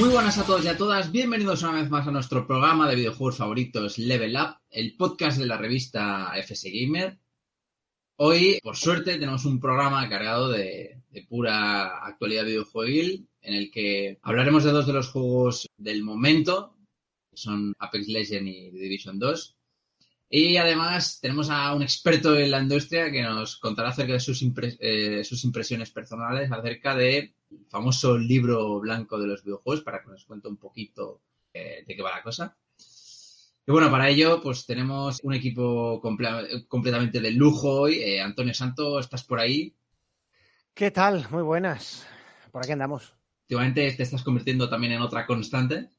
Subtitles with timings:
[0.00, 2.96] Muy buenas a todos y a todas, bienvenidos una vez más a nuestro programa de
[2.96, 7.18] videojuegos favoritos Level Up, el podcast de la revista FS Gamer.
[8.16, 14.64] Hoy, por suerte, tenemos un programa cargado de, pura actualidad videojueguil, en el que hablaremos
[14.64, 16.78] de dos de los juegos del momento,
[17.30, 19.58] que son Apex Legends y Division 2.
[20.32, 24.40] Y además tenemos a un experto en la industria que nos contará acerca de sus,
[24.78, 27.34] eh, sus impresiones personales acerca del
[27.68, 31.20] famoso libro blanco de los videojuegos para que nos cuente un poquito
[31.52, 32.56] eh, de qué va la cosa.
[33.66, 37.94] Y bueno, para ello, pues tenemos un equipo comple completamente de lujo hoy.
[37.94, 39.74] Eh, Antonio Santo, ¿estás por ahí?
[40.74, 41.26] ¿Qué tal?
[41.30, 42.06] Muy buenas.
[42.52, 43.14] Por aquí andamos.
[43.48, 45.90] Últimamente te estás convirtiendo también en otra constante.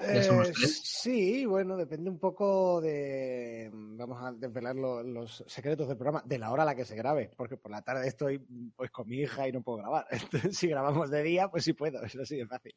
[0.00, 3.70] Eh, sí, bueno, depende un poco de.
[3.72, 6.96] Vamos a desvelar lo, los secretos del programa, de la hora a la que se
[6.96, 8.38] grabe, porque por la tarde estoy
[8.74, 10.06] pues con mi hija y no puedo grabar.
[10.10, 12.74] Entonces, si grabamos de día, pues sí puedo, es así de fácil.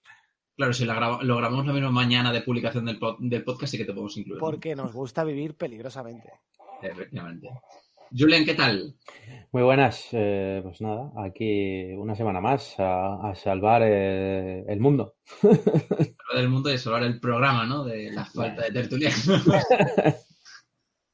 [0.56, 3.94] Claro, si graba, lo grabamos la misma mañana de publicación del, podcast, sí que te
[3.94, 4.40] podemos incluir.
[4.40, 6.32] Porque nos gusta vivir peligrosamente.
[6.82, 7.50] Efectivamente.
[8.16, 8.96] Julian, ¿qué tal?
[9.52, 10.10] Muy buenas.
[10.12, 15.16] Eh, pues nada, aquí una semana más a, a salvar eh, el mundo.
[15.42, 17.84] Salvar el mundo y salvar el programa, ¿no?
[17.84, 19.26] De la falta de tertulianos.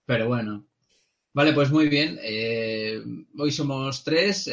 [0.06, 0.66] Pero bueno.
[1.34, 2.20] Vale, pues muy bien.
[2.22, 3.02] Eh,
[3.38, 4.52] hoy somos tres.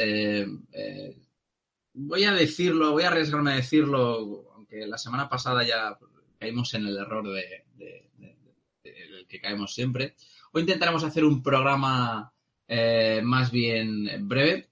[1.92, 5.98] Voy a decirlo, voy a arriesgarme a decirlo, aunque la semana pasada ya
[6.38, 8.36] caímos en el error de, de, de,
[8.82, 10.14] del que caemos siempre.
[10.52, 12.32] Hoy intentaremos hacer un programa
[12.66, 14.68] eh, más bien breve,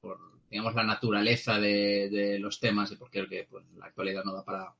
[0.00, 0.18] por
[0.50, 4.44] digamos la naturaleza de, de los temas y porque que, pues, la actualidad no da
[4.44, 4.74] para,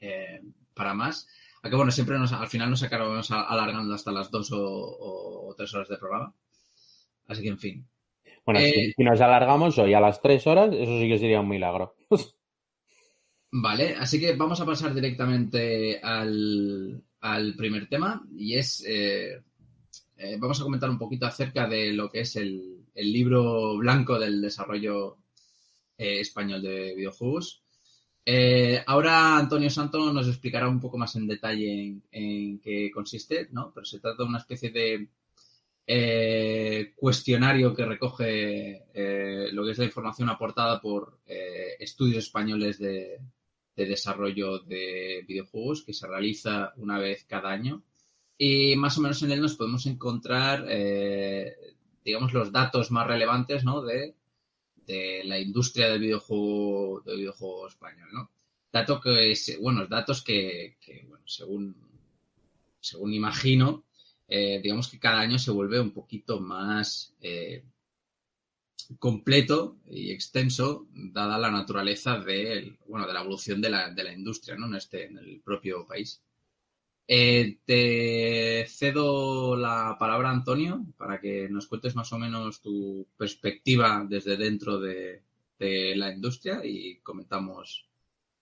[0.00, 0.42] eh,
[0.74, 1.26] para más.
[1.62, 5.54] Aunque bueno, siempre nos, al final nos acabamos alargando hasta las dos o, o, o,
[5.54, 6.34] tres horas de programa.
[7.28, 7.88] Así que en fin.
[8.44, 11.40] Bueno, eh, si, si, nos alargamos hoy a las tres horas, eso sí que sería
[11.40, 11.94] un milagro.
[13.50, 19.40] vale, así que vamos a pasar directamente al, al primer tema y es, eh,
[20.16, 24.18] eh, vamos a comentar un poquito acerca de lo que es el, el libro blanco
[24.18, 25.18] del desarrollo
[25.96, 27.62] eh, español de videojuegos.
[28.86, 33.72] Ahora Antonio Santo nos explicará un poco más en detalle en, en qué consiste, ¿no?
[33.74, 35.08] Pero se trata de una especie de
[36.94, 38.84] cuestionario que recoge
[39.52, 43.18] lo que es la información aportada por estudios españoles de,
[43.82, 47.82] de desarrollo de videojuegos que se realiza una vez cada año.
[48.38, 51.54] Y más o menos en él nos podemos encontrar, eh,
[52.04, 53.82] digamos, los datos más relevantes ¿no?
[53.82, 54.14] de,
[54.86, 58.08] de, la industria del videojuego, del videojuego español.
[58.12, 58.30] ¿no?
[58.72, 60.76] Dato que, bueno, datos que,
[61.24, 61.76] según,
[62.80, 63.84] según imagino,
[64.28, 67.64] eh, digamos que cada año se vuelve un poquito más eh,
[68.98, 74.12] completo y extenso, dada la naturaleza de, bueno, de la evolución de la, de la
[74.12, 74.66] industria ¿no?
[74.66, 76.22] en, este, en el propio país.
[77.08, 84.06] Eh, te cedo la palabra, Antonio, para que nos cuentes más o menos tu perspectiva
[84.08, 85.22] desde dentro de,
[85.58, 87.86] de la industria y comentamos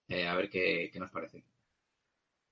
[0.08, 1.42] eh, a ver qué, qué nos parece.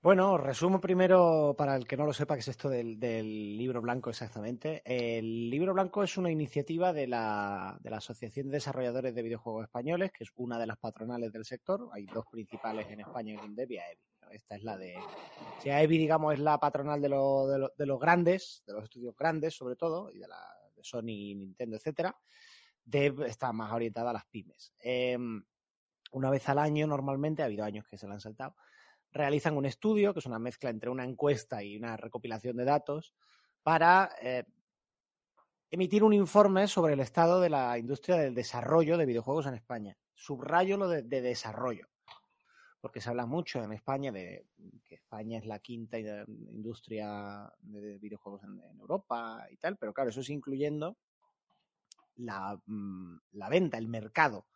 [0.00, 3.82] Bueno, resumo primero para el que no lo sepa qué es esto del, del, libro
[3.82, 4.80] blanco exactamente.
[4.84, 9.64] El libro blanco es una iniciativa de la, de la Asociación de Desarrolladores de Videojuegos
[9.64, 11.88] Españoles, que es una de las patronales del sector.
[11.92, 14.02] Hay dos principales en España, en Indev y AEBI.
[14.30, 14.94] Esta es la de...
[15.60, 18.84] Si AEBI, digamos, es la patronal de, lo, de, lo, de, los grandes, de los
[18.84, 20.40] estudios grandes sobre todo, y de, la,
[20.76, 22.16] de Sony, Nintendo, etcétera.
[22.84, 24.72] Dev está más orientada a las pymes.
[24.78, 25.18] Eh,
[26.12, 28.54] una vez al año, normalmente, ha habido años que se la han saltado,
[29.12, 33.14] realizan un estudio, que es una mezcla entre una encuesta y una recopilación de datos,
[33.62, 34.44] para eh,
[35.70, 39.96] emitir un informe sobre el estado de la industria del desarrollo de videojuegos en España.
[40.14, 41.88] Subrayo lo de, de desarrollo,
[42.80, 44.46] porque se habla mucho en España de
[44.86, 50.20] que España es la quinta industria de videojuegos en, Europa y tal, pero claro, eso
[50.20, 50.96] es incluyendo
[52.16, 54.46] la, mm, la venta, el mercado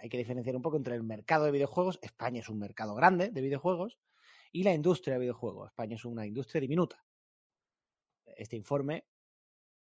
[0.00, 3.30] hay que diferenciar un poco entre el mercado de videojuegos, España es un mercado grande
[3.30, 3.98] de videojuegos,
[4.52, 7.04] y la industria de videojuegos, España es una industria diminuta.
[8.24, 9.04] Este informe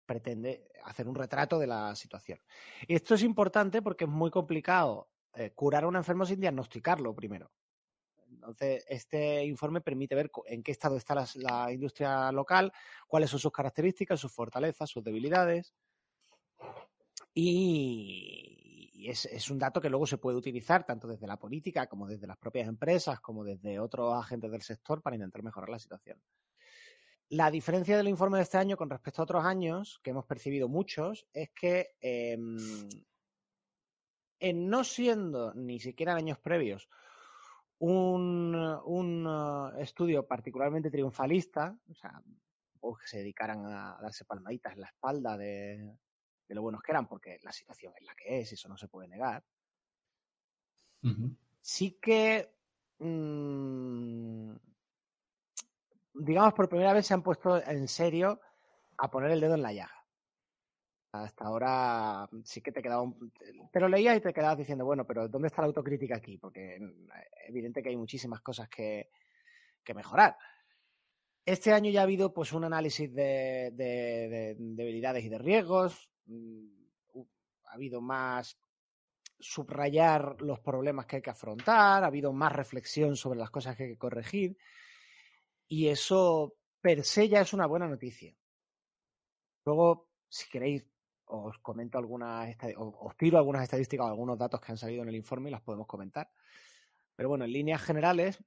[0.04, 2.40] pretende hacer un retrato de la situación.
[2.86, 7.14] Y esto es importante porque es muy complicado eh, curar a un enfermo sin diagnosticarlo
[7.14, 7.52] primero.
[8.30, 12.72] Entonces, este informe permite ver en qué estado está la, la, industria local,
[13.06, 15.74] cuáles son sus características, sus fortalezas, sus debilidades.
[17.34, 18.55] Y,
[18.96, 22.06] y es, es, un dato que luego se puede utilizar tanto desde la política como
[22.06, 26.18] desde las propias empresas, como desde otros agentes del sector para intentar mejorar la situación.
[27.28, 30.68] La diferencia del informe de este año con respecto a otros años, que hemos percibido
[30.68, 32.38] muchos, es que eh,
[34.38, 36.88] en no siendo ni siquiera en años previos
[37.78, 42.22] un, un uh, estudio particularmente triunfalista, o sea,
[42.80, 45.98] que se dedicaran a darse palmaditas en la espalda de,
[46.48, 48.88] de lo buenos que eran, porque la situación es la que es, eso no se
[48.88, 49.44] puede negar.
[51.60, 52.54] Sí que,
[52.98, 54.54] mmm,
[56.14, 58.40] digamos, por primera vez se han puesto en serio
[58.98, 59.92] a poner el dedo en la llaga.
[61.12, 63.32] Hasta ahora sí que te quedaba un...
[63.72, 66.36] Te lo leías y te quedabas diciendo, bueno, pero ¿dónde está la autocrítica aquí?
[66.38, 66.82] Porque es
[67.48, 69.10] evidente que hay muchísimas cosas que,
[69.82, 70.36] que mejorar.
[71.44, 76.10] Este año ya ha habido pues un análisis de, de, de debilidades y de riesgos.
[76.26, 76.68] Mm,
[77.64, 78.58] ha habido más
[79.38, 83.84] subrayar los problemas que hay que afrontar, ha habido más reflexión sobre las cosas que
[83.84, 84.56] hay que corregir.
[85.68, 88.34] Y eso per se ya es una buena noticia.
[89.64, 90.86] Luego, si queréis,
[91.26, 95.16] os comento algunas, os tiro algunas estadísticas o algunos datos que han salido en el
[95.16, 96.30] informe y las podemos comentar.
[97.16, 98.38] Pero bueno, en líneas generales,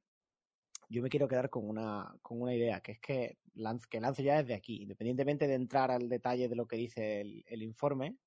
[0.89, 4.23] yo me quiero quedar con una, con una idea, que es que, lance, que lance
[4.23, 8.17] ya desde aquí, independientemente de entrar al detalle de lo que dice el, el informe,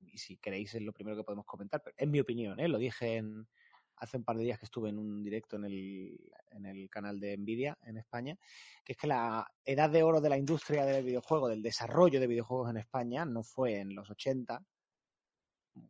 [0.00, 2.68] y si queréis es lo primero que podemos comentar, pero es mi opinión, ¿eh?
[2.68, 3.48] lo dije en,
[3.96, 6.18] hace un par de días que estuve en un directo en el,
[6.50, 8.36] en el canal de Nvidia en España,
[8.84, 12.26] que es que la edad de oro de la industria del videojuego, del desarrollo de
[12.26, 14.62] videojuegos en España, no fue en los 80,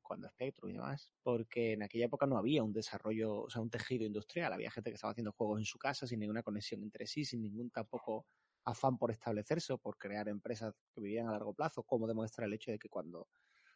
[0.02, 3.70] cuando Spectrum y demás, porque en aquella época no había un desarrollo, o sea, un
[3.70, 7.06] tejido industrial, había gente que estaba haciendo juegos en su casa sin ninguna conexión entre
[7.06, 8.26] sí, sin ningún tampoco
[8.64, 12.52] afán por establecerse o por crear empresas que vivían a largo plazo, como demuestra el
[12.52, 13.28] hecho de que cuando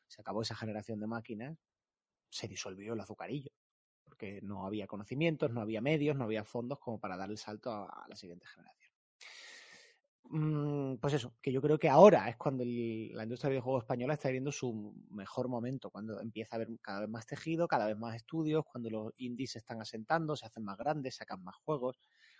[0.06, 1.58] se acabó esa generación de máquinas,
[2.28, 3.52] se disolvió el azucarillo
[4.10, 7.70] porque no había conocimientos, no había medios, no había fondos como para dar el salto
[7.72, 8.79] a, la siguiente generación.
[10.24, 14.14] Mm, pues eso, que yo creo que ahora es cuando la industria de videojuegos española
[14.14, 17.96] está viviendo su mejor momento, cuando empieza a haber cada vez más tejido, cada vez
[17.96, 21.98] más estudios, cuando los indies se están asentando, se hacen más grandes, sacan más juegos.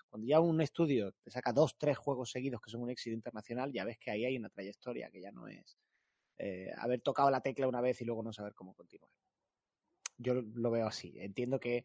[0.08, 3.72] Cuando ya un estudio te saca dos, tres juegos seguidos que son un éxito internacional,
[3.72, 5.76] ya ves que ahí hay una trayectoria que ya no es
[6.38, 9.12] eh, haber tocado la tecla una vez y luego no saber cómo continuar
[10.18, 11.14] yo lo veo así.
[11.20, 11.84] Entiendo que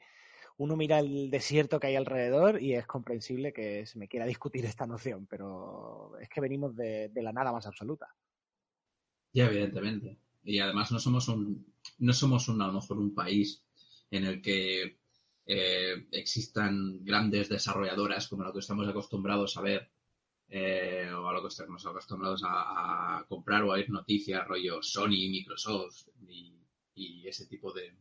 [0.58, 4.66] uno mira el desierto que hay alrededor y es comprensible que se me quiera discutir
[4.66, 8.08] esta noción, pero es que venimos de, la nada más absoluta.
[9.34, 10.18] Ya, evidentemente.
[10.44, 11.66] Y además no somos un,
[12.00, 13.64] no somos un, a lo mejor un país
[14.12, 15.00] en el que
[15.46, 19.92] eh, existan grandes desarrolladoras como lo que estamos acostumbrados a ver
[20.48, 25.30] eh, o a lo que estamos acostumbrados a, comprar o a ir noticias rollo Sony,
[25.30, 26.08] Microsoft
[26.98, 27.94] y ese tipo de,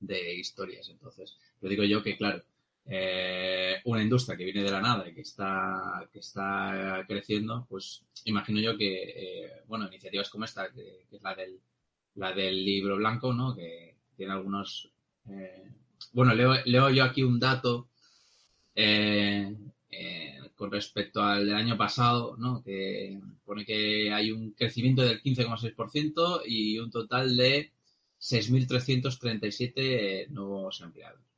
[0.00, 0.88] de historias.
[0.88, 2.42] Entonces, yo digo yo que, claro,
[2.86, 8.02] eh, una industria que viene de la nada y que está, que está creciendo, pues
[8.24, 11.60] imagino yo que, eh, bueno, iniciativas como esta, que, es la del,
[12.16, 13.54] la del libro blanco, ¿no?
[13.54, 14.90] Que tiene algunos...
[15.28, 15.70] Eh,
[16.12, 17.88] bueno, leo, leo, yo aquí un dato
[20.60, 22.62] con respecto al del año pasado, ¿no?
[22.62, 27.72] Que pone que hay un crecimiento del 15,6% y un total de
[28.20, 31.30] 6.337 nuevos empleados.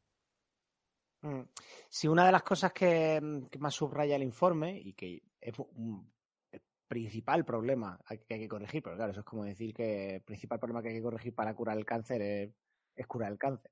[1.22, 1.42] Mm.
[1.88, 3.20] Sí, una de las cosas que,
[3.58, 6.10] más subraya el informe y que es un
[6.88, 7.98] principal problema
[8.28, 10.88] que hay que corregir, pero claro, eso es como decir que el principal problema que
[10.88, 13.70] hay que corregir para curar el cáncer es, curar el cáncer.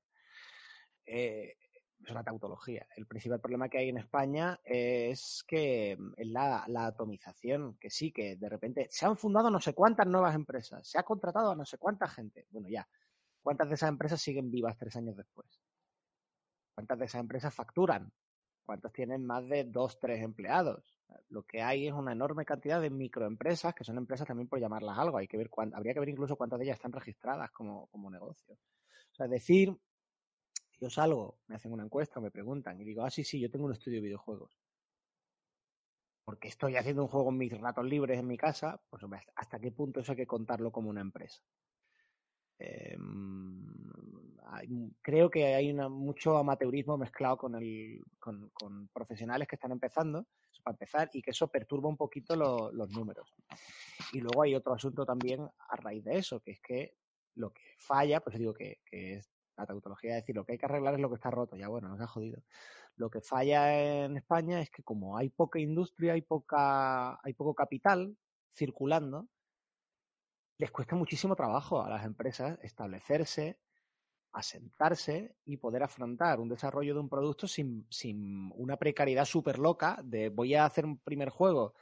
[1.04, 1.56] Eh,
[2.02, 2.86] es una tautología.
[2.96, 8.10] El principal problema que hay en España es que es la, la, atomización, que sí,
[8.10, 11.56] que de repente se han fundado no sé cuántas nuevas empresas, se ha contratado a
[11.56, 12.46] no sé cuánta gente.
[12.50, 12.88] Bueno, ya,
[13.42, 15.60] ¿cuántas de esas empresas siguen vivas tres años después?
[16.74, 18.12] ¿Cuántas de esas empresas facturan?
[18.64, 20.98] ¿Cuántas tienen más de dos, tres empleados?
[21.28, 24.98] Lo que hay es una enorme cantidad de microempresas, que son empresas también por llamarlas
[24.98, 25.18] algo.
[25.18, 28.54] Hay que ver habría que ver incluso cuántas de ellas están registradas como, como negocio.
[28.54, 29.76] O sea, decir
[30.80, 33.66] yo salgo, me hacen una encuesta, me preguntan y digo, ah, sí, sí, yo tengo
[33.66, 34.58] un estudio de videojuegos.
[36.24, 39.02] Porque estoy haciendo un juego en mis ratos libres en mi casa, pues
[39.34, 41.42] hasta qué punto eso hay que contarlo como una empresa.
[42.60, 43.64] Em,
[45.00, 50.26] creo que hay mucho amateurismo mezclado con, el, con, profesionales que están empezando,
[50.62, 53.34] para empezar, y que eso perturba un poquito los números.
[54.12, 56.94] Y luego hay otro asunto también a raíz de eso, que es que
[57.36, 60.58] lo que falla, pues digo que, que es la tautología es decir, lo que hay
[60.58, 62.42] que arreglar es lo que está roto, ya bueno, nos ha jodido.
[62.96, 67.54] Lo que falla en España es que como hay poca industria, hay poca, hay poco
[67.54, 68.16] capital
[68.52, 69.28] circulando,
[70.60, 73.58] les cuesta muchísimo trabajo a las empresas establecerse,
[74.32, 79.98] asentarse y poder afrontar un desarrollo de un producto sin, sin una precariedad súper loca
[80.04, 81.72] de voy a hacer un primer juego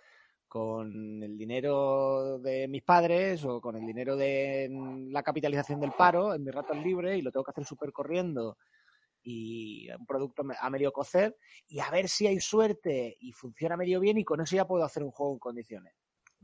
[0.46, 0.92] con
[1.24, 4.70] el dinero de mis padres o con el dinero de
[5.10, 8.58] la capitalización del paro en mis ratos libres y lo tengo que hacer súper corriendo
[9.24, 13.98] y un producto a medio cocer y a ver si hay suerte y funciona medio
[13.98, 15.94] bien y con eso ya puedo hacer un juego en condiciones.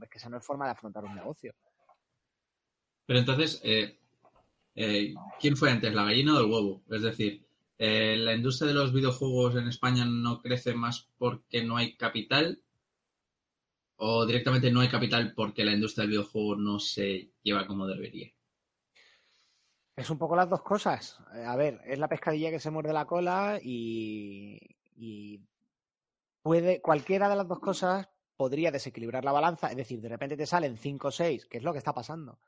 [0.03, 1.55] Es que esa no es forma de afrontar un negocio.
[3.07, 3.99] Pero entonces, eh,
[4.75, 6.83] eh, ¿quién fue antes, la gallina o el huevo?
[6.91, 7.45] Es decir,
[7.79, 12.63] eh, ¿la industria de los videojuegos en España no crece más porque no hay capital?
[13.97, 18.33] ¿O directamente no hay capital porque la industria del videojuego no se lleva como debería?
[19.97, 21.21] Es un poco las dos cosas.
[21.47, 25.41] A ver, es la pescadilla que se muerde la cola y,
[26.43, 29.71] puede, cualquiera de las dos cosas podría desequilibrar la balanza.
[29.71, 32.41] Es decir, de repente te salen 5 o 6, que es lo que está pasando.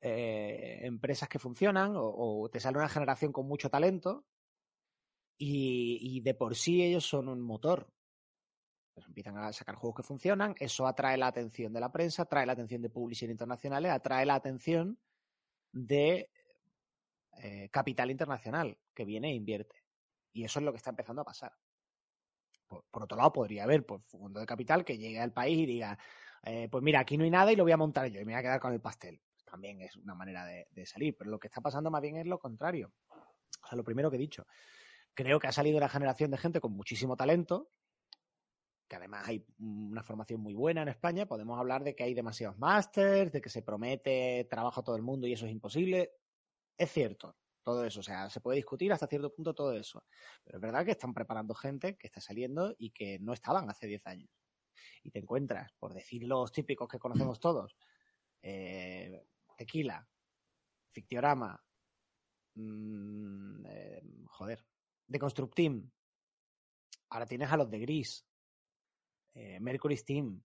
[0.00, 4.24] Eh, empresas que funcionan o, te sale una generación con mucho talento
[5.36, 7.90] y, de por sí ellos son un motor.
[8.94, 12.46] Pues empiezan a sacar juegos que funcionan, eso atrae la atención de la prensa, atrae
[12.46, 14.98] la atención de publishers internacionales, atrae la atención
[15.72, 16.30] de
[17.42, 19.84] eh, capital internacional que viene e invierte.
[20.32, 21.52] Y eso es lo que está empezando a pasar.
[22.66, 25.98] Por, otro lado, podría haber pues, fondo de capital que llegue al país y diga,
[26.42, 28.32] eh, pues mira, aquí no hay nada y lo voy a montar yo y me
[28.32, 31.16] voy a quedar con el pastel también es una manera de, salir.
[31.16, 32.92] Pero lo que está pasando más bien es lo contrario.
[33.62, 34.46] O sea, lo primero que he dicho.
[35.14, 37.70] Creo que ha salido una generación de gente con muchísimo talento,
[38.86, 41.26] que además hay una formación muy buena en España.
[41.26, 45.02] Podemos hablar de que hay demasiados másters, de que se promete trabajo a todo el
[45.02, 46.12] mundo y eso es imposible.
[46.76, 48.00] Es cierto, todo eso.
[48.00, 50.04] O sea, se puede discutir hasta cierto punto todo eso.
[50.44, 53.86] Pero es verdad que están preparando gente que está saliendo y que no estaban hace
[53.86, 54.30] 10 años.
[55.02, 57.76] Y te encuentras, por decir los típicos que conocemos todos,
[58.42, 59.22] eh,
[59.58, 60.08] Tequila,
[60.88, 61.60] Fictiorama,
[62.54, 64.64] mmm, eh, joder,
[65.06, 65.90] de Constructim.
[67.10, 68.24] Ahora tienes a los de Gris,
[69.34, 70.40] eh, Mercury Steam.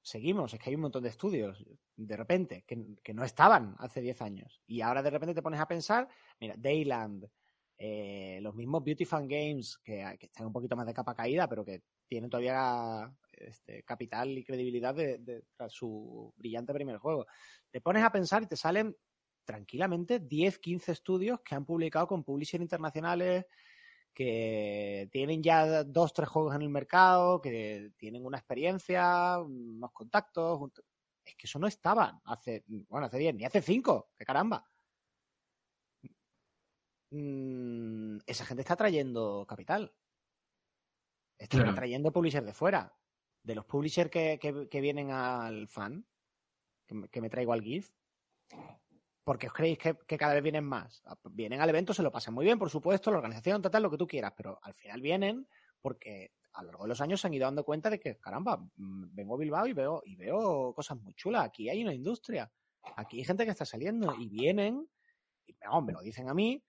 [0.00, 1.64] Seguimos, es que hay un montón de estudios,
[1.96, 4.62] de repente, que, no estaban hace 10 años.
[4.66, 6.08] Y ahora de repente te pones a pensar,
[6.40, 7.28] mira, Dayland,
[7.76, 11.64] eh, los mismos Beauty Fan Games, que, están un poquito más de capa caída, pero
[11.64, 17.26] que tienen todavía este, capital y credibilidad de, su brillante primer juego.
[17.70, 18.96] Te pones a pensar y te salen
[19.44, 23.46] tranquilamente 10, 15 estudios que han publicado con publishers internacionales,
[24.12, 30.70] que tienen ya dos, tres juegos en el mercado, que tienen una experiencia, unos contactos.
[31.24, 34.66] Es que eso no estaba hace, bueno, hace 10, ni hace 5, que caramba.
[37.10, 39.94] Mm, esa gente está trayendo capital.
[41.38, 42.92] Está trayendo publishers de fuera
[43.42, 46.04] de los publishers que, vienen al fan,
[46.86, 47.92] que, me traigo al GIF,
[49.24, 51.02] porque os creéis que, cada vez vienen más.
[51.04, 53.82] Ah, pues vienen al evento, se lo pasan muy bien, por supuesto, la organización, total,
[53.82, 55.46] lo que tú quieras, pero al final vienen
[55.80, 58.56] porque a lo largo de los años se han ido dando cuenta de que, caramba,
[58.76, 61.44] mm, vengo a Bilbao y veo, y veo cosas muy chulas.
[61.44, 62.50] Aquí hay una industria,
[62.96, 64.88] aquí hay gente que está saliendo y vienen,
[65.46, 66.62] y me lo dicen a mí,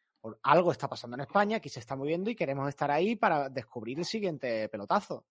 [0.44, 4.00] algo está pasando en España, aquí se está moviendo y queremos estar ahí para descubrir
[4.00, 5.26] el siguiente pelotazo.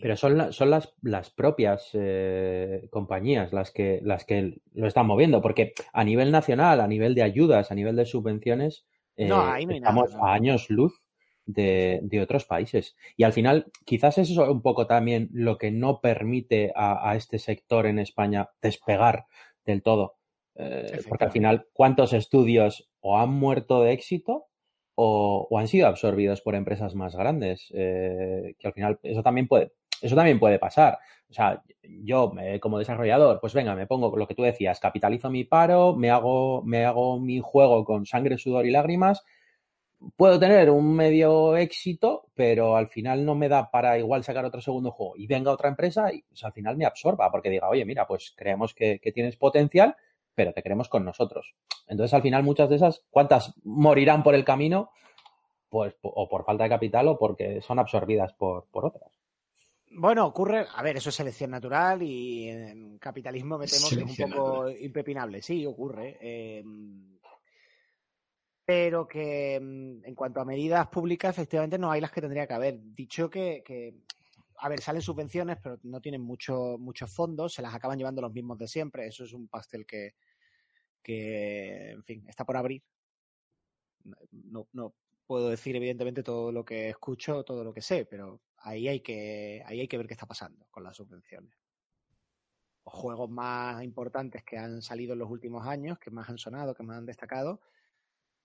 [0.00, 5.40] Pero son, son las, las propias eh, compañías las que, las que lo están moviendo,
[5.40, 9.30] porque a nivel nacional, a nivel de ayudas, a nivel de subvenciones, eh,
[9.70, 11.02] estamos a años luz
[11.46, 12.96] de, otros países.
[13.16, 17.38] Y al final, quizás eso es un poco también lo que no permite a, este
[17.38, 19.26] sector en España despegar
[19.64, 20.16] del todo.
[20.56, 24.46] Eh, porque al final, ¿cuántos estudios o han muerto de éxito
[24.96, 29.72] o, han sido absorbidos por empresas más grandes, eh, que al final eso también puede,
[30.02, 30.98] eso también puede pasar.
[31.28, 35.44] O sea, yo como desarrollador, pues venga, me pongo lo que tú decías, capitalizo mi
[35.44, 39.22] paro, me hago, me hago mi juego con sangre, sudor y lágrimas,
[40.16, 44.60] puedo tener un medio éxito, pero al final no me da para igual sacar otro
[44.60, 48.06] segundo juego y venga otra empresa y al final me absorba porque diga, oye, mira,
[48.06, 49.96] pues creemos que, que tienes potencial,
[50.36, 51.54] pero te queremos con nosotros.
[51.88, 54.90] Entonces, al final, muchas de esas, ¿cuántas morirán por el camino?
[55.68, 59.10] Pues o por falta de capital o porque son absorbidas por, otras.
[59.90, 64.18] Bueno, ocurre, a ver, eso es selección natural y en capitalismo me temo que es
[64.20, 65.40] un poco impepinable.
[65.40, 66.18] Sí, ocurre.
[66.20, 67.18] Em,
[68.64, 72.54] pero que em, en cuanto a medidas públicas, efectivamente no hay las que tendría que
[72.54, 72.78] haber.
[72.94, 73.94] Dicho que, que
[74.58, 78.32] a ver, salen subvenciones, pero no tienen mucho, muchos fondos, se las acaban llevando los
[78.32, 79.06] mismos de siempre.
[79.06, 80.14] Eso es un pastel que,
[81.02, 82.82] que, en fin, está por abrir.
[84.30, 84.94] No, no
[85.26, 89.62] puedo decir evidentemente todo lo que escucho, todo lo que sé, pero ahí hay que,
[89.66, 91.52] ahí hay que ver qué está pasando con las subvenciones.
[92.84, 96.74] Los juegos más importantes que han salido en los últimos años, que más han sonado,
[96.74, 97.60] que más han destacado,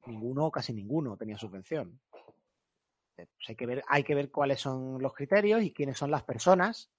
[0.08, 2.00] ninguno, casi ninguno tenía subvención.
[3.16, 6.24] Pues hay que ver, hay que ver cuáles son los criterios y quiénes son las
[6.24, 6.92] personas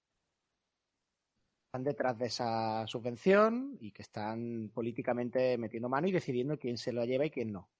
[1.72, 6.92] están detrás de esa subvención y que están políticamente metiendo mano y decidiendo quién se
[6.92, 7.70] lo lleva y quién no.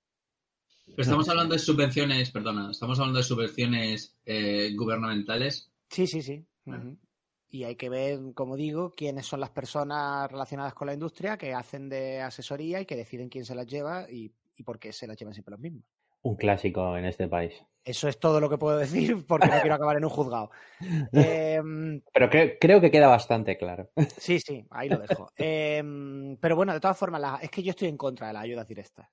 [0.97, 5.71] estamos hablando de subvenciones, perdona, estamos hablando de subvenciones eh, gubernamentales.
[5.91, 6.43] Sí, sí, sí.
[7.51, 11.53] Y hay que ver, como digo, quiénes son las personas relacionadas con la industria que
[11.53, 15.07] hacen de asesoría y que deciden quién se las lleva y, y por qué se
[15.07, 15.85] las llevan siempre los mismos.
[16.23, 17.53] Un clásico en este país.
[17.85, 20.51] Eso es todo lo que puedo decir porque no quiero acabar en un juzgado.
[21.13, 23.91] Em, pero creo que queda bastante claro.
[24.19, 25.33] Sí, sí, ahí lo dejo.
[25.37, 28.69] Em, pero bueno, de todas formas, es que yo estoy en contra de las ayudas
[28.69, 29.09] directas.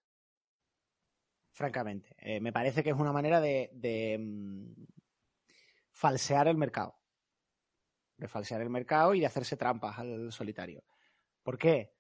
[1.52, 2.16] Francamente.
[2.18, 4.86] Eh, me parece que es una manera de, de mm,
[5.92, 6.96] falsear el mercado.
[8.18, 10.84] De falsear el mercado y de hacerse trampas al solitario.
[11.44, 11.94] ¿Por qué?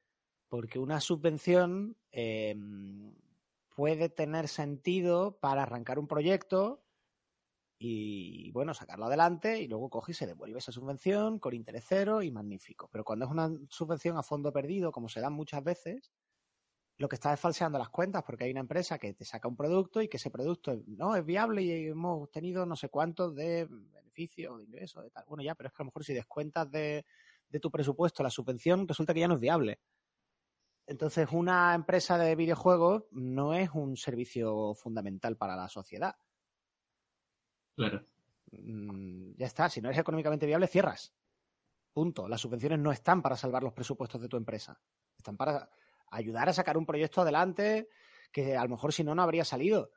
[0.48, 3.14] Porque una subvención em,
[3.80, 6.84] puede tener sentido para arrancar un proyecto
[7.80, 12.22] y, bueno, sacarlo adelante y luego coge y se devuelve esa subvención con interés cero
[12.22, 12.90] y magnífico.
[12.92, 16.12] Pero cuando es una subvención a fondo perdido, como se dan muchas veces,
[16.98, 19.56] lo que está es falseando las cuentas porque hay una empresa que te saca un
[19.56, 23.66] producto y que ese producto no es viable y hemos tenido no sé cuántos de
[23.70, 25.24] beneficio, de ingresos, de tal.
[25.26, 27.06] Bueno, ya, pero es que a lo mejor si descuentas de,
[27.48, 29.80] de tu presupuesto la subvención, resulta que ya no es viable.
[30.90, 36.16] Entonces, una empresa de videojuegos no es un servicio fundamental para la sociedad.
[37.76, 38.04] Claro.
[38.52, 41.14] Mm, ya está, si no eres económicamente viable, cierras.
[41.94, 42.28] Punto.
[42.28, 44.82] Las subvenciones no están para salvar los presupuestos de tu empresa.
[45.16, 45.70] Están para
[46.10, 47.88] ayudar a sacar un proyecto adelante
[48.32, 49.92] que a lo mejor si no, no habría salido.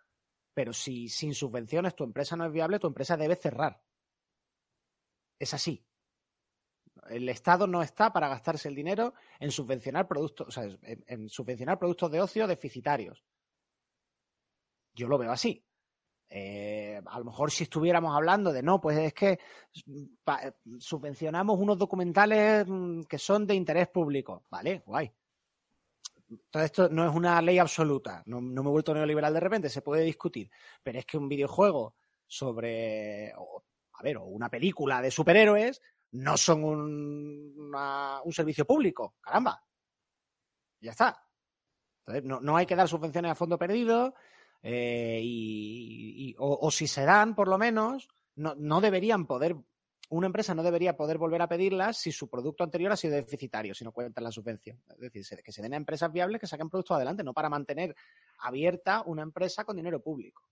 [0.52, 3.82] Pero si sin subvenciones tu empresa no es viable, tu empresa debe cerrar.
[5.38, 5.86] Es así.
[7.08, 11.78] El Estado no está para gastarse el dinero en subvencionar productos, o sea, en, subvencionar
[11.78, 13.24] productos de ocio deficitarios.
[14.94, 15.64] Yo lo veo así.
[16.28, 19.38] Eh, a lo mejor si estuviéramos hablando de no, pues es que
[20.78, 24.44] subvencionamos unos documentales mm, que son de interés público.
[24.48, 25.12] Vale, guay.
[26.50, 28.22] Todo esto no es una ley absoluta.
[28.26, 30.50] No, me he vuelto neoliberal de repente, se puede discutir.
[30.82, 31.94] Pero es que un videojuego
[32.26, 35.82] sobre, a ver, o una película de superhéroes
[36.12, 37.74] no son un,
[38.24, 39.62] un servicio público, caramba.
[40.80, 41.26] Ya está.
[42.00, 44.14] Entonces, no, no hay que dar subvenciones a fondo perdido
[44.62, 49.56] eh, y, o, si se dan, por lo menos, no, no deberían poder,
[50.10, 53.74] una empresa no debería poder volver a pedirlas si su producto anterior ha sido deficitario,
[53.74, 54.82] si no cuentan la subvención.
[54.88, 57.94] Es decir, que se den a empresas viables que saquen productos adelante, no para mantener
[58.38, 60.42] abierta una empresa con dinero público.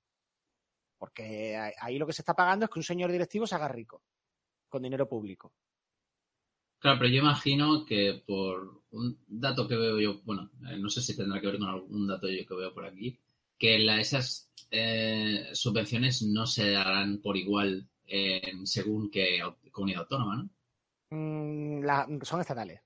[0.96, 4.03] Porque ahí lo que se está pagando es que un señor directivo se haga rico
[4.70, 5.52] con dinero público.
[6.78, 11.02] Claro, pero yo imagino que por un dato que veo yo, bueno, eh, no sé
[11.02, 13.20] si tendrá que ver con algún dato yo que veo por aquí,
[13.59, 17.87] que esas eh, subvenciones no se darán por igual
[18.64, 19.38] según qué
[19.70, 20.50] comunidad autónoma, ¿no?
[21.16, 22.80] Mm, son estatales.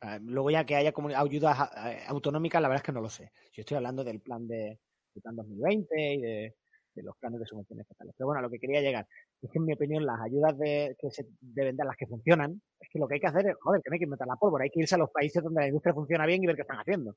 [0.00, 3.32] Ah, luego ya que haya ayudas eh, autonómicas, la verdad es que no lo sé.
[3.52, 4.78] Yo estoy hablando del plan de,
[5.14, 6.56] del plan 2020 y de,
[6.94, 8.14] de los planes de subvenciones estatales.
[8.16, 9.08] Pero bueno, a lo que quería llegar
[9.42, 12.60] es que en mi opinión las ayudas de, que se deben dar, las que funcionan,
[12.80, 14.36] es que lo que hay que hacer es, joder, que no hay que inventar la
[14.36, 16.62] pólvora, hay que irse a los países donde la industria funciona bien y ver qué
[16.62, 17.14] están haciendo.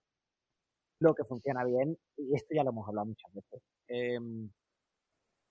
[1.00, 4.50] Lo que funciona bien, y esto ya lo hemos hablado muchas veces, em,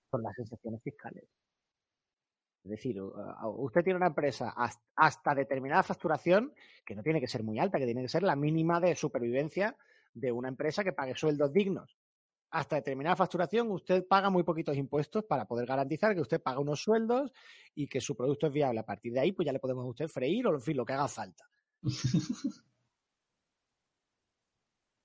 [0.09, 1.25] son las excepciones fiscales.
[2.63, 4.53] Es decir, usted tiene una empresa
[4.95, 6.53] hasta determinada facturación,
[6.85, 9.75] que no tiene que ser muy alta, que tiene que ser la mínima de supervivencia
[10.13, 11.97] de una empresa que pague sueldos dignos
[12.51, 16.83] hasta determinada facturación usted paga muy poquitos impuestos para poder garantizar que usted paga unos
[16.83, 17.31] sueldos
[17.73, 18.81] y que su producto es viable.
[18.81, 20.85] A partir de ahí, pues ya le podemos a usted freír o, en fin, lo
[20.85, 21.49] que haga falta.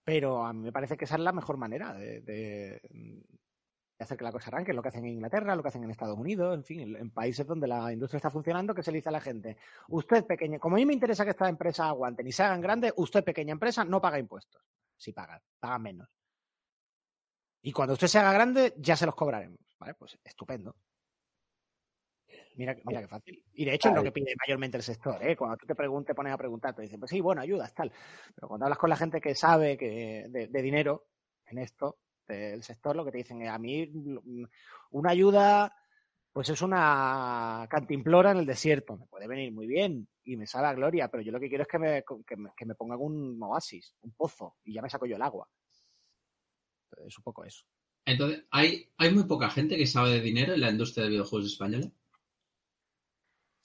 [0.04, 2.80] Pero a mí me parece que esa es la mejor manera de,
[3.98, 4.72] hacer que la cosa arranque.
[4.72, 7.46] Lo que hacen en Inglaterra, lo que hacen en Estados Unidos, en fin, en, países
[7.46, 9.56] donde la industria está funcionando, que se le dice a la gente,
[9.88, 12.92] usted pequeña, como a mí me interesa que estas empresas aguanten y se hagan grandes,
[12.96, 14.62] usted pequeña empresa no paga impuestos.
[14.96, 16.15] Si paga, paga menos.
[17.66, 19.58] Y cuando usted se haga grande, ya se los cobraremos.
[19.80, 19.94] ¿Vale?
[19.94, 20.76] Pues estupendo.
[22.54, 23.44] Mira, mira qué fácil.
[23.54, 25.18] Y de hecho es lo que pide mayormente el sector.
[25.20, 25.36] ¿eh?
[25.36, 27.90] Cuando tú te preguntes, pones a preguntar, te dicen, pues sí, bueno, ayudas, tal.
[28.36, 31.08] Pero cuando hablas con la gente que sabe que de, dinero
[31.44, 31.98] en esto,
[32.28, 33.90] del sector, lo que te dicen es, a mí
[34.92, 35.74] una ayuda,
[36.32, 38.96] pues es una cantimplora en el desierto.
[38.96, 41.62] Me puede venir muy bien y me sale a gloria, pero yo lo que quiero
[41.62, 44.88] es que me, que me, que me pongan un oasis, un pozo, y ya me
[44.88, 45.48] saco yo el agua.
[47.06, 47.64] Es un poco eso.
[48.04, 51.50] Entonces, ¿hay, ¿hay muy poca gente que sabe de dinero en la industria de videojuegos
[51.50, 51.90] española?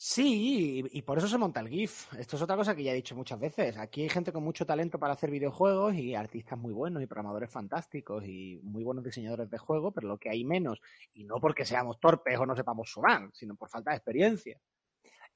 [0.03, 2.11] Sí, y, por eso se monta el GIF.
[2.15, 3.77] Esto es otra cosa que ya he dicho muchas veces.
[3.77, 7.51] Aquí hay gente con mucho talento para hacer videojuegos y artistas muy buenos y programadores
[7.51, 10.81] fantásticos y muy buenos diseñadores de juegos, pero lo que hay menos,
[11.13, 14.59] y no porque seamos torpes o no sepamos sumar, sino por falta de experiencia,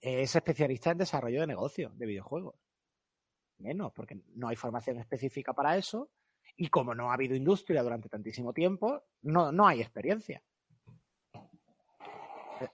[0.01, 2.55] es especialista en desarrollo de negocio de videojuegos.
[3.59, 6.09] Menos, porque no hay formación específica para eso
[6.57, 10.41] Y como no ha habido industria durante tantísimo tiempo, no, no hay experiencia.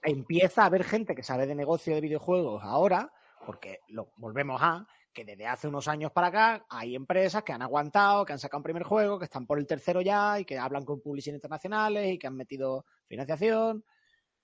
[0.04, 3.12] Empieza a haber gente que sabe de negocio de videojuegos ahora,
[3.46, 7.62] porque lo volvemos a que desde hace unos años para acá hay empresas que han
[7.62, 10.58] aguantado, que han sacado un primer juego, que están por el tercero ya y que
[10.58, 13.84] hablan con publicidad internacionales y que han metido financiación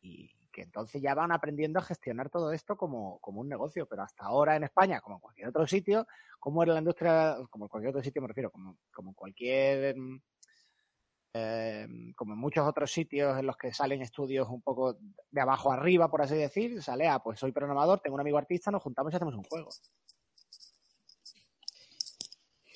[0.01, 3.85] y que entonces ya van aprendiendo a gestionar todo esto como, como un negocio.
[3.85, 6.07] Pero hasta ahora en España, como en cualquier otro sitio,
[6.39, 7.37] ¿cómo era la industria?
[7.51, 9.95] Como en cualquier otro sitio me refiero, como, como cualquier
[11.39, 14.97] Em, como en muchos otros sitios en los que salen estudios un poco
[15.29, 18.71] de abajo arriba, por así decir, sale, ah, pues soy programador, tengo un amigo artista,
[18.71, 19.69] nos juntamos y hacemos un juego.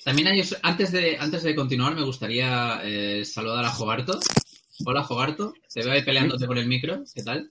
[0.04, 4.20] También hay, antes de, antes de continuar, me gustaría eh, saludar a Jogarto.
[4.84, 5.54] Hola, Jogarto.
[5.72, 7.02] Te veo ahí peleándote por el micro.
[7.14, 7.48] ¿Qué tal?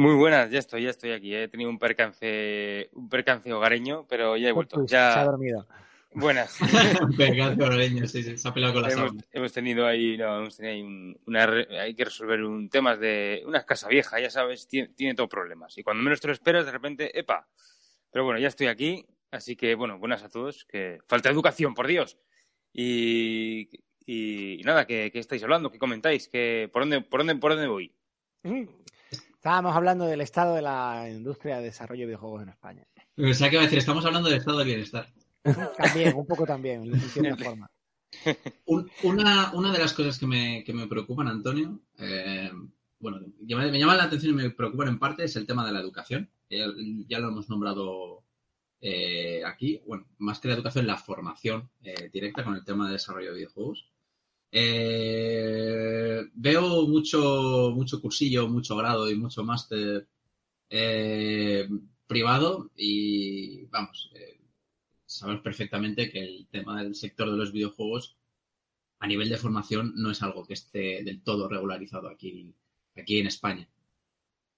[0.00, 1.34] Muy buenas, ya estoy, ya estoy aquí.
[1.34, 4.76] He tenido un percance, un percance hogareño, pero ya he vuelto.
[4.76, 5.12] Pues, ya...
[5.12, 5.66] Se ha dormido.
[6.14, 6.52] Buenas.
[6.52, 11.94] se ha pelado con la hemos, hemos tenido ahí, no, hemos tenido ahí una, hay
[11.94, 15.76] que resolver un temas de una casa vieja, ya sabes, tiene, tiene todo problemas.
[15.76, 17.46] Y cuando menos te lo esperas, de repente, ¡epa!
[18.10, 21.86] Pero bueno, ya estoy aquí, así que bueno, buenas a todos, que falta educación, por
[21.86, 22.16] Dios.
[22.72, 23.68] Y,
[24.06, 25.70] y, nada, ¿qué, estáis hablando?
[25.70, 26.26] ¿Qué comentáis?
[26.30, 27.94] ¿Qué, por, dónde, por, dónde, ¿Por dónde voy?
[29.40, 32.86] Estábamos hablando del estado de la industria de desarrollo de videojuegos en España.
[33.16, 35.10] O sea, que va a decir, estamos hablando del estado de bienestar.
[35.78, 37.70] También, un poco también, de forma.
[39.02, 42.50] una, una, de las cosas que me, que me preocupan, Antonio, eh,
[42.98, 45.80] bueno, me, llama la atención y me preocupan en parte es el tema de la
[45.80, 46.30] educación.
[46.50, 48.26] Ya, lo hemos nombrado
[48.82, 49.80] eh, aquí.
[49.86, 53.38] Bueno, más que la educación, la formación eh, directa con el tema de desarrollo de
[53.38, 53.89] videojuegos.
[56.34, 60.06] Veo mucho, mucho cursillo, mucho grado y mucho máster
[62.06, 64.10] privado y vamos,
[65.06, 68.16] sabemos perfectamente que el tema del sector de los videojuegos
[69.00, 72.54] a nivel de formación no es algo que esté del todo regularizado aquí,
[72.94, 73.68] aquí en España.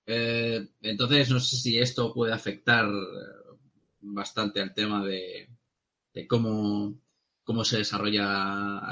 [0.05, 3.57] Eh, entonces, no sé si esto puede afectar eh,
[4.01, 5.49] bastante al tema de,
[6.29, 6.99] cómo,
[7.45, 8.25] cómo se desarrolla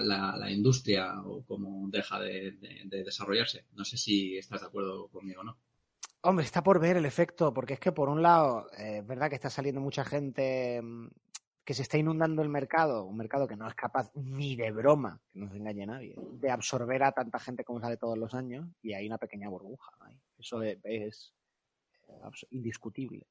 [0.00, 2.52] la, industria o cómo deja de,
[2.90, 3.66] desarrollarse.
[3.72, 5.58] No sé si estás de acuerdo conmigo o no.
[6.22, 9.30] Hombre, está por ver el efecto, porque es que por un lado, eh, es verdad
[9.30, 11.08] que está saliendo mucha gente mm,
[11.64, 15.20] que se está inundando el mercado, un mercado que no es capaz ni de broma,
[15.32, 18.68] que no se engañe nadie, de absorber a tanta gente como sale todos los años,
[18.82, 19.92] y hay una pequeña burbuja.
[20.36, 21.32] Eso es, es,
[22.50, 23.26] indiscutible.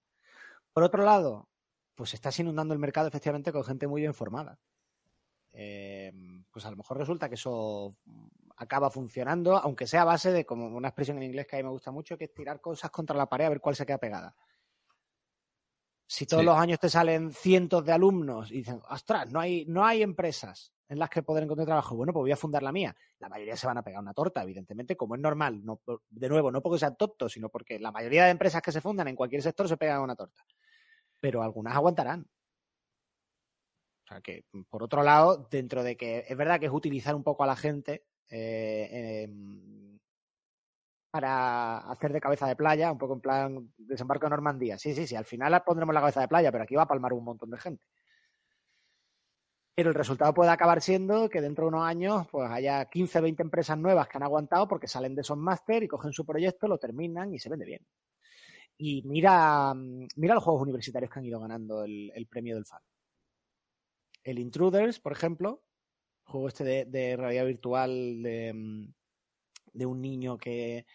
[0.74, 1.50] Por otro lado,
[1.96, 4.58] pues estás inundando el mercado efectivamente con gente muy bien formada.
[5.52, 6.12] Eh,
[6.52, 7.96] pues a lo mejor resulta que eso
[8.58, 11.64] acaba funcionando, aunque sea a base de, como una expresión en inglés que a mí
[11.64, 13.98] me gusta mucho, que es tirar cosas contra la pared a ver cuál se queda
[13.98, 14.36] pegada.
[16.06, 19.86] Si todos los años te salen cientos de alumnos y dicen, ostras, no hay, no
[19.86, 22.96] hay empresas en las que poder encontrar trabajo, bueno, pues voy a fundar la mía.
[23.20, 25.64] La mayoría se van a pegar una torta, evidentemente, como es normal.
[25.64, 28.82] No, de nuevo, no porque sean tontos, sino porque la mayoría de empresas que se
[28.82, 30.44] fundan en cualquier sector se pegan una torta.
[31.20, 32.28] Pero algunas aguantarán.
[34.10, 37.24] O sea que, por otro lado, dentro de que es verdad que es utilizar un
[37.24, 39.30] poco a la gente, eh,
[41.12, 44.80] para hacer de cabeza de playa, un poco en plan desembarco de Normandía.
[44.80, 47.13] Sí, sí, sí, al final pondremos la cabeza de playa, pero aquí va a palmar
[47.13, 47.86] un montón de gente.
[49.76, 53.43] Pero el resultado puede acabar siendo que dentro de unos años pues haya 15, 20
[53.43, 56.80] empresas nuevas que han aguantado porque salen de esos máster y cogen su proyecto, lo
[56.80, 57.86] terminan y se vende bien.
[58.78, 59.74] Y mira,
[60.15, 62.82] mira los juegos universitarios que han ido ganando el, premio del FAN.
[64.30, 65.63] El Intruders, por ejemplo,
[66.24, 68.88] juego este de, realidad virtual de,
[69.74, 70.86] de un niño que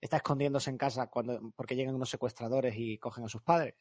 [0.00, 3.74] está escondiéndose en casa cuando, porque llegan unos secuestradores y cogen a sus padres.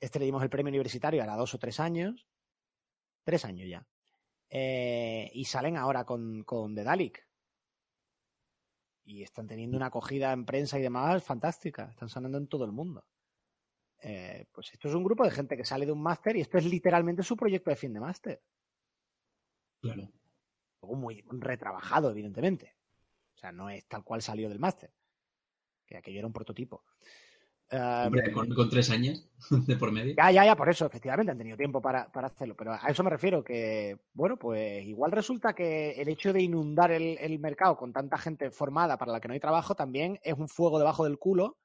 [0.00, 2.26] Este le dimos el premio universitario ahora dos o tres años.
[3.22, 3.86] Tres años ya.
[4.48, 7.28] Eh, y salen ahora con, con The Dalek.
[9.04, 11.90] Y están teniendo una acogida en prensa y demás fantástica.
[11.90, 13.04] Están sonando en todo el mundo.
[14.02, 16.58] Eh, pues esto es un grupo de gente que sale de un máster y esto
[16.58, 18.42] es literalmente su proyecto de fin de máster.
[19.80, 20.10] Claro.
[20.82, 22.76] Algo muy retrabajado, evidentemente.
[23.34, 24.92] O sea, no es tal cual salió del máster.
[25.86, 26.84] Que aquello era un prototipo.
[27.72, 30.14] Hombre, con, tres años de por medio.
[30.16, 32.56] Ya, ya, ya, por eso, efectivamente, han tenido tiempo para, hacerlo.
[32.56, 36.90] Pero a eso me refiero, que, bueno, pues igual resulta que el hecho de inundar
[36.90, 40.48] el, mercado con tanta gente formada para la que no hay trabajo también es un
[40.48, 41.58] fuego debajo del culo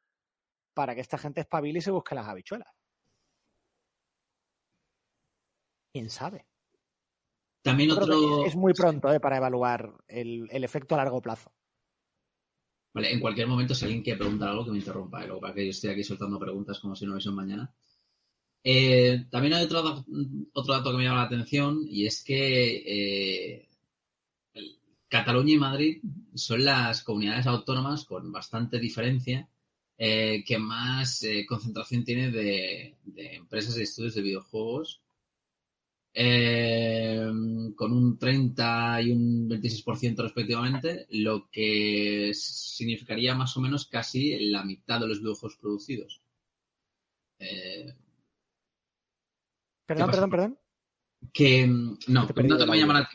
[0.75, 2.67] para que esta gente espabile y se busque las habichuelas.
[5.91, 6.45] ¿Quién sabe?
[7.63, 8.45] También otro...
[8.45, 11.51] Es muy pronto eh, para evaluar el, efecto a largo plazo.
[12.93, 15.23] Vale, en cualquier momento, si alguien quiere preguntar algo, que me interrumpa.
[15.23, 15.27] ¿eh?
[15.27, 17.73] Lo que que yo estoy aquí soltando preguntas como si no hubiese mañana.
[18.63, 20.05] Eh, también hay otro,
[20.53, 23.69] otro dato que me llama la atención y es que eh,
[25.07, 26.01] Cataluña y Madrid
[26.33, 29.47] son las comunidades autónomas con bastante diferencia
[29.97, 35.01] eh, que más concentración tiene de, empresas y estudios de videojuegos,
[37.75, 44.63] con un 30 y un 26% respectivamente, lo que significaría más o menos casi la
[44.63, 46.21] mitad de los videojuegos producidos.
[49.85, 50.59] Perdón, perdón, perdón.
[51.33, 53.09] Que no, un dato que, me llama la,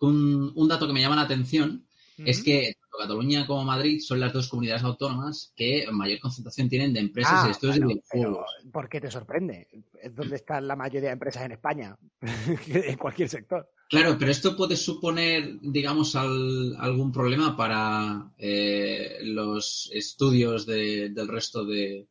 [0.00, 1.86] un, dato que me llama la atención
[2.18, 7.00] es que Cataluña como Madrid son las dos comunidades autónomas que mayor concentración tienen de
[7.00, 8.50] empresas y ah, estudios de videojuegos.
[8.72, 9.68] ¿Por qué te sorprende?
[10.00, 11.96] Es donde están la mayoría de empresas en España,
[12.66, 13.68] en cualquier sector.
[13.88, 22.06] Claro, pero esto puede suponer, digamos, algún problema para eh, los estudios del resto de,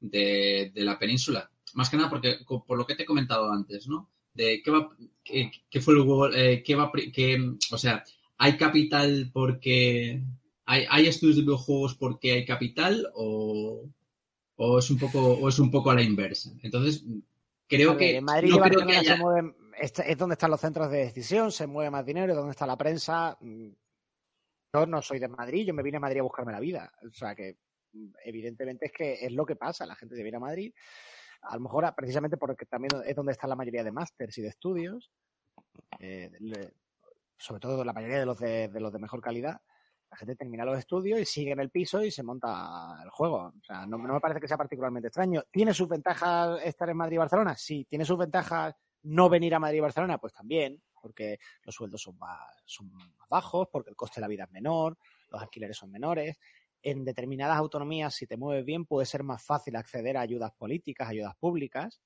[0.00, 1.50] de, la península.
[1.74, 4.10] Más que nada porque, por lo que te he comentado antes, ¿no?
[4.32, 4.88] De qué va,
[5.22, 8.02] qué, fue el eh, qué va, qué, o sea,
[8.38, 10.22] ¿hay capital porque,
[10.64, 13.88] hay, hay estudios de videojuegos porque hay capital o,
[14.56, 16.50] o es un poco, o es un poco a la inversa?
[16.62, 17.04] Entonces,
[17.66, 21.90] creo que, Madrid no se mueven, es donde están los centros de decisión, se mueve
[21.90, 23.36] más dinero, es donde está la prensa.
[23.40, 23.68] Mm,
[24.74, 26.92] yo no soy de Madrid, yo me vine a Madrid a buscarme la vida.
[27.06, 27.58] O sea que
[27.92, 30.72] mm, evidentemente es que es lo que pasa, la gente se viene a Madrid
[31.42, 34.48] a lo mejor precisamente porque también es donde está la mayoría de másters y de
[34.48, 35.10] estudios,
[36.00, 36.30] eh,
[37.38, 39.60] sobre todo la mayoría de los de, los de mejor calidad,
[40.10, 43.52] la gente termina los estudios y sigue en el piso y se monta el juego.
[43.58, 45.42] O sea, no, me parece que sea particularmente extraño.
[45.50, 47.54] ¿Tiene sus ventajas estar en Madrid y Barcelona?
[47.56, 47.86] Sí.
[47.88, 50.18] ¿Tiene sus ventajas no venir a Madrid y Barcelona?
[50.18, 52.18] Pues también, porque los sueldos son
[52.64, 54.96] son más bajos, porque el coste de la vida es menor,
[55.30, 56.38] los alquileres son menores
[56.82, 61.08] en determinadas autonomías, si te mueves bien, puede ser más fácil acceder a ayudas políticas,
[61.08, 62.00] ayudas públicas.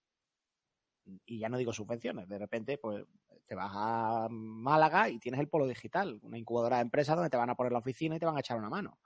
[1.27, 3.05] Y ya no digo subvenciones, de repente, pues
[3.53, 7.37] te vas a Málaga y tienes el polo digital, una incubadora de empresas donde te
[7.37, 8.97] van a poner la oficina y te van a echar una mano.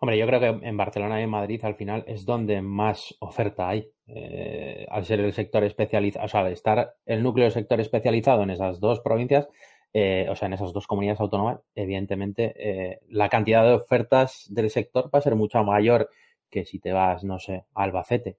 [0.00, 3.68] Hombre, yo creo que en Barcelona y en Madrid al final es donde más oferta
[3.68, 3.88] hay.
[4.08, 8.42] Eh, al ser el sector especializado, o sea, al estar el núcleo del sector especializado
[8.42, 9.46] en esas dos provincias,
[9.92, 14.68] eh, o sea, en esas dos comunidades autónomas, evidentemente eh, la cantidad de ofertas del
[14.68, 16.10] sector va a ser mucho mayor
[16.50, 18.36] que si te vas, no sé, a Albacete.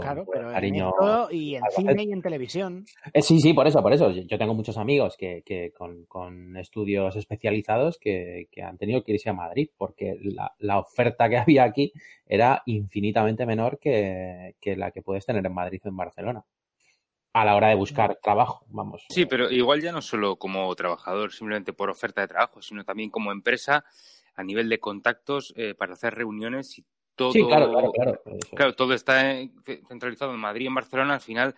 [0.00, 0.92] Claro, pero cariño,
[1.30, 2.84] en y en cine y en televisión.
[3.12, 4.10] Eh, sí, sí, por eso, por eso.
[4.10, 9.34] Yo tengo muchos amigos que, que con, estudios especializados que, han tenido que irse a
[9.34, 11.92] Madrid porque la, la, oferta que había aquí
[12.26, 16.44] era infinitamente menor que, que la que puedes tener en Madrid o en Barcelona
[17.34, 19.04] a la hora de buscar trabajo, vamos.
[19.08, 23.10] Sí, pero igual ya no solo como trabajador, simplemente por oferta de trabajo, sino también
[23.10, 23.84] como empresa
[24.36, 26.84] a nivel de contactos eh, para hacer reuniones y
[27.16, 27.32] todo.
[27.32, 28.20] Sí, claro, claro, claro.
[28.54, 29.36] Claro, todo está
[29.88, 31.14] centralizado en Madrid y en Barcelona.
[31.14, 31.54] Al final,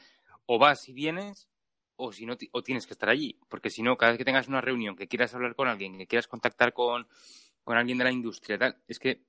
[0.46, 1.48] o vas y vienes,
[1.96, 3.38] o si no, o tienes que estar allí.
[3.48, 6.06] Porque si no, cada vez que tengas una reunión, que quieras hablar con alguien, que
[6.06, 7.06] quieras contactar con,
[7.64, 9.24] con alguien de la industria, tal, es que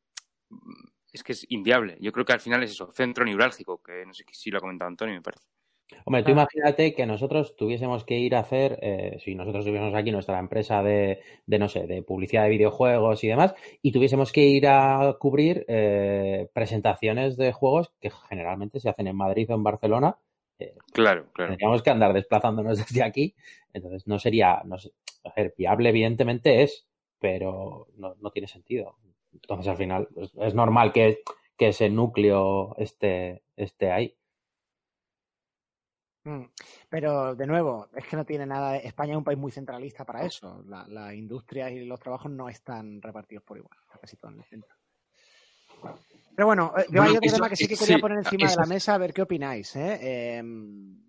[1.12, 1.98] es que es inviable.
[2.00, 4.62] Yo creo que al final es eso, centro neurálgico, que no sé si lo ha
[4.62, 5.48] comentado Antonio, me parece.
[6.06, 10.12] Hombre, tú imagínate que nosotros tuviésemos que ir a hacer, eh, si nosotros tuviésemos aquí
[10.12, 14.42] nuestra empresa de, de, no sé, de publicidad de videojuegos y demás, y tuviésemos que
[14.42, 19.64] ir a cubrir eh, presentaciones de juegos que generalmente se hacen en Madrid o en
[19.64, 20.18] Barcelona.
[20.60, 21.52] Eh, claro, claro.
[21.52, 23.36] Tendríamos que andar desplazándonos desde aquí,
[23.74, 24.92] entonces no sería, no sé,
[25.24, 26.86] a ver, viable evidentemente es,
[27.20, 28.98] pero no, no tiene sentido.
[29.34, 31.20] Entonces al final pues, es normal que,
[31.58, 34.16] que ese núcleo esté, esté ahí.
[36.28, 36.44] Mm.
[36.90, 38.76] Pero de nuevo, es que no tiene nada.
[38.76, 40.62] España es un país muy centralista para eso.
[40.68, 44.76] La, industria y los trabajos no están repartidos por igual, casi todo en el centro.
[46.36, 48.66] Pero bueno, eh, yo hay otro tema que sí que quería poner encima de la
[48.66, 49.74] mesa a ver qué opináis.
[49.78, 50.38] ¿eh?
[50.38, 51.02] Em,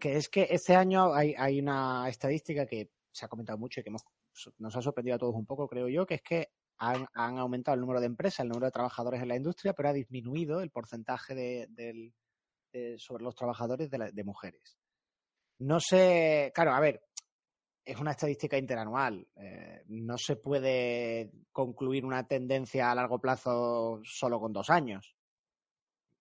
[0.00, 3.90] que es que este año hay, una estadística que se ha comentado mucho y que
[3.90, 7.80] nos ha sorprendido a todos un poco, creo yo, que es que han, aumentado el
[7.80, 11.34] número de empresas, el número de trabajadores en la industria, pero ha disminuido el porcentaje
[11.34, 12.14] del
[12.72, 14.78] eh, sobre los trabajadores de, mujeres.
[15.60, 17.02] No sé, claro, a ver,
[17.84, 19.26] es una estadística interanual.
[19.36, 25.16] Eh, no se puede concluir una tendencia a largo plazo solo con dos años.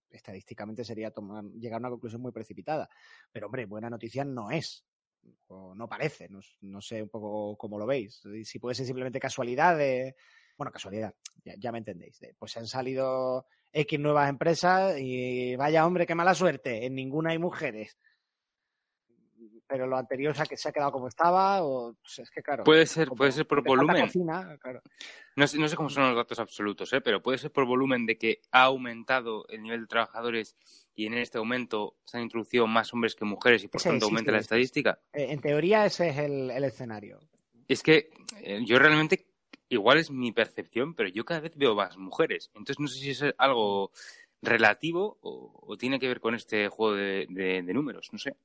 [0.10, 2.90] Estadísticamente sería tomar, llegar a una conclusión muy precipitada.
[3.32, 4.86] Pero, hombre, buena noticia no es.
[5.48, 6.30] O no parece.
[6.30, 8.22] No, sé un poco cómo lo veis.
[8.44, 10.16] Si puede ser simplemente casualidad de.
[10.58, 12.20] Bueno, casualidad, ya, ya me entendéis.
[12.40, 17.40] pues han salido X nuevas empresas y vaya hombre, qué mala suerte, en ninguna hay
[17.40, 17.98] mujeres.
[19.70, 22.64] Pero lo anterior o que se ha quedado como estaba, o pues, es que claro.
[22.64, 24.10] Puede ser, puede ser por volumen.
[25.36, 27.02] no, sé, no sé cómo son los datos absolutos, ¿eh?
[27.02, 30.56] pero puede ser por volumen de que ha aumentado el nivel de trabajadores
[30.98, 34.32] y en este aumento se han introducido más hombres que mujeres y por tanto aumenta
[34.32, 35.00] la estadística?
[35.14, 37.20] Eh, en teoría ese es el, escenario.
[37.68, 38.10] Es que
[38.42, 39.27] eh, yo realmente,
[39.70, 42.50] igual es mi percepción, pero yo cada vez veo más mujeres.
[42.56, 43.92] Entonces no sé si es algo
[44.42, 48.36] relativo o, tiene que ver con este juego de, números, no sé.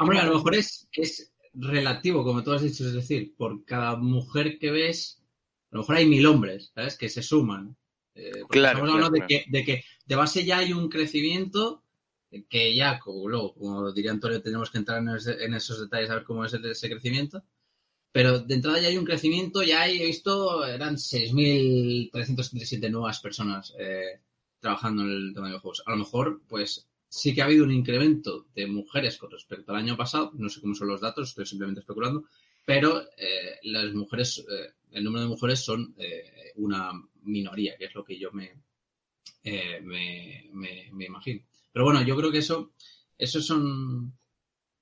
[0.00, 3.96] Hombre, a lo mejor es, es relativo, como tú has dicho, es decir, por cada
[3.96, 5.22] mujer que ves,
[5.70, 6.96] a lo mejor hay mil hombres, ¿sabes?
[6.96, 7.76] Que se suman.
[8.14, 11.82] Eh, claro, estamos hablando de, que, de, que, de base ya hay un crecimiento
[12.48, 16.24] que ya, como, luego, como diría Antonio, tenemos que entrar en, esos detalles a ver
[16.24, 17.42] cómo es ese crecimiento.
[18.14, 24.20] Pero de entrada ya hay un crecimiento, ya he visto, eran 6.337 nuevas personas eh,
[24.60, 25.82] trabajando en el tema de juegos.
[25.84, 29.78] A lo mejor, pues sí que ha habido un incremento de mujeres con respecto al
[29.78, 32.26] año pasado, no sé cómo son los datos, estoy simplemente especulando,
[32.64, 34.46] pero eh, las mujeres,
[34.92, 35.96] el número de mujeres son
[36.54, 36.92] una
[37.24, 38.30] minoría, que es lo que yo
[39.42, 41.42] eh, me, me, imagino.
[41.72, 42.74] Pero bueno, yo creo que eso,
[43.18, 44.16] eso son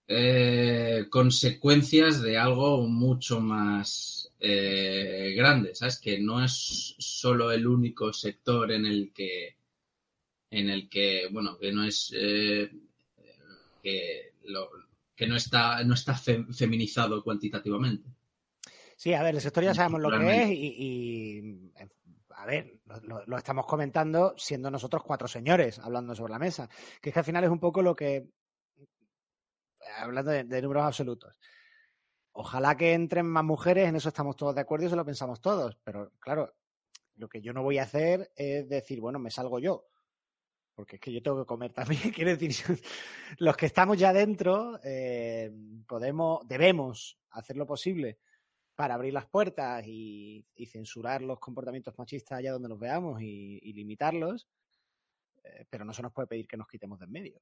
[0.07, 5.99] eh, consecuencias de algo mucho más eh, grande, ¿sabes?
[5.99, 9.57] Que no es solo el único sector en el que,
[10.51, 12.11] en el que, bueno, que no es,
[13.83, 14.33] que,
[15.15, 18.09] que no está, no está feminizado cuantitativamente.
[19.03, 21.73] Sí, a ver, el sector ya sabemos lo que es y,
[22.37, 26.69] a ver, lo, estamos comentando siendo nosotros cuatro señores hablando sobre la mesa,
[27.01, 28.29] que es que al final es un poco lo que,
[29.99, 31.35] hablando de, números absolutos,
[32.33, 35.41] ojalá que entren más mujeres, en eso estamos todos de acuerdo y eso lo pensamos
[35.41, 36.55] todos, pero claro,
[37.17, 39.87] lo que yo no voy a hacer es decir, bueno, me salgo yo,
[40.75, 42.81] porque es que yo tengo que comer también, quiere decir,
[43.39, 45.51] los que estamos ya dentro, eh,
[45.87, 48.19] podemos, debemos hacer lo posible
[48.75, 54.49] para abrir las puertas y, censurar los comportamientos machistas allá donde los veamos y, limitarlos,
[55.45, 57.41] eh, pero no se nos puede pedir que nos quitemos de en medio.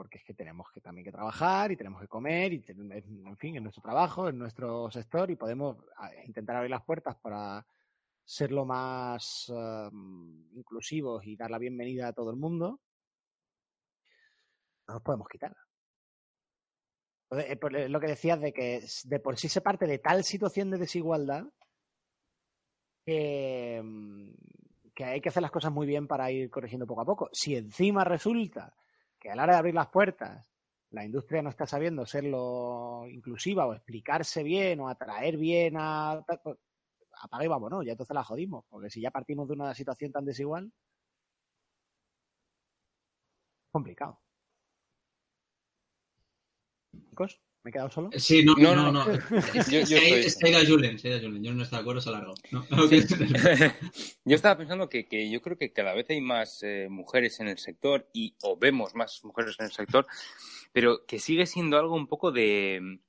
[0.00, 3.56] Porque es que tenemos que también que trabajar y tenemos que comer, y en fin,
[3.56, 5.76] en nuestro trabajo, en nuestro sector, y podemos
[6.24, 7.66] intentar abrir las puertas para
[8.24, 9.52] ser lo más
[10.54, 12.80] inclusivos y dar la bienvenida a todo el mundo.
[14.88, 15.54] No nos podemos quitar.
[17.32, 20.70] Eh, eh, lo que decías de que de por sí se parte de tal situación
[20.70, 21.44] de desigualdad
[23.04, 24.30] mm,
[24.94, 27.28] que hay que hacer las cosas muy bien para ir corrigiendo poco a poco.
[27.34, 28.74] Si encima resulta
[29.20, 30.44] que a la hora de abrir las puertas
[30.90, 36.24] la industria no está sabiendo serlo inclusiva o explicarse bien o atraer bien a...
[36.42, 36.58] Pues,
[37.22, 40.24] apague y vámonos, ya entonces la jodimos, porque si ya partimos de una situación tan
[40.24, 40.72] desigual,
[43.72, 44.20] complicado.
[47.62, 48.10] ¿Me he quedado solo?
[48.16, 48.90] Sí, no, no, no.
[48.90, 49.04] no.
[49.70, 52.32] yo, yo a Julen, Yo no estoy de acuerdo, se largo.
[54.24, 57.48] yo estaba pensando que, que, yo creo que cada vez hay más eh, mujeres en
[57.48, 60.06] el sector y o vemos más mujeres en el sector,
[60.72, 63.00] pero que sigue siendo algo un poco de...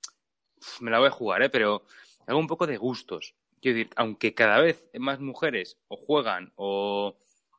[0.82, 1.50] Me la voy a jugar, ¿eh?
[1.50, 1.86] Pero
[2.28, 3.36] algo un poco de gustos.
[3.62, 7.16] Quiero decir, aunque cada vez más mujeres o juegan o,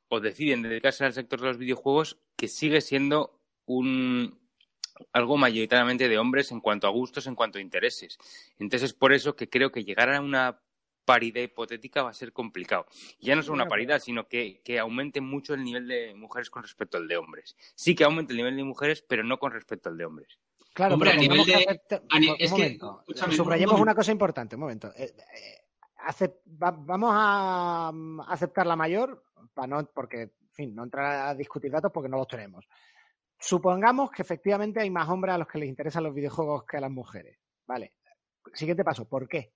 [0.09, 4.42] o deciden dedicarse al sector de los videojuegos, que sigue siendo un,
[5.13, 8.19] algo mayoritariamente de hombres en cuanto a gustos, en cuanto a intereses.
[8.59, 10.61] Entonces es por eso que creo que llegar a una
[11.05, 12.87] paridad hipotética va a ser complicado.
[13.21, 16.63] Ya no es una paridad, sino que, que, aumente mucho el nivel de mujeres con
[16.63, 17.57] respecto al de hombres.
[17.75, 20.39] Sí que aumente el nivel de mujeres, pero no con respecto al de hombres.
[20.73, 21.81] Claro, Hombre, a nivel de...
[22.39, 22.79] es que,
[23.33, 24.91] subrayemos una cosa importante, un momento.
[24.97, 27.93] Eh, eh, vamos a
[28.29, 32.17] aceptar la mayor, para no, porque, en fin, no entrar a discutir datos porque no
[32.17, 32.67] los tenemos.
[33.45, 36.81] Supongamos que efectivamente hay más hombres a los que les interesan los videojuegos que a
[36.81, 37.39] las mujeres.
[37.67, 37.95] Vale.
[38.55, 39.53] Siguiente paso, ¿por qué?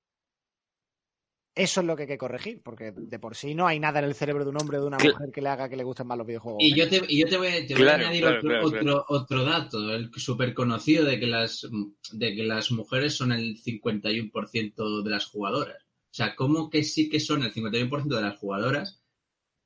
[1.55, 4.07] Eso es lo que hay que corregir, porque de por sí no hay nada en
[4.07, 6.07] el cerebro de un hombre o de una mujer que le haga que le gusten
[6.09, 6.63] más los videojuegos.
[6.63, 11.67] Y yo te, voy, a añadir otro, dato, el súper conocido de que, las,
[12.13, 15.79] de que las mujeres son el 51% de las jugadoras.
[15.83, 19.03] O sea, ¿cómo que sí que son el 51% de las jugadoras,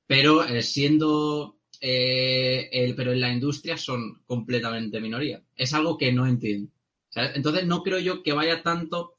[0.07, 5.43] pero eh, siendo eh, pero en la industria son completamente minoría.
[5.57, 6.71] Es algo que no entiendo.
[7.15, 9.17] Entonces no creo yo que vaya tanto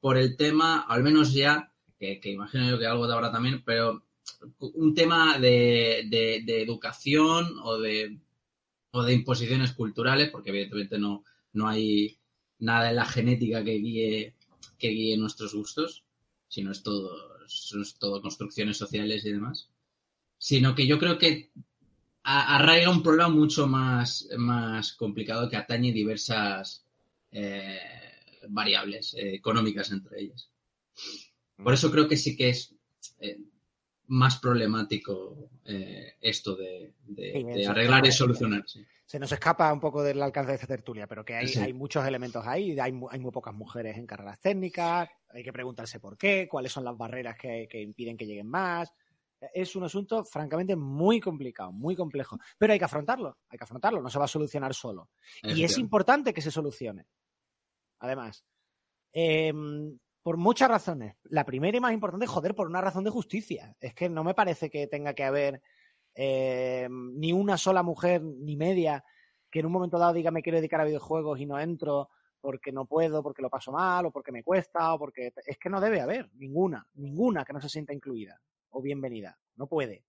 [0.00, 4.04] por el tema, al menos ya, que, imagino yo que algo de ahora también, pero
[4.58, 6.00] un tema de,
[6.62, 8.18] educación o de,
[8.92, 12.18] o de imposiciones culturales, porque evidentemente no, no hay
[12.58, 14.34] nada en la genética que guíe,
[14.78, 16.04] que guíe nuestros gustos,
[16.48, 19.68] sino es todo, es todo construcciones sociales y demás.
[20.38, 21.50] Sino que yo creo que
[22.22, 26.84] arraiga un problema mucho más, más complicado que atañe diversas
[27.32, 27.78] eh,
[28.48, 30.50] variables eh, económicas entre ellas.
[31.56, 32.74] Por eso creo que sí que es,
[33.20, 33.38] eh,
[34.10, 36.94] más problemático eh, esto de,
[37.68, 38.64] arreglar y solucionar.
[39.06, 42.04] Se nos escapa un poco del alcance de esta tertulia, pero que hay, hay muchos
[42.04, 46.48] elementos ahí, hay, hay, muy pocas mujeres en carreras técnicas, hay que preguntarse por qué,
[46.50, 48.92] cuáles son las barreras que, que impiden que lleguen más.
[49.54, 54.02] Es un asunto francamente muy complicado, muy complejo, pero hay que afrontarlo, hay que afrontarlo,
[54.02, 55.10] no se va a solucionar solo.
[55.42, 57.06] Y es importante que se solucione.
[58.00, 58.44] Además,
[59.12, 61.16] em, por muchas razones.
[61.24, 63.74] La primera y más importante, joder, por una razón de justicia.
[63.80, 65.62] Es que no me parece que tenga que haber
[66.14, 69.04] em, ni una sola mujer, ni media,
[69.50, 72.10] que en un momento dado diga me quiero dedicar a videojuegos y no entro
[72.40, 75.32] porque no puedo, porque lo paso mal, o porque me cuesta, o porque...
[75.46, 78.40] Es que no debe haber ninguna, ninguna que no se sienta incluida
[78.70, 79.38] o bienvenida.
[79.56, 80.04] No puede.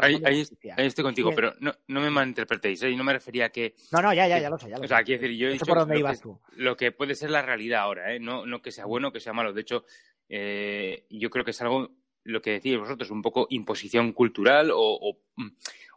[0.00, 0.46] Ahí,
[0.78, 2.90] estoy contigo, pero no, no me malinterpretéis, ¿eh?
[2.90, 3.74] y no me refería a que...
[3.92, 5.52] No, no, ya, ya, ya lo sé, ya lo o sea, quiero decir, yo he
[5.52, 6.02] dicho lo, que,
[6.56, 8.18] lo que puede ser la realidad ahora, ¿eh?
[8.18, 9.52] no, no que sea bueno o que sea malo.
[9.52, 9.84] De hecho,
[10.28, 11.90] eh, yo creo que es algo,
[12.22, 15.18] lo que decís vosotros, un poco imposición cultural o,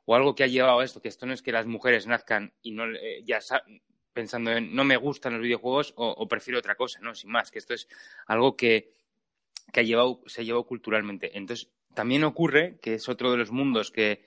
[0.06, 2.54] o, algo que ha llevado a esto, que esto no es que las mujeres nazcan
[2.62, 3.40] y no eh, ya
[4.12, 7.52] pensando en no me gustan los videojuegos o, o, prefiero otra cosa, no, sin más,
[7.52, 7.88] que esto es
[8.26, 8.94] algo que,
[9.72, 11.38] que ha llevado, se ha llevado culturalmente.
[11.38, 14.24] Entonces, también ocurre, que es otro de los mundos que,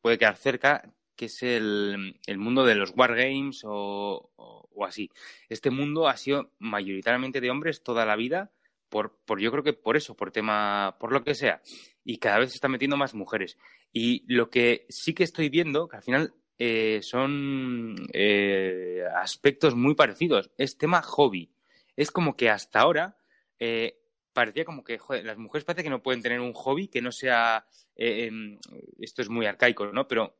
[0.00, 5.10] puede quedar cerca, que es el, mundo de los wargames o, o, así.
[5.48, 8.52] Este mundo ha sido mayoritariamente de hombres toda la vida,
[8.88, 11.60] por, por, yo creo que por eso, por tema, por lo que sea.
[12.04, 13.58] Y cada vez se están metiendo más mujeres.
[13.92, 19.96] Y lo que sí que estoy viendo, que al final eh, son eh, aspectos muy
[19.96, 21.50] parecidos, es tema hobby.
[21.96, 23.16] Es como que hasta ahora
[23.58, 24.01] eh,
[24.32, 27.66] parecía como que las mujeres parece que no pueden tener un hobby que no sea,
[27.96, 28.58] eh, em,
[28.98, 30.08] esto es muy arcaico, ¿no?
[30.08, 30.36] Pero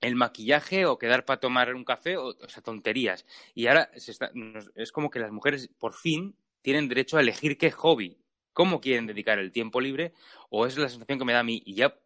[0.00, 3.26] el maquillaje o quedar para tomar un café, o, sea, tonterías.
[3.54, 3.90] Y ahora
[4.74, 8.18] es como que las mujeres por fin tienen derecho a elegir qué hobby,
[8.52, 10.12] cómo quieren dedicar el tiempo libre,
[10.50, 11.98] o es la sensación que me da a mí, y ya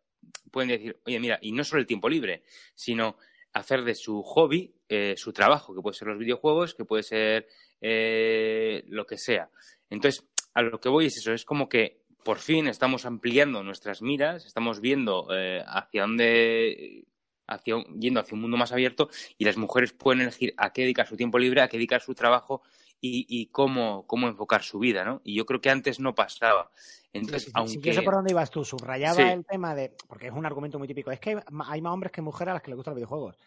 [0.51, 2.43] pueden decir, oye, mira, y no solo el tiempo libre,
[2.75, 3.17] sino
[3.53, 7.49] hacer de su hobby eh, su trabajo, que puede ser los videojuegos, que puede ser
[7.81, 9.51] eh, lo que sea.
[9.89, 10.25] Entonces,
[10.55, 14.45] a lo que voy es eso, es como que por fin estamos ampliando nuestras miras,
[14.47, 17.05] estamos viendo eh, hacia dónde,
[17.47, 21.07] hacia, yendo hacia un mundo más abierto y las mujeres pueden elegir a qué dedicar
[21.07, 22.63] su tiempo libre, a qué dedicar su trabajo
[23.03, 25.23] y, cómo, cómo enfocar su vida, ¿no?
[25.25, 26.71] Y yo creo que antes no pasaba.
[27.15, 27.81] Entonces, aunque...
[27.81, 30.87] yo sé por dónde ibas tú, subrayaba el tema de, porque es un argumento muy
[30.87, 33.39] típico, es que hay más hombres que mujeres a las que les gustan los videojuegos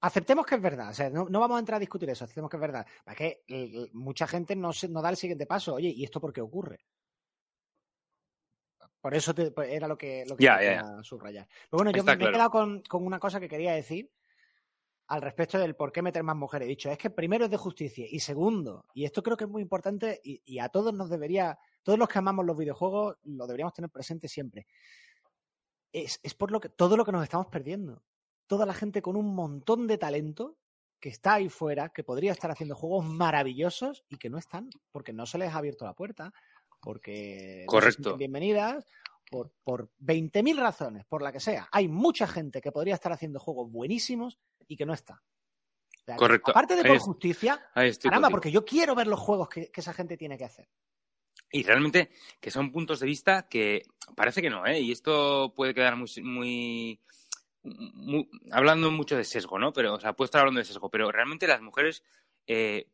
[0.00, 2.56] aceptemos que es verdad, o sea, no, vamos a entrar a discutir eso, aceptemos que
[2.56, 2.86] es verdad.
[3.06, 6.40] Es que mucha gente no, no da el siguiente paso, oye, ¿y esto por qué
[6.40, 6.84] ocurre?
[9.00, 11.46] Por eso pues, era lo que, lo quería subrayar.
[11.70, 14.10] Pero bueno, yo me, he quedado con, una cosa que quería decir
[15.08, 16.64] al respecto del por qué meter más mujeres.
[16.64, 19.50] He dicho, es que primero es de justicia y segundo, y esto creo que es
[19.50, 23.74] muy importante y, a todos nos debería, todos los que amamos los videojuegos lo deberíamos
[23.74, 24.66] tener presente siempre.
[25.92, 28.02] Es, es por lo que todo lo que nos estamos perdiendo
[28.46, 30.56] toda la gente con un montón de talento
[31.00, 35.12] que está ahí fuera, que podría estar haciendo juegos maravillosos y que no están, porque
[35.12, 36.32] no se les ha abierto la puerta,
[36.80, 38.16] porque Correcto.
[38.16, 38.86] bienvenidas,
[39.30, 41.68] por, por 20.000 razones, por la que sea.
[41.72, 45.22] Hay mucha gente que podría estar haciendo juegos buenísimos y que no está.
[46.16, 46.50] Correcto.
[46.50, 47.60] Aparte de por justicia,
[48.02, 50.68] caramba, porque yo quiero ver los juegos que, esa gente tiene que hacer.
[51.50, 53.82] Y realmente que son puntos de vista que
[54.14, 54.80] parece que no, ¿eh?
[54.80, 57.00] Y esto puede quedar muy, muy
[58.50, 59.72] hablando mucho de sesgo, ¿no?
[59.72, 62.02] Pero, o sea, puedo estar hablando de sesgo, pero realmente las mujeres
[62.46, 62.88] eh,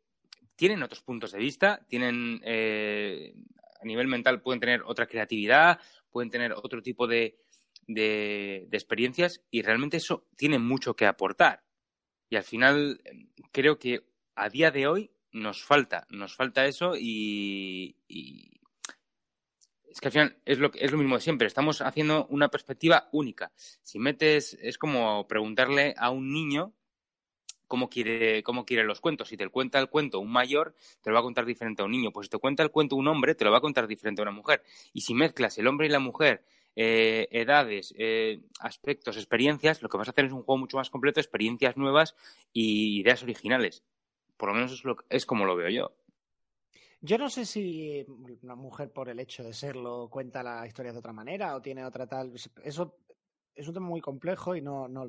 [0.56, 3.34] tienen otros puntos de vista, tienen, eh,
[3.80, 7.38] a nivel mental pueden tener otra creatividad, pueden tener otro tipo de,
[7.86, 11.64] de, experiencias y realmente eso tiene mucho que aportar.
[12.28, 13.00] Y al final
[13.52, 17.96] creo que a día de hoy nos falta, nos falta eso y,
[19.90, 21.46] es que al final es lo, es lo mismo de siempre.
[21.46, 23.52] Estamos haciendo una perspectiva única.
[23.82, 26.72] Si metes, es como preguntarle a un niño
[27.66, 29.28] cómo quiere, cómo los cuentos.
[29.28, 31.92] Si te cuenta el cuento un mayor, te lo va a contar diferente a un
[31.92, 32.12] niño.
[32.12, 34.24] Pues si te cuenta el cuento un hombre, te lo va a contar diferente a
[34.24, 34.62] una mujer.
[34.92, 36.44] Y si mezclas el hombre y la mujer,
[36.76, 40.90] eh, edades, eh, aspectos, experiencias, lo que vas a hacer es un juego mucho más
[40.90, 42.14] completo, experiencias nuevas
[42.52, 43.84] y ideas originales.
[44.36, 45.92] Por lo menos es como lo veo yo.
[47.02, 48.04] Yo no sé si
[48.42, 51.84] una mujer por el hecho de serlo cuenta la historia de otra manera o tiene
[51.84, 52.34] otra tal.
[52.62, 52.98] Eso
[53.54, 55.06] es un tema muy complejo y no, no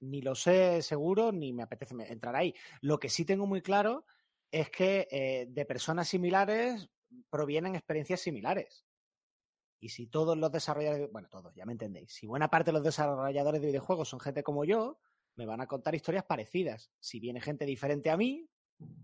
[0.00, 2.54] ni lo sé seguro ni me apetece entrar ahí.
[2.80, 4.04] Lo que sí tengo muy claro
[4.50, 6.88] es que eh, de personas similares
[7.30, 8.84] provienen experiencias similares.
[9.80, 12.82] Y si todos los desarrolladores, bueno, todos, ya me entendéis, si buena parte de los
[12.84, 14.98] desarrolladores de videojuegos son gente como yo,
[15.36, 16.90] me van a contar historias parecidas.
[16.98, 18.48] Si viene gente diferente a mí,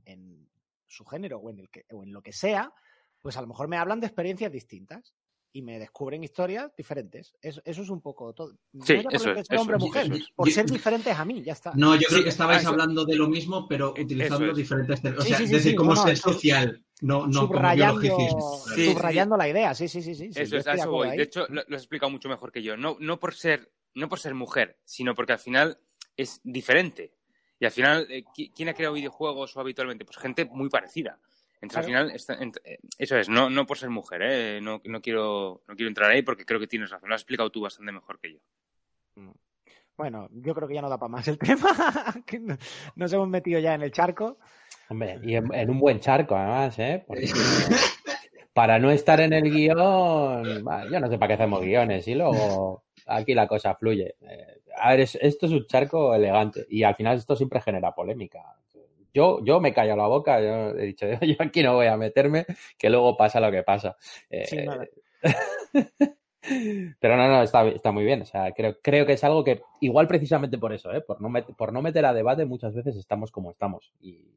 [0.05, 0.49] en
[0.95, 2.73] su género o en, el que, o en lo que sea,
[3.21, 5.15] pues a lo mejor me hablan de experiencias distintas.
[5.57, 7.37] y me descubren historias diferentes.
[7.41, 8.59] Eso, eso es un poco todo.
[8.83, 11.73] Sí, eso es, hombre mujer, por ser diferentes a mí, ya está.
[11.77, 15.01] No, yo creo que estabais hablando de lo mismo, pero utilizando diferentes.
[15.17, 16.85] O sea, desde cómo ser social.
[17.01, 20.15] No, no subrayando, subrayando la idea, sí, sí, sí.
[20.15, 21.17] sí eso es, a eso voy.
[21.17, 22.77] De hecho, lo, lo, he explicado mucho mejor que yo.
[22.77, 25.79] No, no, por ser, no por ser mujer, sino porque al final
[26.17, 27.13] es diferente.
[27.59, 28.25] Y al final, eh,
[28.55, 30.05] ¿quién ha creado videojuegos o habitualmente?
[30.05, 31.19] Pues gente muy parecida.
[31.61, 34.61] Entonces, al final, eh, eso es, no, no por ser mujer, ¿eh?
[34.61, 37.09] no, no, quiero, no quiero entrar ahí porque creo que tienes razón.
[37.09, 38.39] Lo has explicado tú bastante mejor que yo.
[39.17, 39.33] Mm.
[39.97, 41.71] Bueno, yo creo que ya no da para más el tema.
[42.97, 44.39] Nos hemos metido ya en el charco.
[44.89, 47.07] Hombre, y en, un buen charco, además, ¿eh?
[48.53, 52.85] para no estar en el guion, yo no sé para qué hacemos guiones y luego
[53.07, 54.17] aquí la cosa fluye.
[54.21, 58.57] Eh, a ver, esto es un charco elegante y al final esto siempre genera polémica.
[59.13, 62.47] Yo, yo me callo la boca, yo he dicho, yo aquí no voy a meterme,
[62.77, 63.97] que luego pasa lo que pasa.
[64.29, 64.67] Eh,
[67.01, 68.23] pero no, no, está, está muy bien.
[68.23, 71.01] O sea, creo, creo que es algo que, igual precisamente por eso, ¿eh?
[71.01, 73.93] por, no por no meter a debate, muchas veces estamos como estamos.
[74.01, 74.31] Y,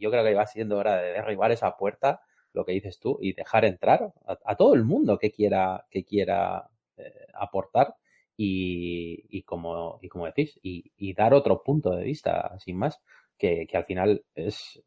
[0.00, 2.20] yo creo que va siendo hora de derribar esa puerta,
[2.52, 6.68] lo que dices tú, y dejar entrar a, todo el mundo que quiera, que quiera
[6.96, 7.94] eh, aportar
[8.40, 13.00] y, como, y como decís, y, dar otro punto de vista, sin más,
[13.36, 14.80] que, al final es,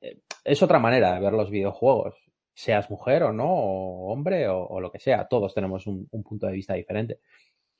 [0.00, 2.16] eh, es otra manera de ver los videojuegos.
[2.52, 6.52] Seas mujer o no, o hombre o, lo que sea, todos tenemos un, punto de
[6.52, 7.20] vista diferente.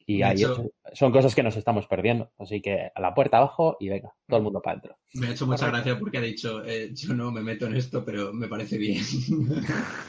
[0.07, 0.45] Y ahí
[0.93, 2.31] son cosas que nos estamos perdiendo.
[2.39, 4.99] Así que a la puerta abajo y venga, todo el mundo para adentro.
[5.15, 8.05] Me ha hecho mucha gracia porque ha dicho, eh, yo no me meto en esto,
[8.05, 9.03] pero me parece bien.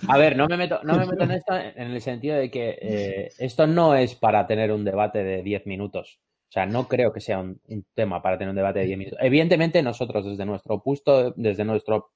[0.07, 2.77] A ver, no me meto, no me meto en esto en el sentido de que
[2.81, 6.19] eh, esto no es para tener un debate de 10 minutos.
[6.49, 7.59] O sea, no creo que sea un,
[7.93, 9.19] tema para tener un debate de 10 minutos.
[9.21, 12.11] Evidentemente, nosotros desde nuestro punto, desde nuestro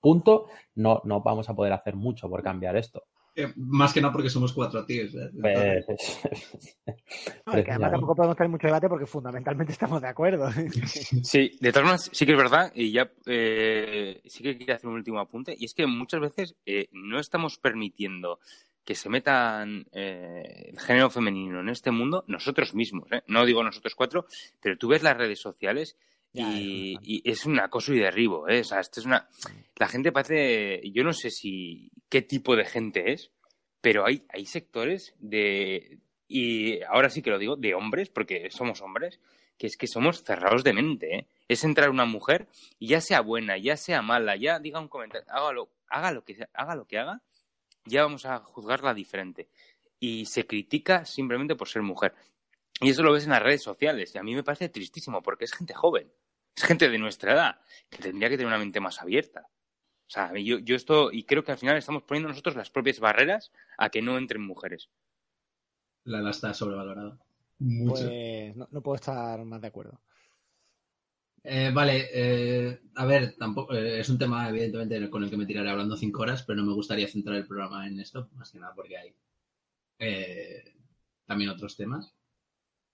[0.00, 0.46] punto,
[0.76, 3.04] no, no vamos a poder hacer mucho por cambiar esto.
[3.38, 5.14] Eh, más que nada porque somos cuatro tíos.
[5.14, 5.30] ¿eh?
[7.44, 10.48] Pues, además tampoco podemos tener mucho debate porque fundamentalmente estamos de acuerdo.
[11.22, 14.88] Sí, de todas maneras, sí que es verdad, y ya eh, sí que quería hacer
[14.88, 16.56] un último apunte, y es que muchas veces
[16.92, 18.38] no estamos permitiendo
[18.84, 23.08] que se metan el género femenino en este mundo nosotros mismos.
[23.26, 24.26] No digo nosotros cuatro,
[24.60, 25.96] pero tú ves las redes sociales
[26.36, 28.60] y, y, es un acoso y derribo, ¿eh?
[28.60, 29.28] O sea, esto es una...
[29.76, 30.80] La gente parece...
[30.90, 31.90] Yo no sé si...
[32.08, 33.32] qué tipo de gente es,
[33.80, 35.98] pero hay, hay sectores de...
[36.28, 39.20] Y ahora sí que lo digo, de hombres, porque somos hombres,
[39.56, 41.26] que es que somos cerrados de mente, ¿eh?
[41.48, 45.26] Es entrar una mujer, y ya sea buena, ya sea mala, ya diga un comentario,
[45.30, 47.22] hágalo, haga lo que, haga lo que haga,
[47.84, 49.48] ya vamos a juzgarla diferente.
[49.98, 52.14] Y se critica simplemente por ser mujer.
[52.80, 54.14] Y eso lo ves en las redes sociales.
[54.14, 56.12] Y a mí me parece tristísimo porque es gente joven.
[56.56, 59.48] Es gente de nuestra edad que tendría que tener una mente más abierta.
[60.06, 63.00] O sea, yo, yo esto, y creo que al final estamos poniendo nosotros las propias
[63.00, 64.88] barreras a que no entren mujeres.
[66.04, 67.18] La edad está sobrevalorada.
[67.58, 70.00] Pues no, puedo estar más de acuerdo.
[71.42, 75.46] Eh, vale, eh, a ver, tampoco eh, es un tema evidentemente con el que me
[75.46, 78.58] tiraré hablando cinco horas, pero no me gustaría centrar el programa en esto, más que
[78.58, 79.14] nada porque hay
[81.26, 82.14] también otros temas.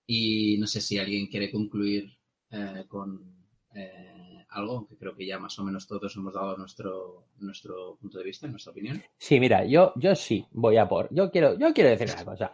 [0.05, 2.17] Y no sé si alguien quiere concluir
[2.55, 3.42] eh, con
[3.75, 8.17] eh, algo, aunque creo que ya más o menos todos hemos dado nuestro, nuestro punto
[8.19, 9.01] de vista, nuestra opinión.
[9.17, 11.13] Sí, mira, yo, yo sí voy a por.
[11.13, 12.51] Yo quiero, yo quiero decir una cosa.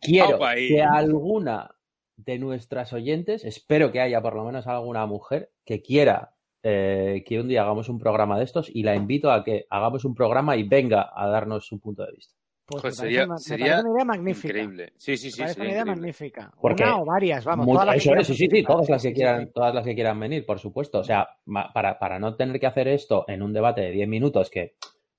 [0.00, 1.70] quiero que alguna
[2.16, 7.40] de nuestras oyentes, espero que haya por lo menos alguna mujer que quiera eh, que
[7.40, 10.56] un día hagamos un programa de estos y la invito a que hagamos un programa
[10.56, 12.34] y venga a darnos su punto de vista.
[12.70, 14.48] Pues, sería, una, sería una idea magnífica.
[14.48, 14.92] Increíble.
[14.98, 15.42] Sí, sí, sí.
[15.42, 16.52] una idea magnífica.
[16.60, 17.66] una o varias, vamos.
[17.66, 20.44] todas las que sí, sí, sí, todas las que quieran, todas las que quieran venir,
[20.44, 20.98] por supuesto.
[20.98, 21.28] O sea,
[21.72, 24.74] para, para no tener que hacer esto en un debate de 10 minutos, que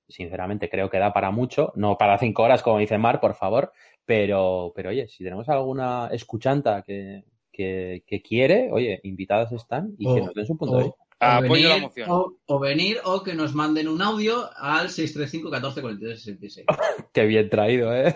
[0.08, 3.72] sinceramente creo que da para mucho, no para 5 horas, como dice Mar, por favor.
[4.04, 10.20] Pero, pero oye, si tenemos alguna escuchanta que, que, quiere, oye, invitadas están y que
[10.20, 11.04] nos den su punto de vista.
[11.22, 12.08] O venir, la moción.
[12.46, 16.66] O, venir o que nos manden un audio al 635 14 42 66.
[17.12, 18.14] Qué bien traído, ¿eh?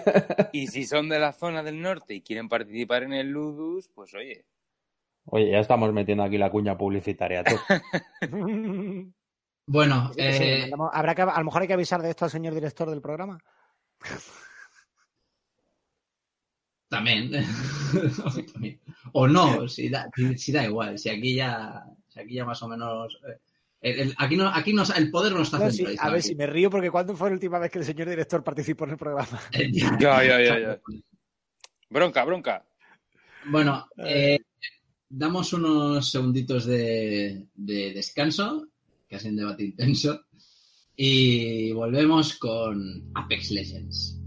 [0.53, 4.15] y si son de la zona del norte y quieren participar en el Ludus, pues
[4.15, 4.47] oye.
[5.27, 7.45] Oye, ya estamos metiendo aquí la cuña publicitaria.
[9.67, 10.71] bueno, eh...
[10.93, 13.39] habrá que, a lo mejor hay que avisar de esto al señor director del programa.
[16.89, 17.31] También.
[19.13, 21.85] o no, si da, si da igual, si aquí ya
[22.17, 23.19] aquí ya más o menos.
[23.29, 26.71] Eh, el, aquí no, aquí no, el poder no está A ver, si me río
[26.71, 29.41] porque ¿cuándo fue la última vez que el señor director participó en el programa?
[30.01, 30.81] ya, ya, ya, ya.
[31.91, 32.65] Bronca, bronca.
[33.47, 34.39] Bueno, eh,
[35.09, 38.69] damos unos segunditos de, de descanso,
[39.07, 40.25] que ha sido un debate intenso,
[40.97, 44.24] y volvemos con Apex Legends.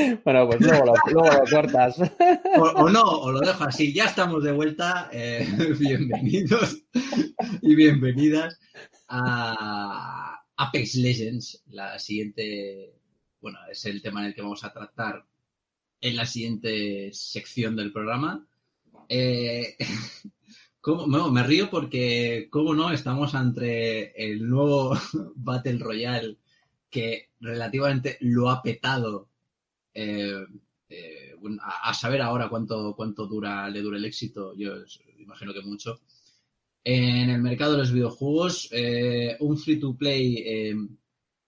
[0.24, 0.94] Bueno, pues luego lo,
[1.50, 1.96] cortas.
[2.56, 3.92] O, no, o lo dejo así.
[3.92, 5.08] Ya estamos de vuelta.
[5.12, 5.46] Eh,
[5.78, 6.82] bienvenidos
[7.62, 8.58] y bienvenidas
[9.08, 12.94] a Apex Legends, la siguiente,
[13.40, 15.24] bueno, es el tema en el que vamos a tratar
[16.00, 18.46] en la siguiente sección del programa.
[19.08, 19.76] Eh,
[21.32, 24.96] me río porque, cómo no, estamos entre el nuevo
[25.34, 26.38] Battle Royale
[26.88, 29.29] que relativamente lo ha petado.
[29.94, 30.44] Eh,
[30.88, 34.74] eh, a, saber ahora cuánto, cuánto dura, le dura el éxito, yo
[35.18, 36.00] imagino que mucho.
[36.82, 38.70] En el mercado de los videojuegos,
[39.40, 40.96] un free to play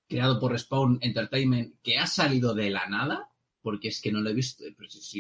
[0.07, 3.31] creado por Respawn Entertainment que ha salido de la nada,
[3.63, 4.65] porque es que no lo he visto,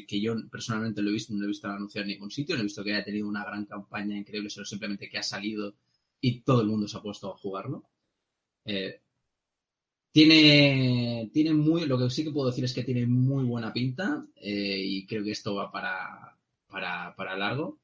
[0.06, 2.60] que yo personalmente lo he visto, no lo he visto anunciado en ningún sitio, no
[2.60, 5.76] he visto que haya tenido una gran campaña increíble, sino simplemente que ha salido
[6.20, 7.88] y todo el mundo se ha puesto a jugarlo.
[8.64, 9.01] Eh,
[10.12, 14.26] tiene, tiene muy, lo que sí que puedo decir es que tiene muy buena pinta
[14.36, 16.36] eh, y creo que esto va para,
[16.68, 17.78] para, largo.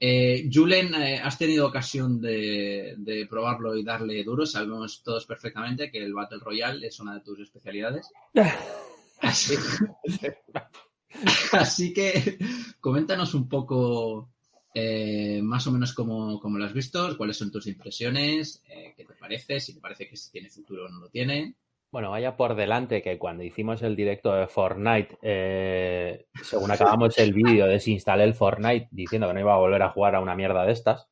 [0.00, 4.46] Eh, Julen, eh, has tenido ocasión de, de, probarlo y darle duro.
[4.46, 8.08] Sabemos todos perfectamente que el Battle Royale es una de tus especialidades.
[11.52, 12.38] Así, que
[12.80, 14.30] coméntanos un poco
[14.74, 18.62] eh, más o menos cómo, lo has visto, cuáles son tus impresiones,
[18.96, 21.56] qué te parece, si te parece que tiene futuro o no lo tiene.
[21.94, 27.32] Bueno, vaya por delante que cuando hicimos el directo de Fortnite, eh, según acabamos el
[27.32, 30.64] vídeo, desinstalé el Fortnite diciendo que no iba a volver a jugar a una mierda
[30.64, 31.08] de estas.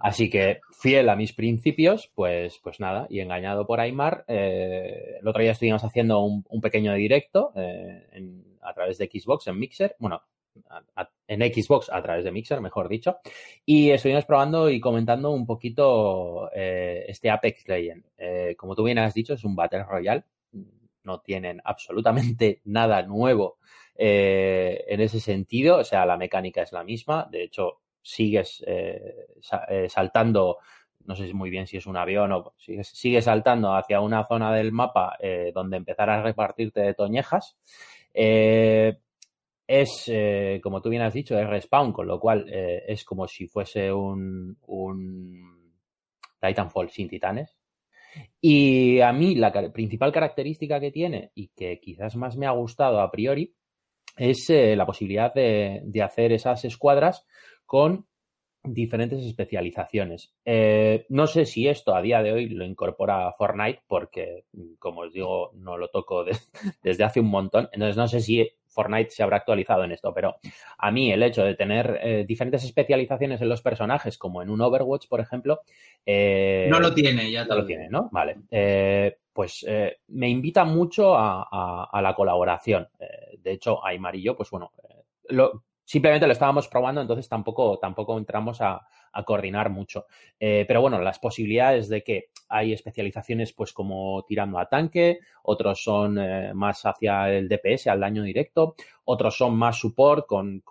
[0.00, 5.26] Así que, fiel a mis principios, pues, pues nada, y engañado por Aymar, eh, el
[5.26, 8.06] otro día estuvimos haciendo un, pequeño directo eh,
[8.60, 10.20] a través de Xbox en Mixer, bueno,
[11.26, 13.18] en Xbox a través de Mixer, mejor dicho,
[13.64, 18.04] y estuvimos probando y comentando un poquito eh, este Apex Legend.
[18.56, 20.24] como tú bien has dicho, es un Battle Royale,
[21.04, 23.58] no tienen absolutamente nada nuevo
[23.94, 29.26] en ese sentido, o sea, la mecánica es la misma, de hecho, sigues eh,
[29.68, 30.58] eh, saltando,
[31.06, 34.72] no sé muy bien si es un avión o sigues, saltando hacia una zona del
[34.72, 37.56] mapa eh, donde empezarás a repartirte de toñejas.
[39.80, 40.10] Es,
[40.62, 44.56] como tú bien has dicho, es respawn, con lo cual es como si fuese un,
[44.66, 45.72] un
[46.40, 47.56] Titanfall sin titanes.
[48.40, 53.00] Y a mí la principal característica que tiene y que quizás más me ha gustado
[53.00, 53.54] a priori
[54.16, 57.26] es la posibilidad de, de, hacer esas escuadras
[57.64, 58.06] con
[58.64, 60.32] diferentes especializaciones.
[60.44, 64.44] Eh, no sé si esto a día de hoy lo incorpora Fortnite porque,
[64.78, 66.24] como os digo, no lo toco
[66.82, 67.68] desde hace un montón.
[67.72, 70.36] Entonces no sé si Fortnite se habrá actualizado en esto, pero
[70.78, 74.60] a mí el hecho de tener eh, diferentes especializaciones en los personajes, como en un
[74.60, 75.60] Overwatch, por ejemplo...
[76.04, 78.08] Eh, no lo tiene, ya no lo tiene, ¿no?
[78.12, 78.36] Vale.
[79.32, 79.66] pues
[80.08, 82.88] me invita mucho a, a la colaboración.
[83.38, 84.72] de hecho, Aymar y yo, pues bueno,
[85.28, 88.86] lo, simplemente lo estábamos probando, entonces tampoco, tampoco entramos a,
[89.26, 90.06] coordinar mucho.
[90.40, 95.84] Eh, pero bueno, las posibilidades de que hay especializaciones pues como tirando a tanque, otros
[95.84, 98.74] son eh, más hacia el DPS, al daño directo,
[99.04, 100.62] otros son más support con,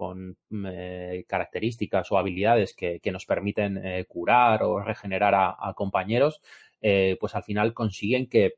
[0.49, 6.41] mm, eh, características o habilidades que, nos permiten curar o regenerar a, compañeros,
[6.80, 8.55] pues al final consiguen que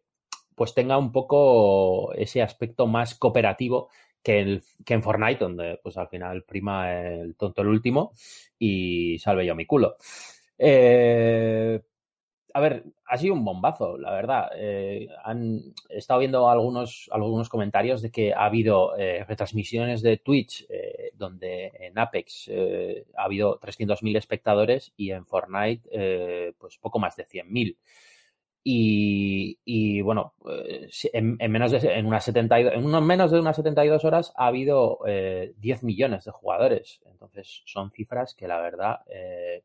[0.56, 3.90] pues tenga un poco ese aspecto más cooperativo
[4.24, 8.14] que, que en Fortnite, donde pues al final prima el tonto el último
[8.58, 9.98] y salve yo mi culo.
[10.58, 11.82] Eh,
[12.56, 14.52] a ver, ha sido un bombazo, la verdad.
[14.56, 15.60] Eh, han
[15.90, 20.68] estado viendo algunos, algunos comentarios de que ha habido eh, retransmisiones de Twitch
[21.16, 22.50] donde en Apex
[23.18, 27.78] ha habido 300.000 espectadores y en Fortnite pues poco más de 100.000.
[28.66, 34.06] Y, bueno, eh, en, menos de en unas 72, en unos menos de unas 72
[34.06, 37.02] horas ha habido 10 eh, millones de jugadores.
[37.06, 39.64] Entonces son cifras que la verdad, eh,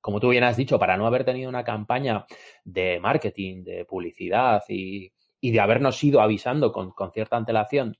[0.00, 2.26] como tú bien has dicho, para no haber tenido una campaña
[2.64, 7.96] de marketing, de publicidad y, de habernos ido avisando con, cierta antelación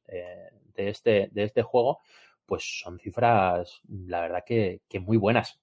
[0.74, 2.00] de, este, de este juego,
[2.44, 5.60] pues son cifras, la verdad que muy buenas.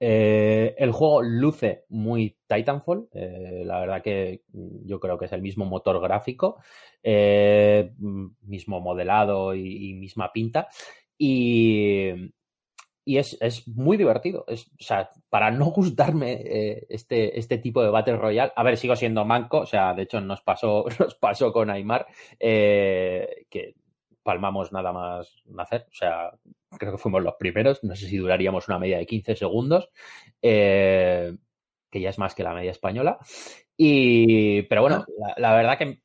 [0.00, 4.42] Eh, el juego luce muy Titanfall, eh, la verdad que
[4.84, 6.60] yo creo que es el mismo motor gráfico,
[7.02, 7.92] eh,
[8.42, 10.68] mismo modelado y, misma pinta.
[11.16, 12.10] Y,
[13.06, 14.44] es, muy divertido.
[14.48, 16.42] Es, o sea, para no gustarme
[16.88, 20.20] este, este tipo de Battle Royale, a ver, sigo siendo manco, o sea, de hecho
[20.20, 22.06] nos pasó, nos pasó con Aymar,
[22.38, 23.74] que
[24.24, 26.32] palmamos nada más nacer, o sea,
[26.78, 29.90] creo que fuimos los primeros, no sé si duraríamos una media de 15 segundos,
[30.42, 31.36] eh,
[31.90, 33.18] que ya es más que la media española.
[33.76, 35.04] Y, pero bueno,
[35.36, 36.00] la, verdad que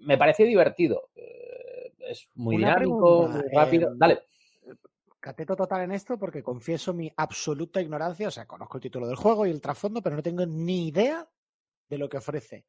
[0.00, 1.10] me pareció divertido.
[1.14, 3.90] Eh, es muy dinámico, muy rápido.
[3.90, 4.22] Eh, Dale.
[5.18, 8.28] Cateto total en esto porque confieso mi absoluta ignorancia.
[8.28, 11.26] O sea, conozco el título del juego y el trasfondo, pero no tengo ni idea
[11.88, 12.64] de lo que ofrece.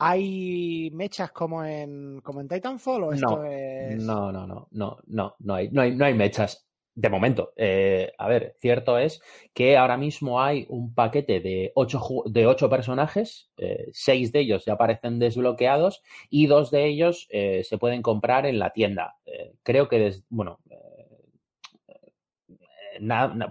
[0.00, 4.02] ¿Hay mechas como en, como en Titanfall o esto no, es.?
[4.02, 6.66] No, no, no, no, no, no hay, no hay, no hay mechas.
[6.94, 9.22] De momento, eh, a ver, cierto es
[9.54, 14.64] que ahora mismo hay un paquete de ocho, de ocho personajes, eh, seis de ellos
[14.64, 19.16] ya aparecen desbloqueados y dos de ellos eh, se pueden comprar en la tienda.
[19.62, 20.58] creo que, des, bueno,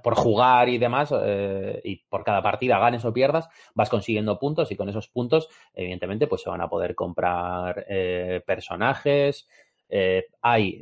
[0.04, 1.14] por jugar y demás,
[1.84, 6.28] y por cada partida ganes o pierdas, vas consiguiendo puntos y con esos puntos, evidentemente,
[6.28, 7.86] pues se van a poder comprar
[8.45, 9.47] personajes.
[10.41, 10.82] hay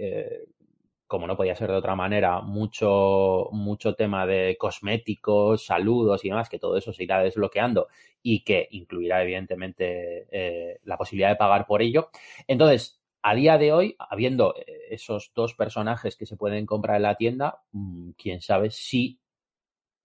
[1.08, 6.50] como no podía ser de otra manera, mucho, mucho tema de cosméticos, saludos y demás,
[6.50, 7.88] que todo eso se irá desbloqueando
[8.22, 12.10] y que incluirá, evidentemente, eh, la posibilidad de pagar por ello.
[12.46, 13.00] Entonces,
[13.30, 17.16] a día de hoy, habiendo eh, esos dos personajes que se pueden comprar en la
[17.16, 19.20] tienda, mm, quién sabe si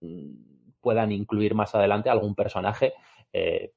[0.01, 2.95] mm, puedan incluir más adelante algún personaje,
[3.33, 3.75] eh,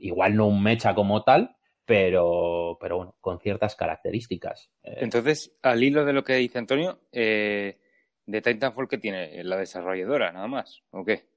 [0.00, 1.54] igual no un mecha como tal,
[1.84, 4.70] pero, pero bueno, con ciertas características.
[4.82, 7.78] Eh, Entonces, al hilo de lo que dice Antonio, eh,
[8.26, 9.44] de Titanfall, ¿qué tiene?
[9.44, 10.82] ¿La desarrolladora, nada más?
[10.90, 11.28] ¿O qué?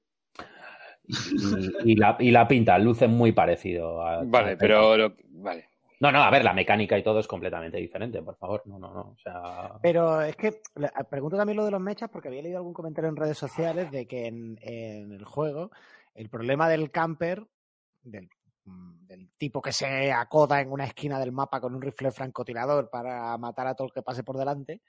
[1.84, 4.02] Y, la, y la pinta, luce muy parecido.
[4.02, 5.14] A, vale, pero.
[5.30, 5.67] vale.
[6.00, 8.62] No, no, a ver, la mecánica y todo es completamente diferente, por favor.
[8.66, 9.00] No, no, no.
[9.00, 9.78] O sea...
[9.82, 10.60] Pero es que
[11.10, 14.06] pregunto también lo de los mechas porque había leído algún comentario en redes sociales de
[14.06, 15.70] que en, el juego
[16.14, 17.46] el problema del camper,
[18.68, 22.90] Mm, del tipo que se acoda en una esquina del mapa con un rifle francotirador
[22.90, 24.82] para matar a todo el que pase por delante,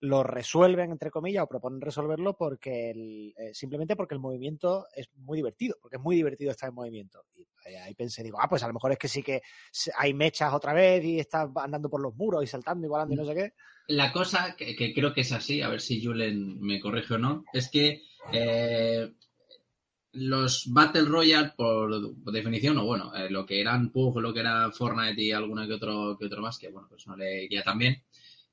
[0.00, 2.90] lo resuelven, entre comillas, o proponen resolverlo porque
[3.36, 7.24] eh, simplemente porque el movimiento es muy divertido, porque es muy divertido estar en movimiento.
[7.34, 9.42] Y ahí pensé, digo, ah, pues a lo mejor es que sí que
[9.96, 13.16] hay mechas otra vez y estás andando por los muros y saltando y volando y
[13.16, 13.52] no sé qué.
[13.88, 17.44] La cosa que, creo que es así, a ver si Julen me corrige o no,
[17.52, 19.12] es que eh,
[20.12, 24.70] los Battle Royale, por, definición, o bueno, eh, lo que eran PUG, lo que era
[24.72, 27.78] Fortnite y alguna que otro, que otro más, que bueno, pues no le guía tan
[27.78, 28.02] bien,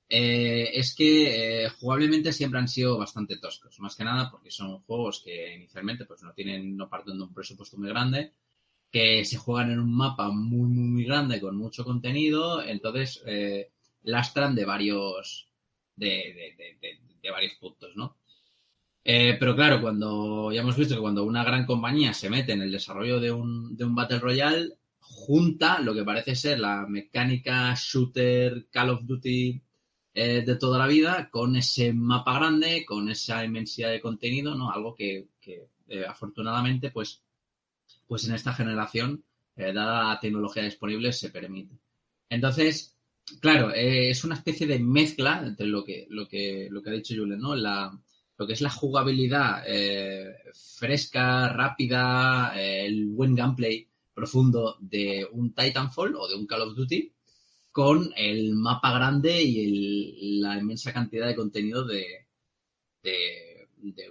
[0.10, 4.80] eh, es que eh, jugablemente siempre han sido bastante toscos, más que nada porque son
[4.82, 8.34] juegos que inicialmente pues no tienen, no parten de un presupuesto muy grande,
[8.91, 13.24] que se juegan en un mapa muy, muy, muy grande con mucho contenido, entonces
[14.04, 15.49] lastran de varios,
[15.95, 16.56] de,
[17.22, 18.18] de varios puntos, ¿no?
[19.06, 22.62] Eh, pero claro, cuando ya hemos visto que cuando una gran compañía se mete en
[22.62, 27.74] el desarrollo de un, de un Battle Royale, junta lo que parece ser la mecánica
[27.76, 29.62] shooter Call of Duty
[30.14, 34.72] eh, de toda la vida con ese mapa grande, con esa inmensidad de contenido, ¿no?
[34.72, 35.28] Algo que,
[35.88, 37.22] eh, afortunadamente, pues,
[38.07, 39.24] pues en esta generación,
[39.55, 41.76] dada la tecnología disponible, se permite.
[42.30, 42.97] Entonces,
[43.39, 47.16] claro, es una especie de mezcla entre lo que, lo que, lo que ha dicho
[47.16, 47.55] Julen, ¿no?
[47.55, 47.91] La,
[48.38, 55.53] lo que es la jugabilidad eh, fresca, rápida, eh, el buen gameplay profundo de un
[55.53, 57.11] Titanfall o de un Call of Duty
[57.74, 62.28] con el mapa grande y la inmensa cantidad de contenido de,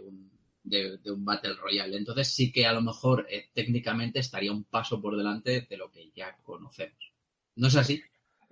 [0.05, 1.97] un, Battle Royale.
[1.97, 5.91] Entonces sí que a lo mejor eh, técnicamente estaría un paso por delante de lo
[5.93, 7.13] que ya conocemos.
[7.55, 8.03] ¿No es así?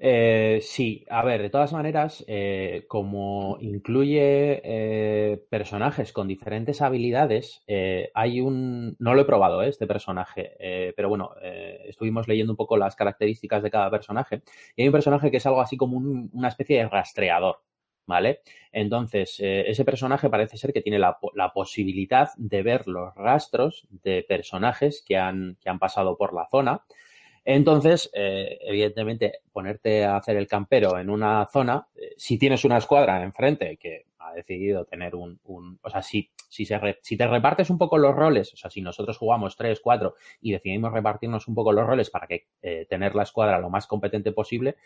[0.03, 7.63] Eh, sí, a ver, de todas maneras, eh, como incluye eh, personajes con diferentes habilidades,
[8.15, 8.97] hay un...
[8.99, 11.33] No lo he probado, este personaje, pero bueno,
[11.87, 14.43] estuvimos leyendo un poco las características de cada personaje.
[14.75, 17.61] Y hay un personaje que es algo así como una especie de rastreador,
[18.07, 18.41] ¿vale?
[18.73, 24.25] Entonces, ese personaje parece ser que tiene la, la, posibilidad de ver los rastros de
[24.27, 26.85] personajes que han, que han pasado por la zona.
[27.45, 32.77] Entonces, eh, evidentemente, ponerte a hacer el campero en una zona, eh, si tienes una
[32.79, 35.41] escuadra enfrente que ha decidido tener un,
[35.83, 38.83] o sea, si, si, se si te repartes un poco los roles, o sea, si
[38.83, 43.15] nosotros jugamos tres, cuatro y decidimos repartirnos un poco los roles para que eh, tener
[43.15, 44.77] la escuadra lo más competente posible,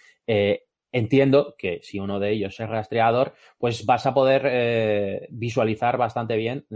[0.93, 6.67] entiendo que si uno de ellos es rastreador, pues vas a poder visualizar bastante bien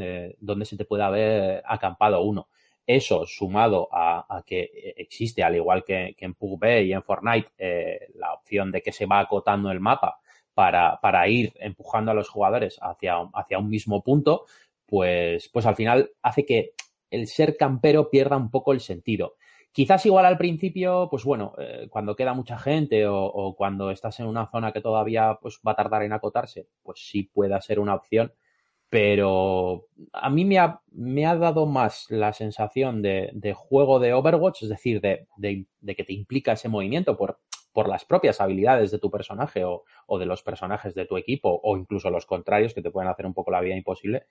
[0.40, 2.48] dónde se te puede haber acampado uno.
[2.88, 8.32] Eso sumado a, que existe, al igual que, en PUBG y en Fortnite, eh, la
[8.32, 10.20] opción de que se va acotando el mapa
[10.54, 14.46] para, para ir empujando a los jugadores hacia, hacia un mismo punto,
[14.86, 16.70] pues, pues al final hace que
[17.10, 19.34] el ser campero pierda un poco el sentido.
[19.70, 24.18] Quizás igual al principio, pues bueno, eh, cuando queda mucha gente o, o, cuando estás
[24.20, 27.80] en una zona que todavía pues, va a tardar en acotarse, pues sí pueda ser
[27.80, 28.32] una opción
[28.90, 34.14] pero a mí me ha, me ha dado más la sensación de, de, juego de
[34.14, 37.38] Overwatch, es decir, de, de, que te implica ese movimiento por,
[37.72, 39.84] por las propias habilidades de tu personaje o,
[40.18, 43.34] de los personajes de tu equipo o incluso los contrarios que te pueden hacer un
[43.34, 44.24] poco la vida imposible,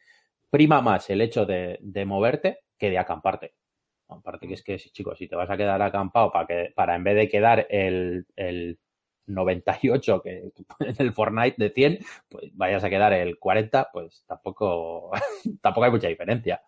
[0.49, 3.53] prima más el hecho de, moverte que de acamparte.
[4.09, 7.03] Aparte que es que, chicos, si te vas a quedar acampado para, que, para en
[7.03, 8.79] vez de quedar el, el
[9.27, 11.99] 98 que en el Fortnite de 100,
[12.29, 15.11] pues vayas a quedar el 40, pues tampoco,
[15.61, 16.61] tampoco hay mucha diferencia.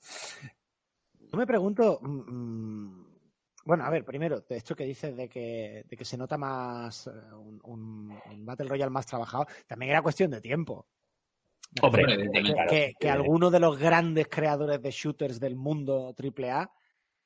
[1.32, 3.08] Yo me pregunto, mm, mm,
[3.66, 7.08] bueno, a ver, primero, de esto que dices de que, de que se nota más
[7.08, 7.12] eh,
[7.64, 10.88] un, Battle Royale más trabajado, también era cuestión de tiempo.
[11.84, 12.32] Hombre,
[12.68, 16.72] que, que, alguno de los grandes creadores de shooters del mundo AAA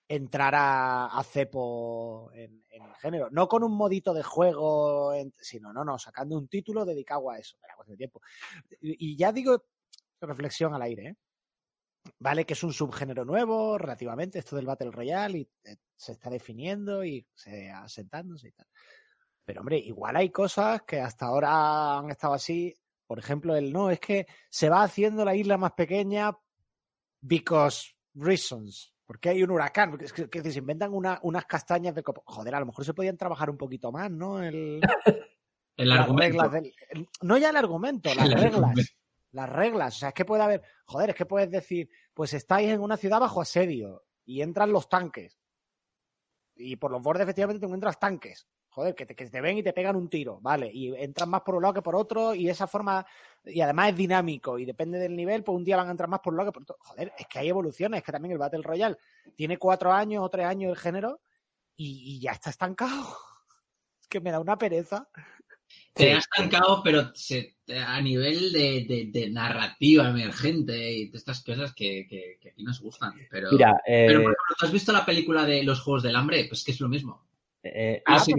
[0.08, 3.30] entrara a cepo en, el género.
[3.32, 7.58] No con un modito de juego, sino, no, no, sacando un título dedicado a eso.
[7.64, 8.22] Era cuestión de tiempo.
[8.82, 9.66] Y, ya digo,
[10.22, 11.16] reflexión al aire, ¿eh?
[12.20, 16.30] Vale que es un subgénero nuevo relativamente, esto del Battle Royale, y eh, se está
[16.30, 18.68] definiendo y se asentándose y tal.
[19.46, 22.74] Pero hombre, igual hay cosas que hasta ahora han estado así.
[23.08, 26.38] Por ejemplo, el no, es que se va haciendo la isla más pequeña
[27.22, 28.93] because reasons.
[29.14, 29.96] Porque hay un huracán.
[30.02, 32.24] Es que, se inventan unas castañas de copo.
[32.26, 34.42] Joder, a lo mejor se podían trabajar un poquito más, ¿no?
[34.42, 34.82] El,
[35.78, 36.52] el argumento.
[37.22, 38.96] no ya el argumento, las reglas
[39.34, 39.96] las reglas.
[39.96, 42.98] O sea, es que puede haber, joder, es que puedes decir, pues estáis en una
[42.98, 45.40] ciudad bajo asedio y entran los tanques.
[46.56, 48.48] Y por los bordes efectivamente te encuentras tanques.
[48.74, 50.68] Joder, que te, que te ven y te pegan un tiro, ¿vale?
[50.74, 53.06] Y entran más por un lado que por otro y esa forma,
[53.46, 56.22] y además es dinámico y depende del nivel, pues un día van a entrar más
[56.22, 56.78] por un lado que por otro.
[56.80, 58.98] Joder, es que hay evoluciones, es que también el Battle Royale
[59.36, 61.22] tiene cuatro años o tres años el género
[61.76, 62.92] y, y ya está estancado.
[64.02, 65.08] Es que me da una pereza.
[65.96, 67.56] Se ha estancado, pero se,
[67.86, 73.14] a nivel de, narrativa emergente y de estas cosas que, que, aquí nos gustan.
[73.30, 74.06] Pero, Mira, eh...
[74.08, 76.46] pero, por ejemplo, ¿has visto la película de los Juegos del Hambre?
[76.50, 77.24] Pues que es lo mismo.
[77.66, 78.36] Eh, ah, sin,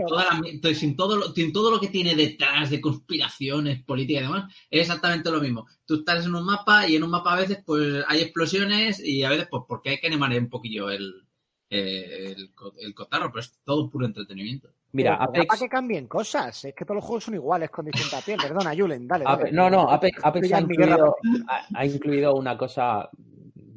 [0.96, 5.40] todo lo, todo lo que tiene detrás de conspiraciones políticas y demás, es exactamente lo
[5.40, 5.66] mismo.
[5.86, 9.24] Tú estás en un mapa y en un mapa a veces pues hay explosiones y
[9.24, 11.26] a veces pues porque hay que animar un poquillo el,
[11.70, 12.50] eh, el,
[12.80, 14.68] el cotarro, pero es todo puro entretenimiento.
[14.94, 15.46] Mira, Apex...
[15.46, 18.38] Para que cambien cosas, es que todos los juegos son iguales con distinta piel.
[18.40, 19.24] Perdona, Julen, dale.
[19.50, 23.10] No, no, Apex, ha, incluido, una cosa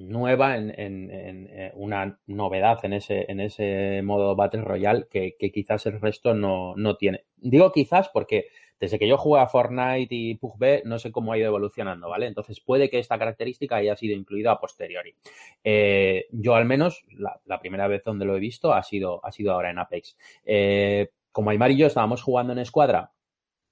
[0.07, 6.01] nueva en, eh, una novedad en ese, en ese modo Battle Royale que, quizás el
[6.01, 7.25] resto no, no, tiene.
[7.37, 8.47] Digo quizás porque
[8.79, 12.27] desde que yo jugué a Fortnite y PUBG no sé cómo ha ido evolucionando, ¿vale?
[12.27, 15.15] Entonces puede que esta característica haya sido incluida a posteriori.
[15.63, 19.53] Eh, yo al menos la, primera vez donde lo he visto ha sido, ha sido
[19.53, 20.17] ahora en Apex.
[20.45, 23.11] Eh, como Aymar y yo estábamos jugando en escuadra,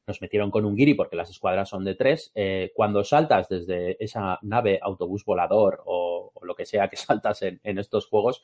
[0.08, 2.32] nos metieron con un guiri porque las escuadras son de tres.
[2.76, 6.05] Cuando saltas desde esa nave, autobús volador o,
[6.46, 8.44] lo que sea que saltas en, estos juegos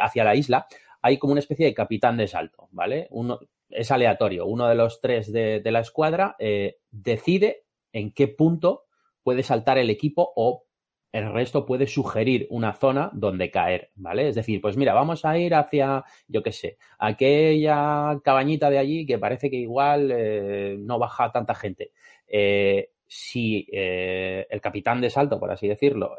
[0.00, 0.66] hacia la isla,
[1.02, 3.08] hay como una especie de capitán de salto, ¿vale?
[3.10, 3.40] Uno,
[3.72, 4.46] es aleatorio.
[4.46, 8.84] Uno de los tres de, la escuadra eh, decide en qué punto
[9.22, 10.64] puede saltar el equipo o
[11.12, 14.28] el resto puede sugerir una zona donde caer, ¿vale?
[14.28, 19.04] Es decir, pues mira, vamos a ir hacia, yo qué sé, aquella cabañita de allí
[19.04, 21.92] que parece que igual eh, no baja tanta gente.
[22.26, 26.16] Eh, si el capitán de salto, por así decirlo,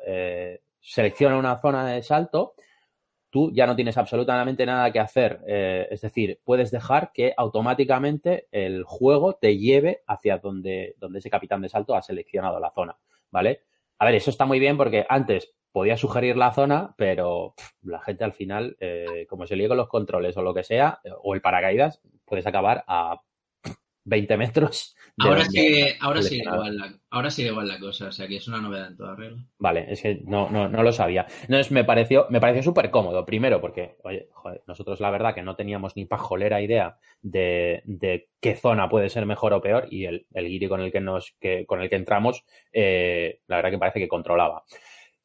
[0.83, 2.55] selecciona una zona de salto,
[3.29, 5.41] tú ya no tienes absolutamente nada que hacer.
[5.47, 11.29] Eh, es decir, puedes dejar que automáticamente el juego te lleve hacia donde, donde ese
[11.29, 12.97] capitán de salto ha seleccionado la zona,
[13.31, 13.61] ¿vale?
[13.97, 18.23] A ver, eso está muy bien porque antes podía sugerir la zona, pero la gente
[18.23, 21.41] al final, eh, como se líe con los controles o lo que sea, o el
[21.41, 23.21] paracaídas, puedes acabar a
[24.05, 24.95] 20 metros.
[25.19, 28.47] Ahora sigue, ahora sigue igual la, ahora sigue igual la cosa, o sea que es
[28.47, 29.45] una novedad en toda regla.
[29.59, 31.27] Vale, es que no, no, no lo sabía.
[31.41, 35.43] Entonces me pareció, me pareció súper cómodo, primero porque, oye, joder, nosotros la verdad que
[35.43, 40.05] no teníamos ni pajolera idea de, de qué zona puede ser mejor o peor, y
[40.05, 43.71] el, el guiri con el que nos, que, con el que entramos, eh, la verdad
[43.71, 44.63] que parece que controlaba.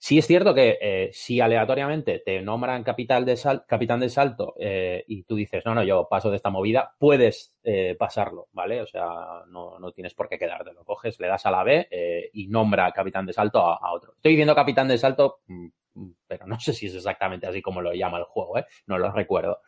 [0.01, 3.37] Sí es cierto que eh, si aleatoriamente te nombran de
[3.67, 7.57] capitán de salto eh, y tú dices, no, no, yo paso de esta movida, puedes
[7.65, 8.81] eh, pasarlo, ¿vale?
[8.81, 10.73] O sea, no, no, tienes por qué quedarte.
[10.73, 14.13] Lo coges, le das a la B y nombra capitán de salto a, otro.
[14.15, 17.83] Estoy diciendo capitán de salto, mm, mm, pero no sé si es exactamente así como
[17.83, 18.67] lo llama el juego, ¿eh?
[18.87, 19.63] No lo recuerdo.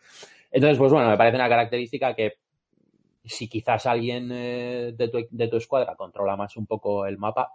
[0.53, 2.35] Entonces, pues bueno, me parece una característica que
[3.25, 7.53] si quizás alguien de tu, de tu escuadra controla más un poco el mapa,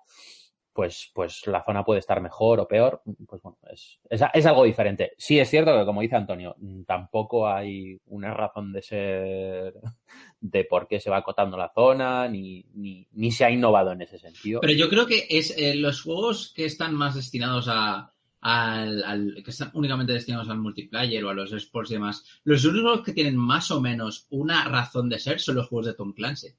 [0.76, 3.02] pues, pues la zona puede estar mejor o peor.
[3.26, 5.14] Pues bueno, es, es, algo diferente.
[5.18, 6.54] Sí es cierto que, como dice Antonio,
[6.86, 9.74] tampoco hay una razón de ser
[10.42, 14.02] de por qué se va acotando la zona, ni, ni, ni se ha innovado en
[14.02, 14.60] ese sentido.
[14.60, 18.12] Pero yo creo que es eh, los juegos que están más destinados a,
[18.42, 23.02] al, que están únicamente destinados al multiplayer o a los sports y demás, los únicos
[23.02, 26.50] que tienen más o menos una razón de ser son los juegos de Tom Clancy.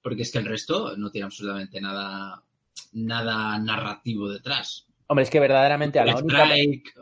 [0.00, 2.42] Porque es que el resto no tiene absolutamente nada,
[2.92, 4.88] nada narrativo detrás.
[5.10, 6.46] Hombre, es que verdaderamente a la, única,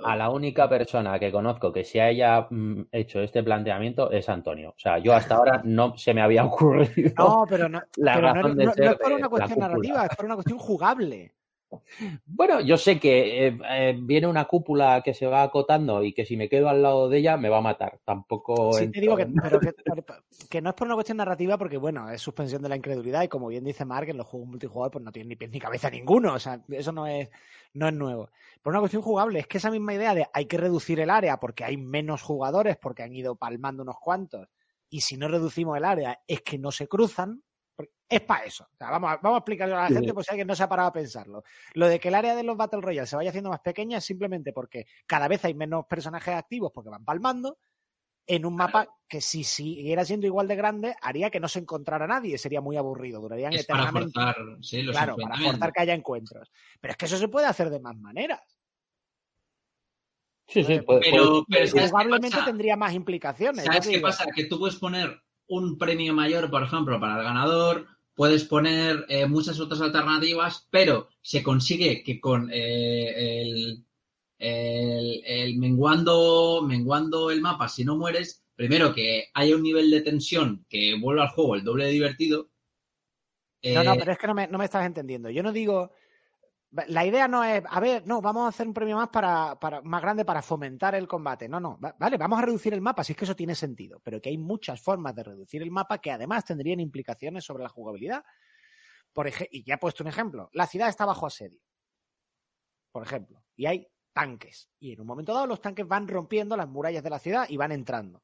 [0.05, 4.71] a la única persona que conozco que se haya mm, hecho este planteamiento es Antonio.
[4.71, 7.13] O sea, yo hasta ahora no se me había ocurrido.
[7.19, 10.35] No, pero no, la razón de ser es por una cuestión narrativa, es por una
[10.37, 11.35] cuestión jugable.
[12.25, 16.25] Bueno, yo sé que eh, eh, viene una cúpula que se va acotando y que
[16.25, 18.01] si me quedo al lado de ella me va a matar.
[18.05, 18.73] Tampoco.
[18.73, 19.27] Sí, te digo que,
[20.51, 23.29] que, no es por una cuestión narrativa, porque bueno, es suspensión de la incredulidad y
[23.29, 25.91] como bien dice Mark, en los juegos multijugador pues no tiene ni pies ni cabeza
[25.91, 26.35] ninguno.
[26.35, 27.29] O sea, eso no es,
[27.75, 28.31] no es nuevo.
[28.63, 31.39] Por una cuestión jugable, es que esa misma idea de hay que reducir el área
[31.39, 34.49] porque hay menos jugadores, porque han ido palmando unos cuantos,
[34.89, 37.43] y si no reducimos el área es que no se cruzan,
[38.09, 38.69] es para eso.
[38.79, 40.89] vamos, a, vamos a explicarlo a la gente por si alguien no se ha parado
[40.89, 41.43] a pensarlo.
[41.75, 44.05] Lo de que el área de los Battle Royale se vaya haciendo más pequeña es
[44.05, 47.59] simplemente porque cada vez hay menos personajes activos porque van palmando
[48.27, 52.07] en un mapa que si siguiera siendo igual de grande haría que no se encontrara
[52.07, 54.13] nadie, sería muy aburrido, durarían eternamente.
[54.13, 56.51] Para forzar, sí, los claro, para forzar que haya encuentros.
[56.81, 58.41] Pero es que eso se puede hacer de más maneras.
[60.49, 63.65] Sí, sí, pero, probablemente tendría más implicaciones.
[63.65, 64.27] ¿Sabes qué pasa?
[64.35, 69.27] Que tú puedes poner un premio mayor, por ejemplo, para el ganador, puedes poner eh,
[69.27, 73.85] muchas otras alternativas, pero se consigue que con eh, el,
[74.39, 80.65] el, menguando, menguando el mapa, si no mueres, primero que haya un nivel de tensión
[80.69, 82.49] que vuelva al juego el doble de divertido.
[83.63, 85.31] no, no, eh, pero es que no me, no me estás entendiendo.
[85.31, 85.93] Yo no digo
[86.89, 90.03] la idea no es, a ver, no, vamos a hacer un premio más para, más
[90.03, 91.49] grande para fomentar el combate.
[91.49, 94.21] No, no, vale, vamos a reducir el mapa, si es que eso tiene sentido, pero
[94.21, 98.25] que hay muchas formas de reducir el mapa que además tendrían implicaciones sobre la jugabilidad.
[99.13, 101.61] Por y ya he puesto un ejemplo, la ciudad está bajo asedio,
[102.93, 106.69] por ejemplo, y hay tanques, y en un momento dado los tanques van rompiendo las
[106.69, 108.23] murallas de la ciudad y van entrando.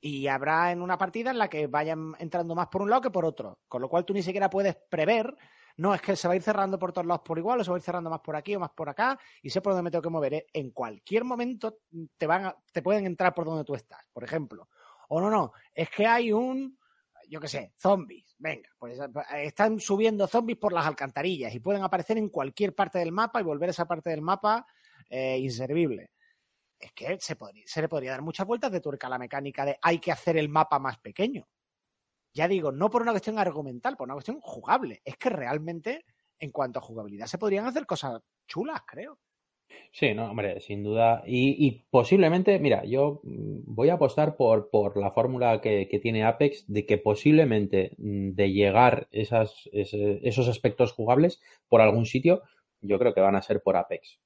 [0.00, 3.10] Y habrá en una partida en la que vayan entrando más por un lado que
[3.10, 5.36] por otro, con lo cual tú ni siquiera puedes prever
[5.78, 7.70] no, es que se va a ir cerrando por todos lados por igual, o se
[7.70, 9.84] va a ir cerrando más por aquí o más por acá, y sé por dónde
[9.84, 10.34] me tengo que mover.
[10.34, 10.46] ¿eh?
[10.52, 11.78] En cualquier momento
[12.16, 14.68] te, van te pueden entrar por donde tú estás, por ejemplo.
[15.08, 16.76] O no, no, es que hay un,
[17.28, 18.34] yo qué sé, zombies.
[18.38, 18.98] Venga, pues
[19.36, 23.44] están subiendo zombies por las alcantarillas y pueden aparecer en cualquier parte del mapa y
[23.44, 24.66] volver a esa parte del mapa
[25.08, 26.10] eh, inservible.
[26.76, 29.78] Es que se, se le podría dar muchas vueltas de tuerca a la mecánica de
[29.80, 31.46] hay que hacer el mapa más pequeño
[32.32, 35.00] ya digo, no por una cuestión argumental, por una cuestión jugable.
[35.04, 36.04] Es que realmente,
[36.38, 39.18] en cuanto a jugabilidad, se podrían hacer cosas chulas, creo.
[39.92, 41.22] Sí, no, hombre, sin duda.
[41.26, 46.64] Y, posiblemente, mira, yo mm, voy a apostar por, por la fórmula que, tiene Apex
[46.68, 52.42] de que posiblemente mm, de llegar esas, esos aspectos jugables por algún sitio,
[52.80, 54.18] yo creo que van a ser por Apex.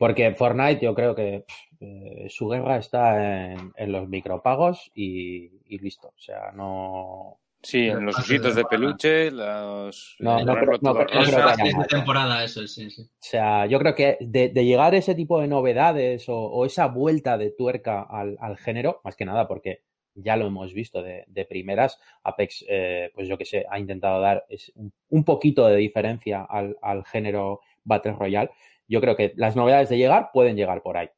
[0.00, 1.44] Porque Fortnite yo creo que
[1.78, 6.08] eh, su guerra está en, los micropagos y, listo.
[6.08, 10.16] O sea, no, Sí, en los ositos de peluche, los...
[10.18, 13.02] No, no, creo, no, no temporada eso, sí, sí.
[13.02, 16.86] O sea, yo creo que de, de llegar ese tipo de novedades o, o esa
[16.86, 19.82] vuelta de tuerca al, al, género, más que nada porque
[20.14, 24.20] ya lo hemos visto de, de primeras, Apex, eh, pues yo que sé, ha intentado
[24.22, 28.50] dar un, un, poquito de diferencia al, al género Battle Royale.
[28.88, 31.10] Yo creo que las novedades de llegar pueden llegar por ahí.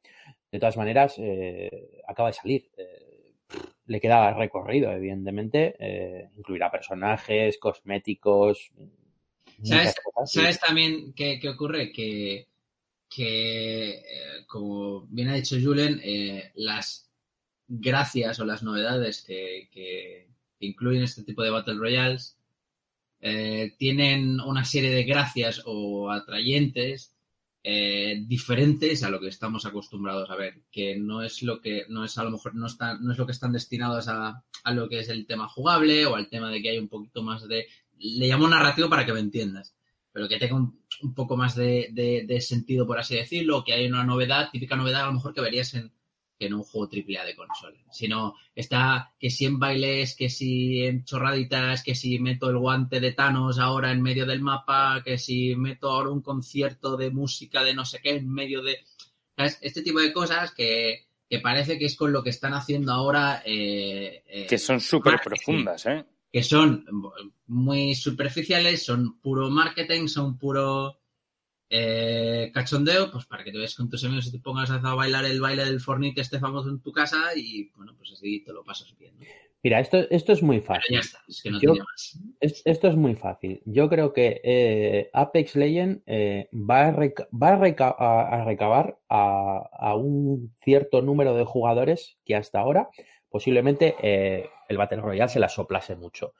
[0.51, 2.69] De todas maneras, eh, acaba de salir.
[2.77, 3.12] Eh,
[3.85, 5.75] le queda recorrido, evidentemente.
[5.79, 8.71] Eh, incluirá personajes, cosméticos.
[9.63, 11.91] ¿Sabes, también qué, ocurre?
[11.91, 12.47] Que,
[13.09, 17.09] que eh, como bien ha dicho Julen, eh, las
[17.67, 20.27] gracias o las novedades que, que,
[20.59, 22.37] incluyen este tipo de Battle Royales
[23.77, 27.12] tienen una serie de gracias o atrayentes
[27.63, 32.03] eh, diferentes a lo que estamos acostumbrados a ver, que no es lo que, no
[32.03, 34.89] es a lo mejor, no, está, no es lo que están destinados a, a lo
[34.89, 37.67] que es el tema jugable o al tema de que hay un poquito más de,
[37.97, 39.75] le llamo narrativo para que me entiendas,
[40.11, 43.73] pero que tenga un, un poco más de, de, de, sentido, por así decirlo, que
[43.73, 45.91] hay una novedad, típica novedad a lo mejor que verías en,
[46.39, 50.83] en un juego triple A de consola, sino está que si en bailes, que si
[50.83, 55.17] en chorraditas, que si meto el guante de Thanos ahora en medio del mapa, que
[55.17, 58.79] si meto ahora un concierto de música de no sé qué en medio de...
[59.37, 63.41] Este tipo de cosas que, que parece que es con lo que están haciendo ahora...
[63.45, 66.05] Eh, eh, que son súper profundas, ¿eh?
[66.31, 66.85] Que son
[67.47, 71.02] muy superficiales, son puro marketing, son puro
[71.75, 75.25] eh, cachondeo, pues para que te veas con tus amigos y te pongas a bailar
[75.25, 78.63] el baile del fornite este famoso en tu casa y bueno, pues así te lo
[78.63, 79.15] pasas bien.
[79.63, 80.93] Mira, esto, esto es muy fácil.
[80.93, 82.19] ya está, es que no tiene más.
[82.41, 83.63] esto es muy fácil.
[83.65, 91.01] Yo creo que eh, Apex Legends eh, va, a, va a, recabar a, un cierto
[91.01, 92.89] número de jugadores que hasta ahora
[93.29, 93.95] posiblemente
[94.69, 96.35] el Battle Royale se la soplase mucho.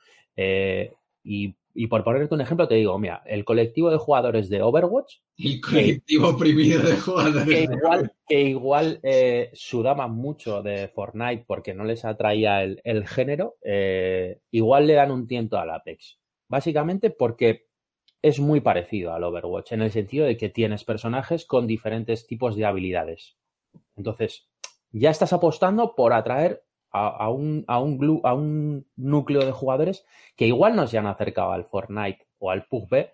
[1.24, 5.16] y y por ponerte un ejemplo, te digo, mira, el colectivo de jugadores de Overwatch.
[5.36, 7.44] El colectivo oprimido de jugadores.
[7.44, 13.56] Que igual, que igual eh, sudaban mucho de Fortnite porque no les atraía el, género,
[13.62, 16.20] eh, igual le dan un tiento al Apex.
[16.48, 17.66] Básicamente porque
[18.22, 22.54] es muy parecido al Overwatch, en el sentido de que tienes personajes con diferentes tipos
[22.54, 23.36] de habilidades.
[23.96, 24.48] Entonces,
[24.92, 26.62] ya estás apostando por atraer
[26.94, 31.52] a, un, a, un, a un núcleo de jugadores que igual no se han acercado
[31.52, 33.10] al Fortnite o al PUBG,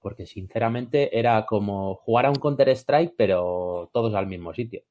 [0.00, 4.82] porque sinceramente era como jugar a un Counter-Strike, pero todos al mismo sitio.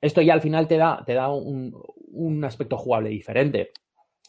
[0.00, 3.72] Esto ya al final te da, te da un, aspecto jugable diferente.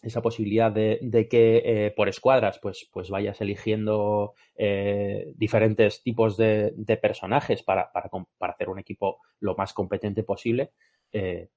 [0.01, 6.73] Esa posibilidad de, que eh, por escuadras pues, pues vayas eligiendo eh, diferentes tipos de,
[7.01, 8.09] personajes para, para,
[8.53, 10.71] hacer un equipo lo más competente posible.
[11.11, 11.49] Eh,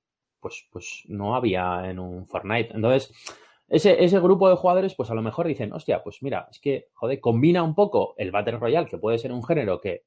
[0.47, 2.73] pues, pues no había en un Fortnite.
[2.73, 3.13] Entonces,
[3.67, 6.87] ese, ese grupo de jugadores, pues a lo mejor dicen, hostia, pues mira, es que,
[6.95, 10.05] joder, combina un poco el Battle Royale, que puede ser un género que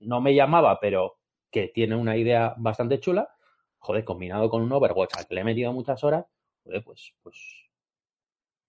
[0.00, 1.16] no me llamaba, pero
[1.50, 3.30] que tiene una idea bastante chula,
[3.78, 6.26] joder, combinado con un Overwatch al que le he metido muchas horas,
[6.64, 7.38] joder, pues, pues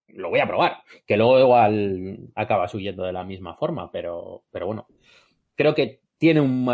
[0.08, 0.84] lo voy a probar.
[1.06, 4.88] Que luego igual acabas huyendo de la misma forma, pero, pero bueno,
[5.54, 6.66] creo que tiene un,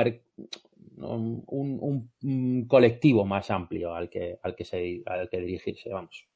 [0.97, 6.27] un, colectivo más amplio al que, al que, se, al que dirigirse, vamos.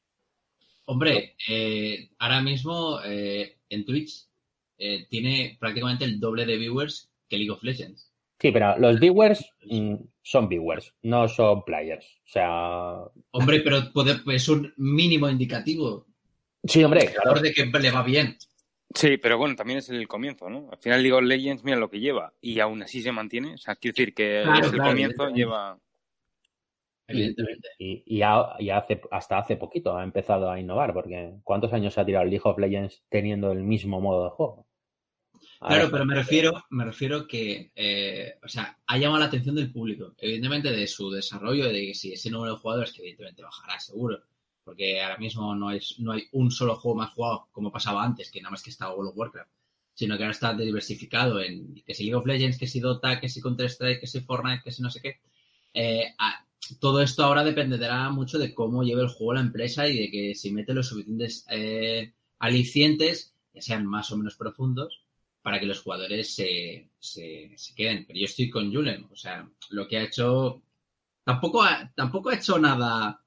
[0.85, 4.27] Hombre, eh, ahora mismo eh, en Twitch
[4.77, 8.11] eh, tiene prácticamente el doble de viewers que League of Legends.
[8.39, 12.05] Sí, pero los viewers mm, son viewers, no son players.
[12.25, 12.95] O sea.
[13.31, 13.91] Hombre, pero
[14.31, 16.07] es un mínimo indicativo.
[16.63, 17.13] Sí, hombre.
[17.13, 17.41] Claro.
[17.41, 18.37] de que le va bien.
[18.93, 20.69] Sí, pero bueno, también es el comienzo, ¿no?
[20.71, 23.53] Al final League of Legends, mira lo que lleva y aún así se mantiene.
[23.53, 25.79] O sea, quiero decir que es el comienzo lleva...
[27.07, 27.69] Evidentemente.
[27.79, 32.41] Y, hace, hasta hace poquito ha empezado a innovar, porque ¿cuántos años ha tirado League
[32.43, 34.67] of Legends teniendo el mismo modo de juego?
[35.59, 39.71] claro, pero me refiero, me refiero que, eh, o sea, ha llamado la atención del
[39.71, 43.79] público, evidentemente de su desarrollo, de que si ese número de jugadores, que evidentemente bajará
[43.79, 44.21] seguro,
[44.69, 48.29] porque ahora mismo no, es, no hay un solo juego más jugado como pasaba antes,
[48.29, 49.49] que nada más que estaba World of Warcraft,
[49.95, 53.29] sino que ahora está diversificado en que si League of Legends, que si Dota, que
[53.29, 55.21] si Counter-Strike, que si Fortnite, que si no sé qué.
[55.73, 56.13] Eh,
[56.79, 60.35] todo esto ahora dependerá mucho de cómo lleve el juego la empresa y de que
[60.35, 65.01] si mete los suficientes eh, alicientes, ya sean más o menos profundos,
[65.41, 68.05] para que los jugadores se, se, queden.
[68.05, 70.61] Pero yo estoy con Julen, o sea, lo que ha hecho
[71.23, 71.63] tampoco
[71.95, 73.19] tampoco ha hecho nada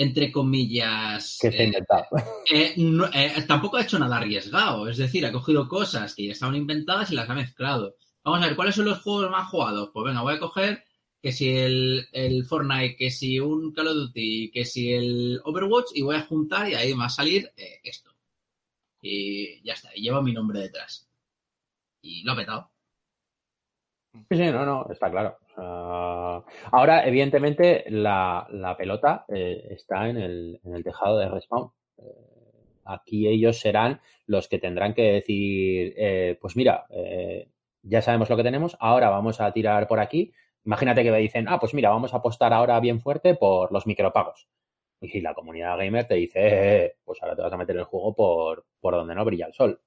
[0.00, 1.38] entre comillas.
[1.40, 2.06] Que se ha inventado.
[2.50, 2.74] Eh,
[3.14, 4.88] eh, tampoco ha hecho nada arriesgado.
[4.88, 7.96] Es decir, ha cogido cosas que ya estaban inventadas y las ha mezclado.
[8.24, 9.90] Vamos a ver, ¿cuáles son los juegos más jugados?
[9.92, 10.84] Pues venga, voy a coger
[11.20, 15.90] que si el, el Fortnite, que si un Call of Duty, que si el Overwatch
[15.94, 18.10] y voy a juntar y ahí va a salir eh, esto.
[19.02, 21.10] Y ya está, y lleva mi nombre detrás.
[22.00, 22.70] Y lo ha petado.
[24.12, 25.36] Sí, no, no, está claro.
[26.72, 31.70] ahora, evidentemente, la, pelota eh, está en el, en el, tejado de Respawn.
[31.98, 32.02] Eh,
[32.84, 36.86] aquí ellos serán los que tendrán que decir, eh, pues mira,
[37.82, 40.32] ya sabemos lo que tenemos, ahora vamos a tirar por aquí.
[40.64, 43.86] Imagínate que me dicen, ah, pues mira, vamos a apostar ahora bien fuerte por los
[43.86, 44.48] micropagos.
[45.00, 48.66] Y la comunidad gamer te dice, pues ahora te vas a meter el juego por,
[48.80, 49.80] por donde no brilla el sol.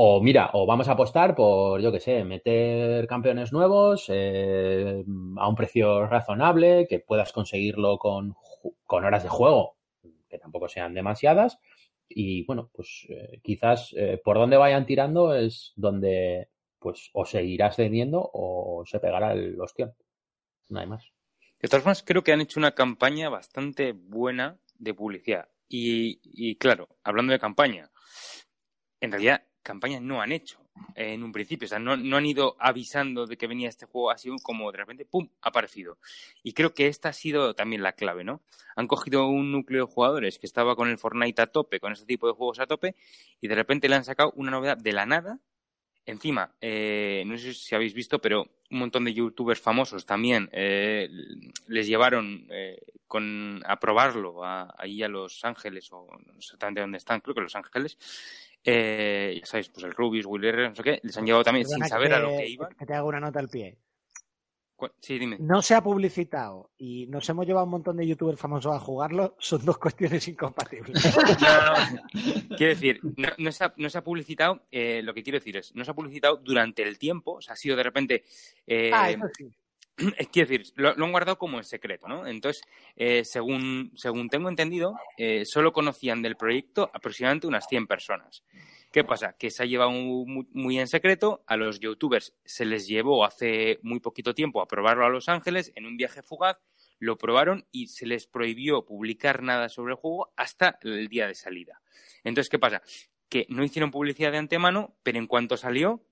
[0.00, 5.02] O mira, o vamos a apostar por, yo qué sé, meter campeones nuevos eh,
[5.36, 8.36] a un precio razonable, que puedas conseguirlo con,
[8.86, 9.76] horas de juego,
[10.28, 11.58] que tampoco sean demasiadas.
[12.08, 16.48] Y bueno, pues eh, quizás eh, por donde vayan tirando es donde
[16.78, 19.96] pues o seguirás vendiendo o se pegará el ostión.
[20.68, 21.10] No hay más.
[21.58, 25.48] De todas formas, creo que han hecho una campaña bastante buena de publicidad.
[25.68, 27.90] Y, y claro, hablando de campaña,
[29.00, 30.58] en realidad campañas no han hecho
[30.94, 31.66] en un principio.
[31.66, 35.04] O sea, no, han ido avisando de que venía este juego así como de repente,
[35.04, 35.98] ¡pum!, ha aparecido.
[36.42, 38.40] Y creo que esta ha sido también la clave, ¿no?
[38.76, 42.06] Han cogido un núcleo de jugadores que estaba con el Fortnite a tope, con este
[42.06, 42.96] tipo de juegos a tope,
[43.40, 45.38] y de repente le han sacado una novedad de la nada.
[46.08, 51.06] Encima, eh, no sé si habéis visto, pero un montón de youtubers famosos también eh,
[51.66, 56.96] les llevaron eh, con, a probarlo ahí a Los Ángeles, o no sé exactamente dónde
[56.96, 57.98] están, creo que Los Ángeles,
[58.64, 61.84] eh, ya sabéis, pues el Rubius, Will no sé qué, les han llevado también sin
[61.86, 62.70] saber a lo que iban.
[62.74, 63.76] Que te hago una nota al pie.
[65.00, 65.36] Sí, dime.
[65.40, 69.34] No se ha publicitado y nos hemos llevado un montón de youtubers famosos a jugarlo,
[69.38, 71.02] son dos cuestiones incompatibles.
[72.56, 73.00] Quiero decir,
[73.36, 73.64] no, se
[73.98, 77.34] ha, publicitado, eh, lo que quiero decir es, no se ha publicitado durante el tiempo,
[77.34, 78.24] o sea, ha sido de repente...
[78.66, 79.50] Eh, ah, eso sí.
[80.32, 82.24] Quiero decir, lo, han guardado como en secreto, ¿no?
[82.24, 82.62] Entonces,
[82.94, 84.94] eh, según, según tengo entendido,
[85.44, 88.44] solo conocían del proyecto aproximadamente unas 100 personas.
[88.90, 89.34] ¿Qué pasa?
[89.38, 91.44] Que se ha llevado muy, en secreto.
[91.46, 95.72] A los youtubers se les llevó hace muy poquito tiempo a probarlo a Los Ángeles
[95.74, 96.58] en un viaje fugaz.
[96.98, 101.34] Lo probaron y se les prohibió publicar nada sobre el juego hasta el día de
[101.34, 101.82] salida.
[102.24, 102.82] Entonces, ¿qué pasa?
[103.28, 106.02] Que no hicieron publicidad de antemano, pero en cuanto salió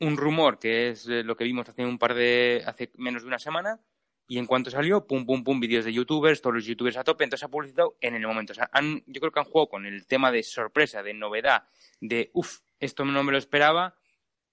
[0.00, 3.28] un rumor, que es eh, lo que vimos hace un par de, hace menos de
[3.28, 3.80] una semana,
[4.26, 7.24] y en cuanto salió, pum, pum, pum, vídeos de youtubers, todos los youtubers a tope,
[7.24, 8.52] entonces ha publicitado en el momento.
[8.52, 8.70] O sea,
[9.06, 11.64] yo creo que han jugado con el tema de sorpresa, de novedad,
[12.00, 13.96] de, uff, esto no me lo esperaba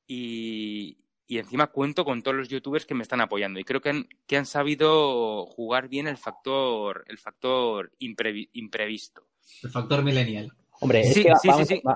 [0.06, 0.98] y,
[1.28, 4.38] encima cuento con todos los youtubers que me están apoyando y creo que han, que
[4.38, 9.28] han sabido jugar bien el factor, el factor imprevisto.
[9.64, 10.52] El factor millennial.
[10.80, 11.04] Hombre,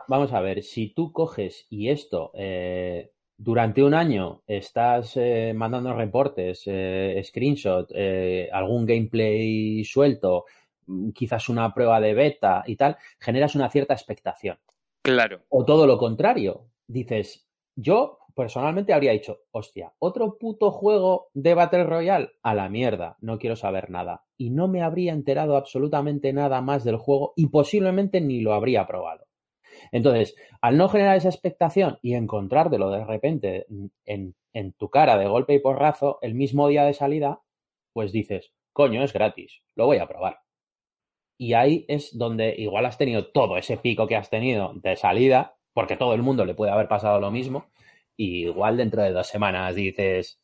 [0.08, 3.12] vamos, a ver, si tú coges y esto eh,
[3.44, 10.46] durante un año estás eh, mandando reportes, eh, screenshot, eh, algún gameplay suelto,
[10.86, 14.60] mm, quizás una prueba de beta y tal, generas una cierta expectación.
[15.04, 15.42] Claro.
[15.50, 21.84] O todo lo contrario, dices, yo personalmente habría dicho, hostia, otro puto juego de Battle
[21.84, 24.24] Royale a la mierda, no quiero saber nada.
[24.38, 28.88] Y no me habría enterado absolutamente nada más del juego y posiblemente ni lo habría
[28.88, 29.26] probado.
[29.92, 33.66] Entonces, al no generar esa expectación y encontrártelo de repente
[34.06, 34.36] en,
[34.78, 37.42] tu cara de golpe y porrazo el mismo día de salida,
[37.94, 40.40] pues dices, coño, es gratis, lo voy a probar.
[41.42, 45.56] Y ahí es donde igual has tenido todo ese pico que has tenido de salida,
[45.74, 47.66] porque todo el mundo le puede haber pasado lo mismo,
[48.16, 50.40] y igual dentro de dos semanas dices,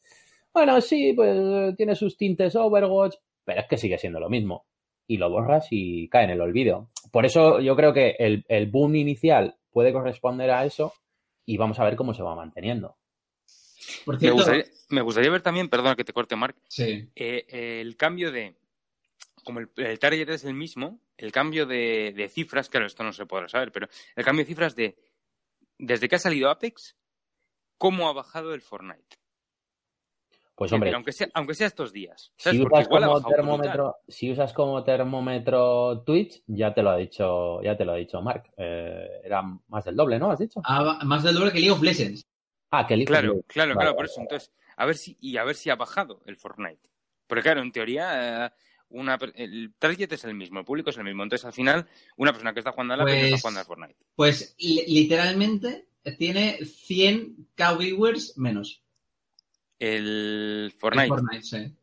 [0.51, 3.13] bueno, sí, pues tiene sus tintes Overwatch,
[3.45, 4.65] pero es que sigue siendo lo mismo
[5.05, 6.89] y lo borras y cae en el olvido.
[7.11, 10.95] Por eso yo creo que el, boom inicial puede corresponder a eso
[11.45, 12.97] y vamos a ver cómo se va manteniendo.
[14.89, 18.55] me, gustaría, ver también, perdona que te corte, Mark, eh, el cambio de,
[19.47, 23.25] como el, target es el mismo, el cambio de, de, cifras, claro, esto no se
[23.25, 24.97] podrá saber, pero el cambio de cifras de,
[25.77, 26.97] desde que ha salido Apex,
[27.77, 29.15] cómo ha bajado el Fortnite.
[30.53, 32.33] Pues hombre, aunque, sea, aunque sea estos días.
[32.35, 37.77] Si usas, como termómetro, si usas como termómetro Twitch, ya te lo ha dicho, ya
[37.77, 38.51] te lo ha dicho Mark.
[38.57, 40.29] Eh, era más del doble, ¿no?
[40.29, 40.59] ¿Has dicho?
[40.65, 42.27] Ah, más del doble que League of Legends.
[42.71, 43.53] Ah, que League claro, of Legends.
[43.53, 44.19] Claro, claro, por eso.
[44.19, 46.89] Entonces, a ver si, y a ver si ha bajado el Fortnite.
[47.27, 48.51] Porque claro, en teoría, eh,
[48.89, 51.23] una, el target es el mismo, el público es el mismo.
[51.23, 53.95] Entonces, al final, una persona que está jugando a la pues, está jugando al Fortnite.
[54.15, 55.87] Pues literalmente
[56.17, 57.77] tiene 100 k
[58.37, 58.83] menos.
[59.79, 61.07] El Fortnite.
[61.07, 61.75] Fortnite, sí.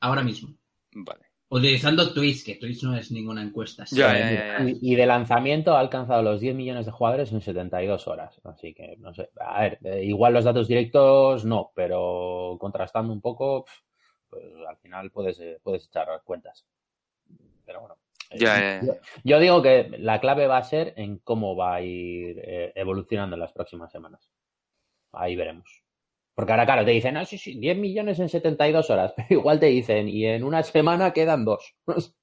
[0.00, 0.54] Ahora mismo.
[0.92, 1.24] Vale.
[1.48, 3.84] Utilizando Twitch, que Twitch no es ninguna encuesta.
[3.92, 8.40] y, de lanzamiento ha alcanzado los 10 millones de jugadores en 72 horas.
[8.44, 9.30] Así que, no sé.
[9.38, 13.66] A ver, eh, igual los datos directos no, pero contrastando un poco,
[14.34, 16.64] pues al final puedes, eh, puedes echar cuentas.
[17.64, 17.96] Pero bueno.
[18.30, 18.80] Eh,
[19.22, 22.42] yo, digo que la clave va a ser en cómo va a ir
[22.74, 24.28] evolucionando en las próximas semanas.
[25.12, 25.84] Ahí veremos.
[26.34, 29.60] Porque ahora, claro, te dicen, ah, sí, sí, 10 millones en 72 horas, pero igual
[29.60, 31.76] te dicen, y en una semana quedan dos.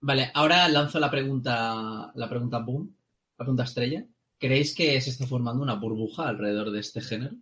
[0.00, 2.96] vale, ahora lanzo la pregunta, la pregunta boom,
[3.38, 4.04] la pregunta estrella.
[4.38, 7.36] ¿Creéis que se está formando una burbuja alrededor de este género?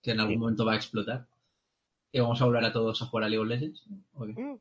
[0.00, 1.26] Que en algún momento va a explotar.
[2.16, 3.84] ¿Y vamos a volver a todos a jugar a League of Legends?
[4.14, 4.56] Mm.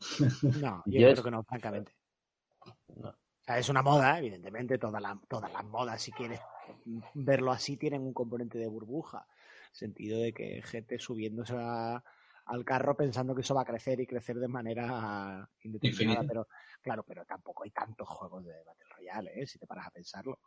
[0.60, 1.92] no, yo, creo que no, francamente.
[3.46, 6.38] es una moda, evidentemente, todas las modas, si quieres
[7.14, 9.26] verlo así, tienen un componente de burbuja
[9.70, 14.36] sentido de que gente subiéndose al carro pensando que eso va a crecer y crecer
[14.36, 16.48] de manera indeterminada, pero
[16.82, 19.46] claro, pero tampoco hay tantos juegos de Battle Royale, ¿eh?
[19.46, 20.38] si te paras a pensarlo.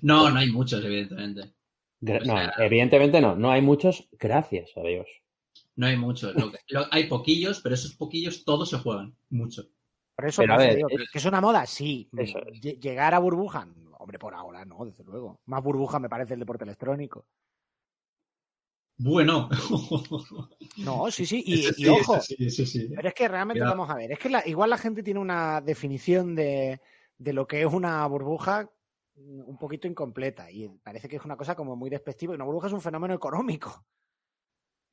[0.00, 1.52] No, no hay muchos, evidentemente.
[2.00, 5.22] no, evidentemente no, no hay muchos, gracias a Dios.
[5.76, 6.34] No hay muchos,
[6.90, 9.64] hay poquillos, pero esos poquillos todos se juegan, mucho.
[10.14, 12.08] Por eso, que es una moda, sí.
[12.80, 13.66] Llegar a burbuja,
[13.98, 15.40] hombre, por ahora no, desde luego.
[15.46, 17.26] Más burbuja me parece el deporte electrónico.
[18.98, 19.48] Bueno.
[20.78, 22.18] No, sí, sí, y, ojo.
[22.94, 26.34] Pero es que realmente vamos a ver, es que igual la gente tiene una definición
[26.34, 26.80] de,
[27.18, 28.70] lo que es una burbuja
[29.14, 32.32] un poquito incompleta y parece que es una cosa como muy despectiva.
[32.32, 33.84] Y una burbuja es un fenómeno económico.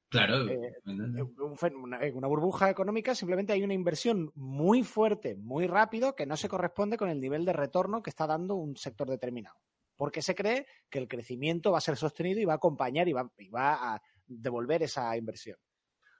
[0.09, 0.47] Claro.
[0.47, 6.49] Eh, una, burbuja económica simplemente hay una inversión muy fuerte, muy rápido, que no se
[6.49, 9.55] corresponde con el nivel de retorno que está dando un sector determinado
[9.99, 13.11] porque se cree que el crecimiento va a ser sostenido y va a acompañar y
[13.11, 15.57] va, a devolver esa inversión.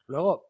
[0.05, 0.47] Luego,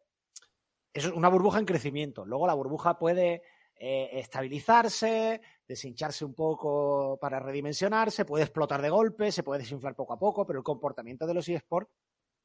[0.92, 2.24] eso es una burbuja en crecimiento.
[2.24, 3.44] Luego la burbuja puede
[3.76, 10.14] eh, estabilizarse, deshincharse un poco para redimensionarse, puede explotar de golpe, se puede desinflar poco
[10.14, 11.92] a poco, pero el comportamiento de los eSports,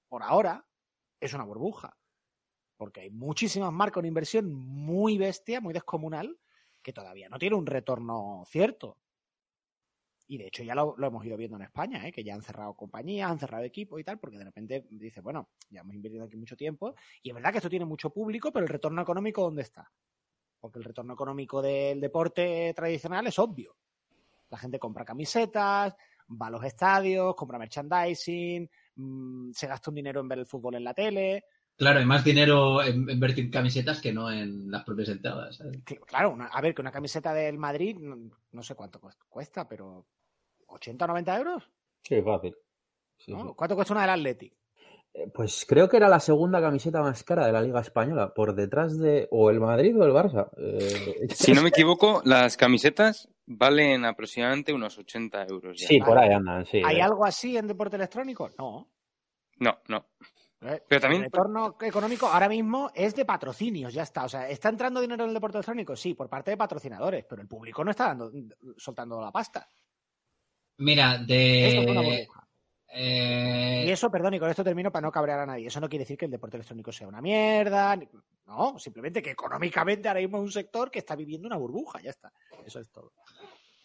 [0.08, 0.64] por ahora,
[1.26, 1.98] es una burbuja.
[2.78, 6.38] Porque hay muchísimas marcas de inversión muy bestia, muy descomunal,
[6.82, 8.98] que todavía no tiene un retorno cierto.
[10.28, 12.12] Y de hecho ya lo, hemos ido viendo en España, ¿eh?
[12.12, 15.50] que ya han cerrado compañías, han cerrado equipos y tal, porque de repente dice, bueno,
[15.70, 16.96] ya hemos invertido aquí mucho tiempo.
[17.22, 19.92] Y es verdad que esto tiene mucho público, pero el retorno económico, ¿dónde está?
[20.60, 23.78] Porque el retorno económico del deporte tradicional es obvio.
[24.50, 25.96] La gente compra camisetas,
[26.30, 30.76] va a los estadios, compra merchandising, mm, se gasta un dinero en ver el fútbol
[30.76, 31.46] en la tele.
[31.78, 35.62] Claro, hay más dinero en invertir en camisetas que no en las propias entradas.
[36.08, 40.06] Claro, a ver, que una camiseta del Madrid, no, sé cuánto cuesta, pero
[40.68, 41.70] ¿80 o 90 euros?
[42.02, 42.56] Sí, fácil.
[43.56, 44.54] ¿Cuánto cuesta una del Athletic?
[45.14, 48.54] Eh, pues creo que era la segunda camiseta más cara de la Liga Española, por
[48.54, 50.50] detrás de o el Madrid o el Barça.
[50.58, 55.78] Eh, si no me equivoco, las camisetas valen aproximadamente unos 80 euros.
[55.80, 56.82] Sí, por ahí andan, sí.
[56.86, 58.50] ¿Hay algo así en deporte electrónico?
[58.58, 58.90] No.
[59.60, 60.06] No, no.
[60.62, 61.24] Eh, Pero también...
[61.24, 64.26] El retorno económico ahora mismo es de patrocinios, ya está.
[64.26, 65.96] O sea, ¿está entrando dinero en el deporte electrónico?
[65.96, 68.32] Sí, por parte de patrocinadores, pero el público no está dando,
[68.78, 69.68] soltando la pasta.
[70.78, 72.28] Mira, de...
[72.98, 75.68] Eh, y eso, perdón, y con esto termino para no cabrear a nadie.
[75.68, 78.00] Eso no quiere decir que el deporte electrónico sea una mierda.
[78.46, 82.12] No, simplemente que económicamente ahora mismo es un sector que está viviendo una burbuja, ya
[82.12, 82.32] está.
[82.66, 83.12] Eso es todo.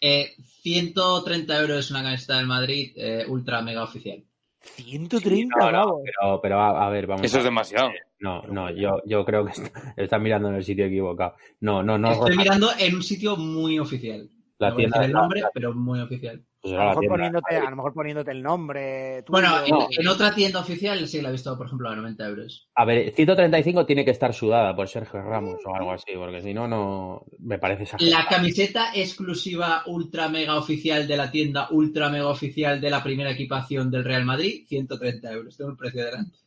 [0.01, 4.23] 130 eh, euros es una camiseta del Madrid eh, ultra mega oficial.
[4.61, 7.25] 130 pero, pero a, ver, vamos.
[7.25, 7.89] Eso es demasiado.
[8.19, 9.53] No, no, yo, yo creo que
[9.97, 11.35] está, mirando en el sitio equivocado.
[11.61, 12.11] No, no, no.
[12.11, 14.29] Estoy mirando en un sitio muy oficial.
[14.59, 15.03] La tienda.
[15.03, 16.43] el nombre, pero muy oficial.
[16.61, 19.23] Pues a, lo mejor poniéndote, a lo mejor poniéndote el nombre.
[19.27, 22.69] bueno, en, otra tienda oficial sí la he visto, por ejemplo, a 90 euros.
[22.75, 26.53] A ver, 135 tiene que estar sudada por Sergio Ramos o algo así, porque si
[26.53, 28.15] no, no me parece exagerado.
[28.15, 33.31] La camiseta exclusiva ultra mega oficial de la tienda ultra mega oficial de la primera
[33.31, 35.57] equipación del Real Madrid, 130 euros.
[35.57, 36.37] Tengo el precio delante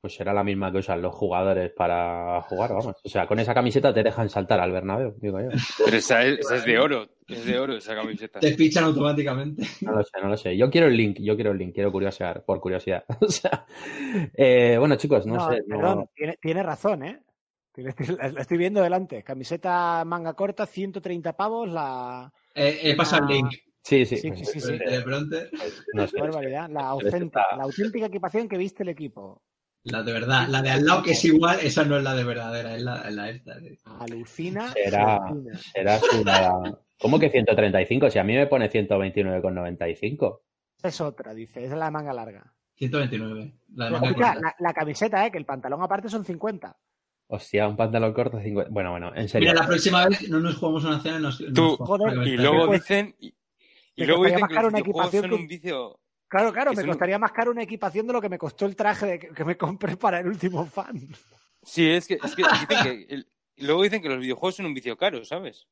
[0.00, 2.96] pues será la misma que usan los jugadores para jugar, vamos.
[3.04, 5.48] O sea, con esa camiseta te dejan saltar al Bernabéu, digo yo.
[5.84, 8.40] Pero esa es, de oro, es de oro esa camiseta.
[8.40, 9.62] Te fichan automáticamente.
[9.82, 10.56] No lo sé, no lo sé.
[10.56, 13.04] Yo quiero el link, yo quiero el link, quiero curiosear, por curiosidad.
[13.20, 13.66] o sea,
[14.34, 15.62] eh, bueno, chicos, no, sé.
[15.68, 16.08] Perdón,
[16.40, 17.22] tiene, razón, ¿eh?
[17.76, 19.22] La estoy viendo delante.
[19.22, 22.32] Camiseta manga corta, 130 pavos, la...
[22.54, 23.52] Eh, eh pasa el link.
[23.82, 24.16] Sí, sí.
[24.16, 25.36] sí, sí, sí, De pronto.
[25.94, 26.18] No sé.
[26.18, 29.42] La, auténtica, la auténtica equipación que viste el equipo.
[29.84, 32.24] La de verdad, la de al lado que es igual, esa no es la de
[32.24, 33.58] verdadera, es la, la esta.
[33.98, 34.72] Alucina.
[34.72, 35.20] Será,
[35.72, 36.78] será una...
[36.98, 38.10] ¿Cómo que 135?
[38.10, 40.40] Si a mí me pone 129,95.
[40.82, 42.52] Es otra, dice, es la manga larga.
[42.74, 43.54] 129.
[43.74, 45.30] La, de manga la, camiseta, ¿eh?
[45.30, 46.76] que el pantalón aparte son 50.
[47.28, 48.70] Hostia, un pantalón corto 50.
[48.70, 49.50] Bueno, bueno, en serio.
[49.50, 51.18] Mira, la próxima vez no nos jugamos una cena.
[51.20, 51.78] Nos, Tú,
[52.24, 53.14] y luego dicen.
[53.18, 56.00] Y, luego dicen que los videojuegos son un vicio
[56.30, 59.18] Claro, claro, me costaría más caro una equipación de lo que me costó el traje
[59.18, 61.08] que, me compré para el último fan.
[61.60, 63.24] Sí, es que, es que dicen que
[63.56, 65.66] luego dicen que los videojuegos son un vicio caro, ¿sabes?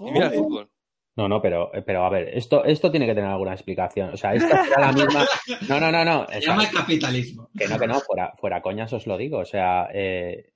[0.00, 0.70] Y mira el fútbol.
[1.14, 4.14] No, no, pero, pero a ver, esto, esto tiene que tener alguna explicación.
[4.14, 5.26] O sea, esta será la misma.
[5.68, 6.26] No, no, no, no.
[6.28, 7.50] Se llama el capitalismo.
[7.58, 9.38] Que no, que no, fuera, fuera coñas os lo digo.
[9.38, 10.50] O sea, eh,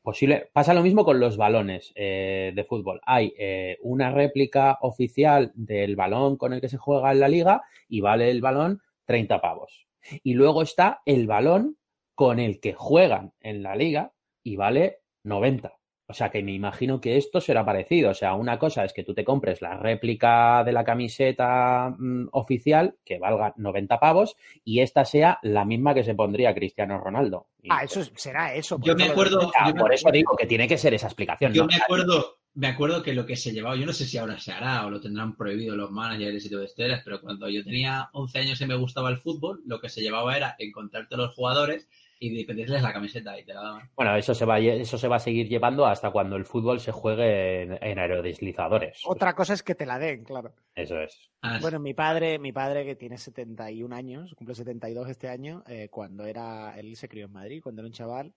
[0.00, 0.48] posible.
[0.52, 3.00] Pasa lo mismo con los balones eh, de fútbol.
[3.04, 7.62] Hay eh, una réplica oficial del balón con el que se juega en la liga
[7.88, 9.86] y vale el balón 30 pavos.
[10.22, 11.78] Y luego está el balón
[12.14, 14.12] con el que juegan en la liga
[14.42, 15.72] y vale 90.
[16.08, 18.10] O sea que me imagino que esto será parecido.
[18.10, 22.28] O sea, una cosa es que tú te compres la réplica de la camiseta mm,
[22.32, 27.48] oficial que valga 90 pavos y esta sea la misma que se pondría Cristiano Ronaldo.
[27.68, 28.78] ah, eso será eso.
[28.82, 29.50] Yo me acuerdo.
[29.76, 31.52] por eso digo que tiene que ser esa explicación.
[31.52, 34.38] Yo me acuerdo, me acuerdo que lo que se llevaba, yo no sé si ahora
[34.38, 38.08] se hará o lo tendrán prohibido los managers y todo esto, pero cuando yo tenía
[38.12, 41.86] 11 años y me gustaba el fútbol, lo que se llevaba era encontrarte los jugadores
[42.18, 43.90] y pedirles la camiseta y te la daban.
[43.94, 46.92] Bueno, eso se va eso se va a seguir llevando hasta cuando el fútbol se
[46.92, 49.02] juegue en, aerodeslizadores.
[49.04, 50.54] Otra cosa es que te la den, claro.
[50.74, 51.30] Eso es.
[51.42, 55.88] Ah, bueno, mi padre, mi padre que tiene 71 años, cumple 72 este año, eh,
[55.90, 58.32] cuando era, él se crió en Madrid, cuando era un chaval,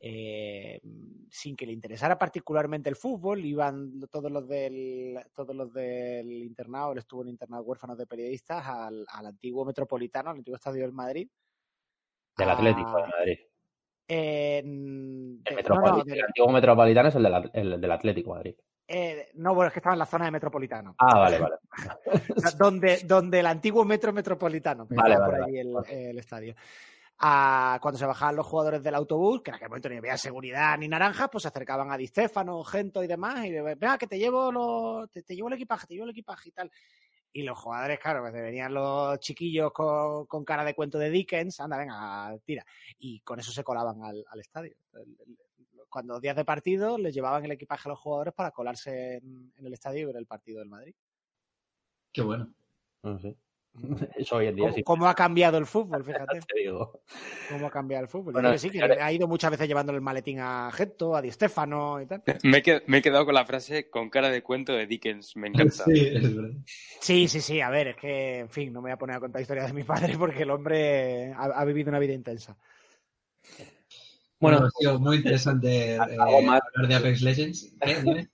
[0.00, 0.80] eh,
[1.30, 6.92] sin que le interesara particularmente el fútbol, iban todos los del, todos los del internado,
[6.92, 11.28] él estuvo en internado huérfanos de periodistas, al, antiguo metropolitano, al antiguo estadio del Madrid.
[12.36, 13.38] Del Atlético de Madrid.
[14.08, 15.42] el,
[16.26, 18.54] antiguo metropolitano es el, del Atlético de Madrid.
[18.86, 20.94] Eh, no, bueno, es que estaba en la zona de Metropolitano.
[20.98, 21.56] Ah, vale, vale.
[22.58, 24.86] donde, donde el antiguo metro metropolitano.
[24.90, 26.54] Vale, vale, el, estadio.
[27.18, 30.76] A, cuando se bajaban los jugadores del autobús, que en aquel momento ni había seguridad
[30.78, 34.18] ni naranja, pues se acercaban a Di Stefano, Gento y demás, y venga, que te
[34.18, 36.70] llevo, lo, te, llevo el equipaje, te llevo el equipaje y tal.
[37.32, 41.76] Y los jugadores, claro, pues venían los chiquillos con, cara de cuento de Dickens, anda,
[41.76, 42.64] venga, tira.
[42.98, 44.76] Y con eso se colaban al, estadio.
[45.88, 49.72] Cuando días de partido les llevaban el equipaje a los jugadores para colarse en, el
[49.72, 50.94] estadio y ver el partido del Madrid.
[52.12, 52.54] Qué bueno.
[53.02, 53.36] No sé.
[54.16, 56.04] Eso hoy en día ¿Cómo, ha cambiado el fútbol?
[56.04, 56.40] Fíjate.
[57.50, 58.34] ¿Cómo ha cambiado el fútbol?
[58.58, 62.06] sí, que ha ido muchas veces llevando el maletín a Gento, a Di Stefano y
[62.06, 62.22] tal.
[62.42, 65.36] Me he, quedado con la frase con cara de cuento de Dickens.
[65.36, 65.84] Me encanta.
[67.00, 69.20] Sí, sí, sí, A ver, es que, en fin, no me voy a poner a
[69.20, 72.56] contar historias de mi padre porque el hombre ha, vivido una vida intensa.
[74.38, 77.74] Bueno, ha sido muy interesante eh, hablar de Apex Legends.
[77.80, 78.28] ¿Eh?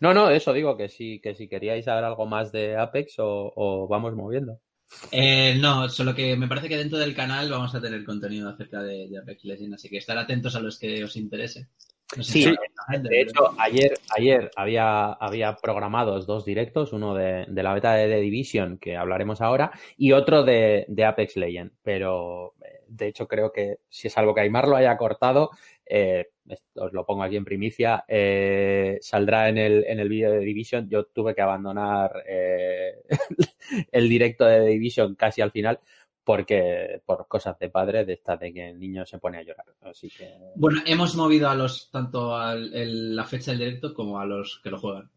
[0.00, 3.86] No, no, eso digo, que si, que si queríais saber algo más de Apex o,
[3.88, 4.60] vamos moviendo.
[5.12, 8.82] Eh, no, solo que me parece que dentro del canal vamos a tener contenido acerca
[8.82, 11.68] de, Apex Legends, así que estar atentos a los que os interese.
[12.20, 18.08] sí, de hecho, ayer, ayer había, había programados dos directos, uno de, la beta de
[18.08, 23.28] The Division, que hablaremos ahora, y otro de, de Apex Legends, pero eh, de hecho
[23.28, 25.50] creo que si es algo que Aymar lo haya cortado,
[25.86, 26.30] eh,
[26.74, 30.88] os lo pongo aquí en primicia, eh, saldrá en el, en el vídeo de Division.
[30.88, 33.02] Yo tuve que abandonar eh,
[33.92, 35.80] el directo de Division casi al final
[36.24, 39.66] porque por cosas de padre, de esta de que el niño se pone a llorar.
[39.80, 40.32] Así que...
[40.54, 44.70] Bueno, hemos movido a los tanto a la fecha del directo como a los que
[44.70, 45.10] lo juegan.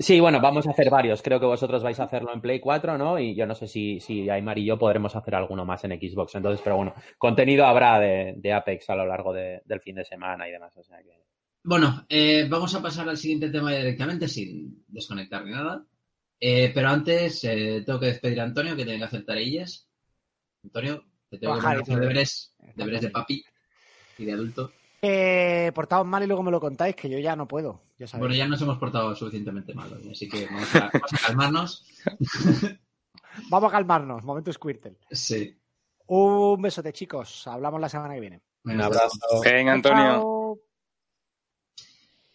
[0.00, 1.22] Sí, bueno, vamos a hacer varios.
[1.22, 3.18] Creo que vosotros vais a hacerlo en Play 4, ¿no?
[3.18, 6.36] Y yo no sé si, si Aymar y yo podremos hacer alguno más en Xbox.
[6.36, 10.52] Entonces, pero bueno, contenido habrá de, Apex a lo largo del fin de semana y
[10.52, 10.76] demás.
[10.76, 11.24] O sea que...
[11.64, 15.84] Bueno, eh, vamos a pasar al siguiente tema directamente sin desconectar ni nada.
[16.40, 19.88] Eh, pero antes eh, tengo que despedir a Antonio, que tiene que hacer tareillas.
[20.62, 23.44] Antonio, te tengo que hacer deberes, deberes de papi
[24.16, 24.70] y de adulto.
[25.00, 27.82] Eh, portaos mal y luego me lo contáis, que yo ya no puedo.
[28.18, 30.90] bueno, ya nos hemos portado suficientemente mal así que vamos a,
[31.26, 31.86] calmarnos.
[33.48, 34.96] vamos a calmarnos, momento Squirtle.
[35.10, 35.56] Sí.
[36.06, 37.46] Un besote, chicos.
[37.46, 38.40] Hablamos la semana que viene.
[38.64, 39.18] Un abrazo.
[39.44, 40.58] Venga, Antonio.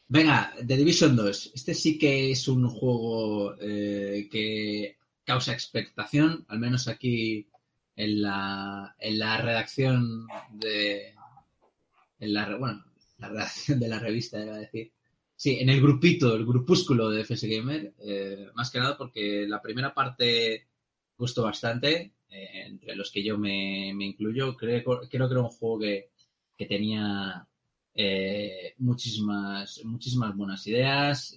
[0.08, 1.52] Venga, The Division 2.
[1.56, 7.50] Este sí que es un juego eh, que causa expectación, al menos aquí
[7.96, 11.16] en la, en la redacción de,
[12.24, 12.84] en la, bueno,
[13.18, 14.92] la redacción de la revista, iba a decir.
[15.36, 19.62] Sí, en el grupito, el grupúsculo de FS Gamer, eh, más que nada porque la
[19.62, 20.68] primera parte
[21.18, 24.56] gustó bastante, eh, entre los que yo me, incluyo.
[24.56, 26.10] Creo, creo, que era un juego que,
[26.66, 27.46] tenía
[27.94, 31.36] eh, muchísimas, muchísimas buenas ideas,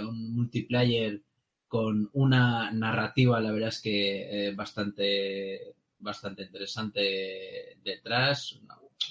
[0.00, 1.20] un multiplayer
[1.66, 8.60] con una narrativa, la verdad es que bastante, bastante interesante detrás,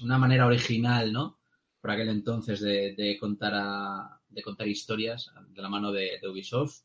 [0.04, 1.40] manera original, ¿no?
[1.80, 6.84] Por aquel entonces de, contar de contar historias de la mano de, Ubisoft.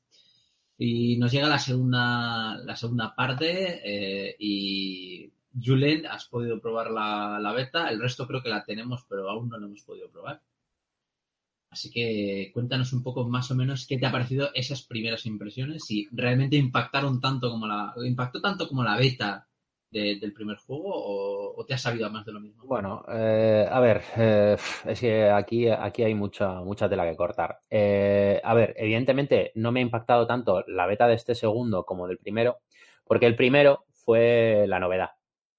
[0.79, 7.39] Y nos llega la segunda, la segunda parte eh, y Julen, has podido probar la,
[7.41, 10.43] la, beta, el resto creo que la tenemos, pero aún no la hemos podido probar.
[11.71, 15.85] Así que cuéntanos un poco más o menos qué te ha parecido esas primeras impresiones,
[15.85, 19.47] si realmente impactaron tanto como la, impactó tanto como la beta
[19.97, 20.93] del primer juego
[21.57, 22.65] o, te has sabido más de lo mismo?
[22.65, 27.61] Bueno, eh, a ver, eh, es que aquí, aquí hay mucha, mucha tela que cortar.
[27.69, 32.07] Eh, a ver, evidentemente no me ha impactado tanto la beta de este segundo como
[32.07, 32.59] del primero,
[33.05, 35.11] porque el primero fue la novedad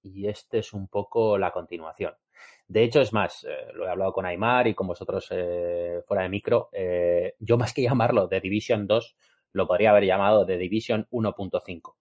[0.02, 2.14] y este es un poco la continuación.
[2.66, 6.68] De hecho, es más, lo he hablado con Aymar y con vosotros fuera de micro.
[7.38, 9.16] yo más que llamarlo The Division 2,
[9.52, 11.94] lo podría haber llamado The Division 1.5.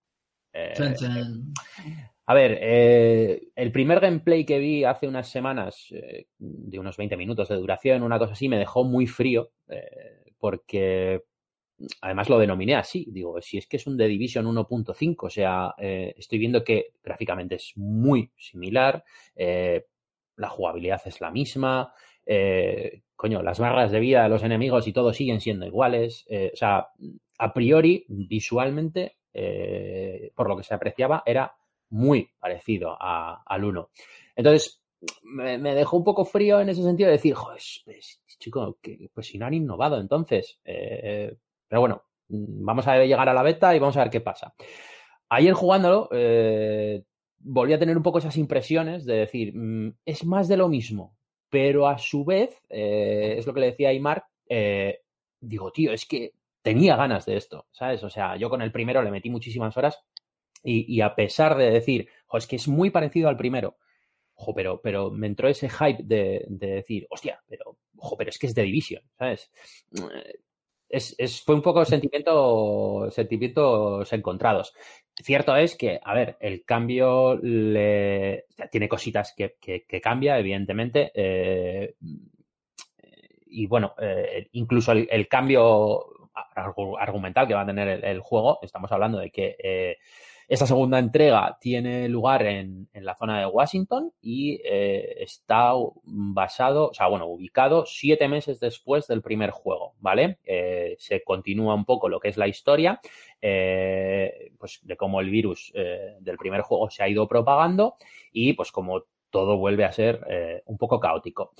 [2.29, 7.15] A ver, eh, el primer gameplay que vi hace unas semanas, eh, de unos 20
[7.15, 11.23] minutos de duración, una cosa así, me dejó muy frío, eh, porque
[12.01, 13.07] además lo denominé así.
[13.11, 17.55] Digo, si es que es un The Division 1.5, o sea, estoy viendo que gráficamente
[17.55, 19.05] es muy similar,
[19.37, 21.93] la jugabilidad es la misma,
[23.15, 26.87] coño, las barras de vida de los enemigos y todo siguen siendo iguales, o sea,
[27.37, 29.17] a priori, visualmente,
[30.35, 31.55] por lo que se apreciaba, era
[31.89, 33.89] muy parecido al 1.
[34.35, 34.81] Entonces,
[35.23, 37.59] me, dejó un poco frío en ese sentido de decir, joder,
[38.39, 40.59] chico, que, pues si no han innovado entonces.
[40.63, 41.35] Eh,
[41.67, 44.53] pero bueno, vamos a llegar a la beta y vamos a ver qué pasa.
[45.29, 47.03] Ayer jugándolo, eh,
[47.39, 51.15] volví a tener un poco esas impresiones de decir, mm, es más de lo mismo,
[51.49, 54.25] pero a su vez, eh, es lo que le decía a Aymar,
[55.39, 58.03] digo, tío, es que tenía ganas de esto, ¿sabes?
[58.03, 60.03] O sea, yo con el primero le metí muchísimas horas
[60.63, 63.77] Y, a pesar de decir, es que es muy parecido al primero,
[64.35, 68.47] ojo, pero, pero me entró ese hype de, decir, hostia, pero, ojo, pero es que
[68.47, 69.49] es de Division, ¿sabes?
[70.89, 74.73] Es, es, fue un poco sentimiento, sentimientos encontrados.
[75.15, 81.11] Cierto es que, a ver, el cambio le, tiene cositas que, que, cambia, evidentemente.
[81.13, 81.95] Eh,
[83.49, 86.29] y bueno, eh, incluso el, cambio
[86.99, 89.97] argumental que va a tener el, juego, estamos hablando de que eh,
[90.47, 96.93] esta segunda entrega tiene lugar en, la zona de Washington y eh, está basado, o
[96.93, 100.39] sea, bueno, ubicado siete meses después del primer juego, ¿vale?
[100.45, 103.01] Eh, se continúa un poco lo que es la historia,
[103.41, 107.95] eh, pues de cómo el virus del primer juego se ha ido propagando
[108.31, 111.51] y pues como todo vuelve a ser un poco caótico.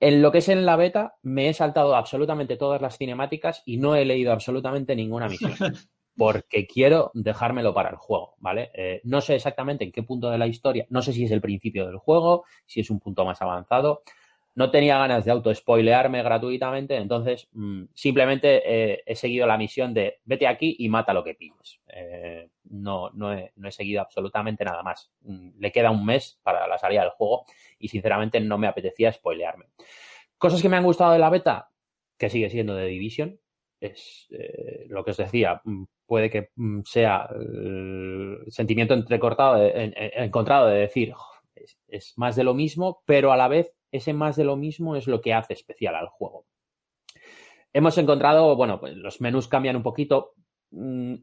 [0.00, 3.76] En lo que es en la beta, me he saltado absolutamente todas las cinemáticas y
[3.76, 5.52] no he leído absolutamente ninguna misión.
[6.16, 8.70] porque quiero dejármelo para el juego, ¿vale?
[8.74, 11.40] Eh, no sé exactamente en qué punto de la historia, no sé si es el
[11.40, 14.02] principio del juego, si es un punto más avanzado.
[14.54, 20.20] No tenía ganas de auto-spoilearme gratuitamente, entonces mm, simplemente eh, he seguido la misión de
[20.24, 21.80] vete aquí y mata lo que pilles.
[21.88, 25.10] Eh, no, no he, no, he, seguido absolutamente nada más.
[25.22, 27.46] Mm, le queda un mes para la salida del juego
[27.78, 29.68] y sinceramente no me apetecía spoilearme.
[30.36, 31.70] Cosas que me han gustado de la beta,
[32.18, 33.40] que sigue siendo de Division,
[33.80, 34.28] es
[34.88, 41.14] lo que os decía, mm, puede que mm, sea el sentimiento entrecortado, encontrado de decir,
[41.88, 45.06] es, más de lo mismo, pero a la vez ese más de lo mismo es
[45.06, 46.44] lo que hace especial al juego.
[47.72, 50.34] Hemos encontrado, bueno, pues los menús cambian un poquito,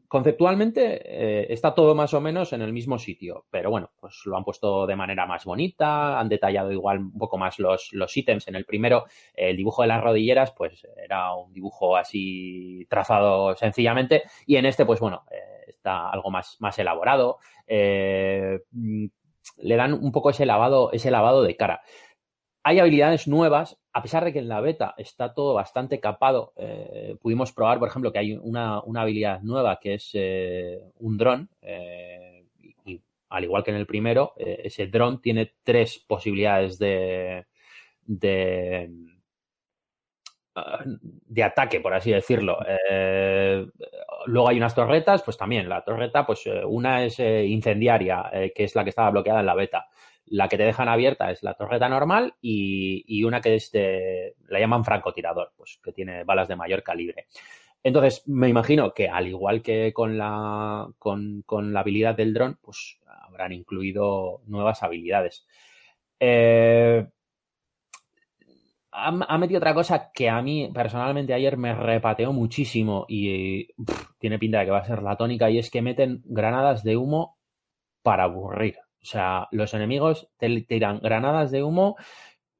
[0.06, 4.36] conceptualmente eh, está todo más o menos en el mismo sitio, pero bueno, pues lo
[4.36, 8.46] han puesto de manera más bonita, han detallado igual un poco más los, los ítems.
[8.46, 14.22] En el primero, el dibujo de las rodilleras, pues era un dibujo así trazado sencillamente,
[14.46, 17.38] y en este, pues bueno, eh, está algo más, más elaborado.
[17.66, 19.06] Eh, mm,
[19.58, 21.82] le dan un poco ese lavado, ese lavado de cara.
[22.62, 26.52] Hay habilidades nuevas, a pesar de que en la beta está todo bastante capado.
[26.56, 31.48] Eh, pudimos probar, por ejemplo, que hay una, habilidad nueva que es eh, un dron.
[31.62, 32.46] Eh,
[32.84, 33.00] y,
[33.30, 37.46] al igual que en el primero, ese dron tiene tres posibilidades de,
[38.04, 38.90] de,
[40.92, 42.58] de ataque, por así decirlo.
[44.26, 48.82] luego hay unas torretas, pues también la torreta, pues una es incendiaria, que es la
[48.82, 49.86] que estaba bloqueada en la beta.
[50.30, 54.84] La que te dejan abierta es la torreta normal y, una que es la llaman
[54.84, 57.26] francotirador, pues que tiene balas de mayor calibre.
[57.82, 63.00] Entonces, me imagino que al igual que con la, con, la habilidad del dron, pues
[63.06, 65.46] habrán incluido nuevas habilidades.
[66.20, 67.06] Eh,
[68.92, 73.68] ha, metido otra cosa que a mí personalmente ayer me repateó muchísimo y
[74.18, 76.96] tiene pinta de que va a ser la tónica y es que meten granadas de
[76.96, 77.38] humo
[78.02, 78.76] para aburrir.
[79.02, 81.96] O sea, los enemigos te tiran granadas de humo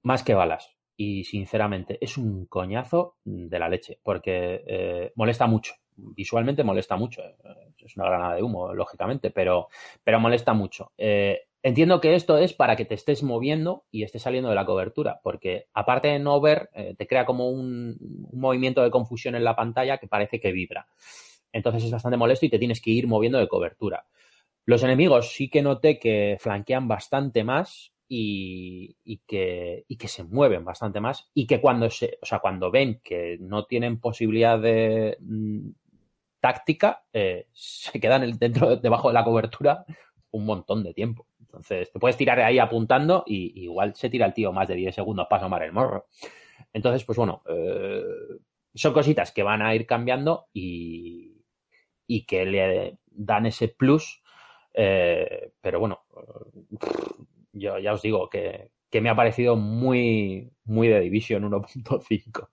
[0.03, 0.77] más que balas.
[0.97, 5.75] Y sinceramente, es un coñazo de la leche, porque eh, molesta mucho.
[5.97, 7.23] Visualmente molesta mucho.
[7.23, 9.69] Eh, es una granada de humo, lógicamente, pero,
[10.05, 10.93] pero molesta mucho.
[10.99, 14.67] Eh, entiendo que esto es para que te estés moviendo y estés saliendo de la
[14.67, 17.97] cobertura, porque aparte de no ver, te crea como un,
[18.31, 20.87] un, movimiento de confusión en la pantalla que parece que vibra.
[21.53, 24.07] Entonces es bastante molesto y te tienes que ir moviendo de cobertura.
[24.71, 28.95] Los enemigos sí que noté que flanquean bastante más y,
[29.27, 33.65] que, se mueven bastante más y que cuando se, o sea, cuando ven que no
[33.65, 35.71] tienen posibilidad de mm,
[36.39, 39.85] táctica, eh, se quedan dentro, debajo de la cobertura
[40.31, 41.27] un montón de tiempo.
[41.41, 44.95] Entonces, te puedes tirar ahí apuntando y igual se tira el tío más de 10
[44.95, 46.07] segundos para asomar el morro.
[46.73, 48.05] Entonces, pues bueno, eh,
[48.73, 51.43] son cositas que van a ir cambiando y,
[52.07, 54.23] y que le dan ese plus
[54.75, 56.01] eh, pero bueno,
[57.53, 58.71] yo ya os digo que,
[59.01, 62.49] me ha parecido muy, muy de Division 1.5.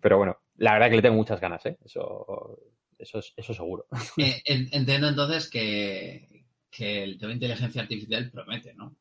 [0.00, 1.76] Pero bueno, la verdad que le tengo muchas ganas, ¿eh?
[1.84, 2.58] Eso,
[2.98, 3.86] eso, eso seguro.
[4.16, 8.96] Eh, entiendo entonces que, que el tema de inteligencia artificial promete, ¿no?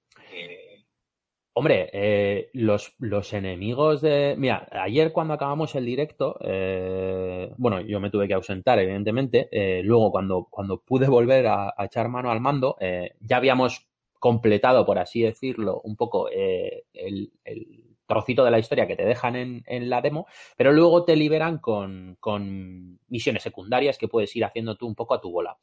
[1.59, 4.33] Hombre, eh, los, los, enemigos de.
[4.37, 9.49] Mira, ayer cuando acabamos el directo, eh, bueno, yo me tuve que ausentar, evidentemente.
[9.51, 12.77] Eh, luego, cuando, cuando pude volver a, echar mano al mando,
[13.19, 18.95] ya habíamos completado, por así decirlo, un poco el, el, trocito de la historia que
[18.95, 24.07] te dejan en, en la demo, pero luego te liberan con, con, misiones secundarias que
[24.07, 25.57] puedes ir haciendo tú un poco a tu bola.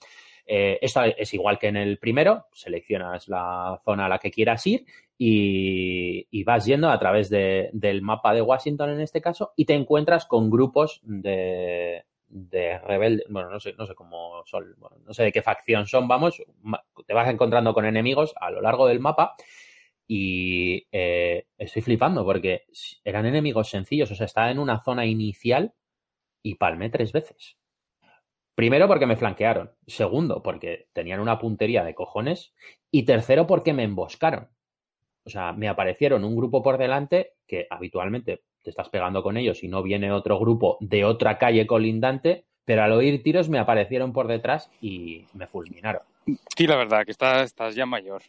[0.47, 4.87] Esto es igual que en el primero, seleccionas la zona a la que quieras ir
[5.19, 10.27] y, vas yendo a través del mapa de Washington en este caso y te encuentras
[10.27, 15.33] con grupos de, de rebeldes, bueno, no sé, no sé cómo son, no sé de
[15.33, 16.43] qué facción son, vamos,
[17.07, 19.35] te vas encontrando con enemigos a lo largo del mapa
[20.09, 22.67] y eh, estoy flipando porque
[23.05, 25.73] eran enemigos sencillos, o sea, estaba en una zona inicial
[26.43, 27.57] y palmé tres veces.
[28.57, 32.55] Primero porque me flanquearon, segundo porque tenían una puntería de cojones
[32.91, 34.49] y tercero porque me emboscaron.
[35.27, 39.63] O sea, me aparecieron un grupo por delante que habitualmente te estás pegando con ellos
[39.63, 44.15] y no viene otro grupo de otra calle colindante, pero al oír tiros me aparecieron
[44.15, 46.01] por detrás y me fulminaron.
[46.57, 48.23] Sí, la verdad, que estás, estás ya mayor.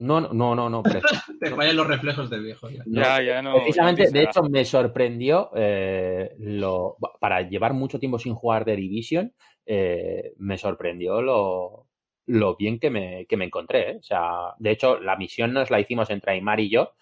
[0.00, 0.82] No, no, no, no.
[1.40, 2.68] Te fallan los reflejos del viejo.
[2.86, 3.54] Ya, ya, no.
[3.54, 9.32] Precisamente, de hecho, me sorprendió eh, lo, para llevar mucho tiempo sin jugar de Division,
[9.68, 11.86] eh, me sorprendió lo,
[12.26, 13.90] lo bien que me, que me encontré.
[13.90, 13.96] ¿eh?
[13.98, 16.94] O sea, de hecho, la misión nos la hicimos entre Aymar y yo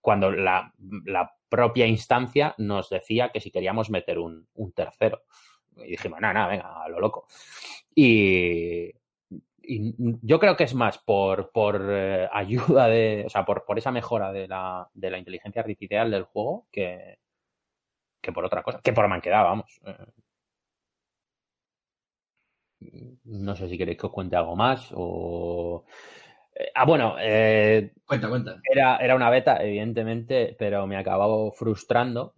[0.00, 0.72] cuando la,
[1.06, 5.22] la, propia instancia nos decía que si queríamos meter un, un tercero.
[5.76, 7.26] Y dijimos, nada, nada, venga, a lo loco.
[7.94, 8.92] Y,
[9.66, 13.90] yo creo que es más por, por eh, ayuda de, o sea, por, por esa
[13.90, 17.18] mejora de la, de la inteligencia artificial del juego que,
[18.20, 19.80] que por otra cosa, que por manquedad, vamos.
[22.92, 23.14] Eh.
[23.24, 25.84] no sé si queréis que os cuente algo más o...
[26.54, 27.16] Eh, ah, bueno,
[28.06, 28.60] cuenta, cuenta.
[28.70, 32.32] Era, era una beta, evidentemente, pero me acabó frustrando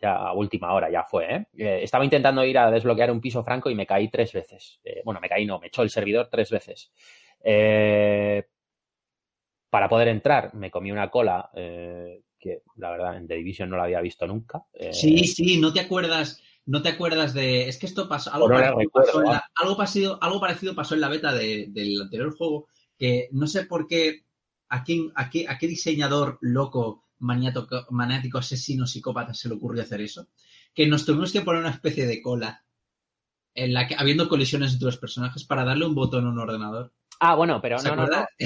[0.00, 1.46] ya a última hora ya fue, ¿eh?
[1.56, 1.80] ¿eh?
[1.82, 4.80] Estaba intentando ir a desbloquear un piso franco y me caí tres veces.
[4.84, 6.90] Eh, bueno, me caí, no, me echó el servidor tres veces.
[7.42, 8.44] Eh,
[9.68, 13.84] para poder entrar me comí una cola que la verdad en The Division no la
[13.84, 14.64] había visto nunca.
[14.92, 16.42] sí, sí, no te acuerdas.
[16.66, 17.68] No te acuerdas de.
[17.68, 18.32] Es que esto pasó.
[18.32, 22.68] Algo, parecido, pasó, en la, algo, parecido, pasó en la beta del anterior juego.
[22.96, 24.24] Que no sé por qué.
[24.72, 30.00] ¿A, quién, a, qué, a qué diseñador loco maniático, asesino, psicópata se le ocurrió hacer
[30.00, 30.28] eso,
[30.74, 32.64] que nos tuvimos que poner una especie de cola
[33.54, 36.92] en la que, habiendo colisiones entre los personajes, para darle un botón a un ordenador.
[37.22, 38.06] Ah, bueno, pero no, no,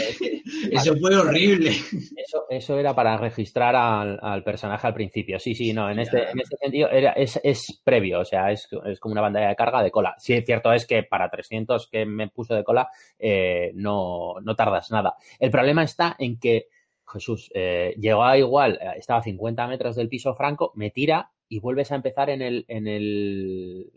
[0.73, 1.71] Eso fue horrible.
[1.71, 5.39] Eso, eso era para registrar al, personaje al principio.
[5.39, 8.69] Sí, sí, no, en este, en este sentido era, es, es, previo, o sea, es,
[8.87, 10.17] es, como una pantalla de carga de cola.
[10.19, 14.91] Sí, cierto es que para 300 que me puso de cola eh, no, no tardas
[14.91, 15.15] nada.
[15.39, 16.67] El problema está en que
[17.07, 21.61] Jesús, eh, llegó igual, eh, estaba a 50 metros del piso franco, me tira y
[21.61, 23.93] vuelves a empezar en el, en el,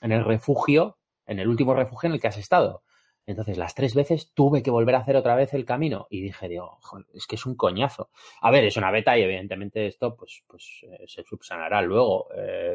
[0.00, 0.96] en el refugio,
[1.26, 2.82] en el último refugio en el que has estado.
[3.26, 6.48] Entonces, las tres veces tuve que volver a hacer otra vez el camino y dije,
[6.48, 6.78] digo,
[7.14, 8.10] es que es un coñazo.
[8.42, 12.28] A ver, es una beta y evidentemente esto pues, pues eh, se subsanará luego,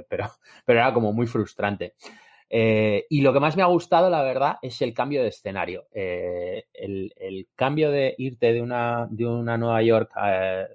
[0.08, 0.26] pero,
[0.66, 1.94] pero era como muy frustrante.
[2.50, 5.88] Eh, y lo que más me ha gustado, la verdad, es el cambio de escenario.
[5.94, 10.68] Eh, el, cambio de irte de una, de una Nueva York eh,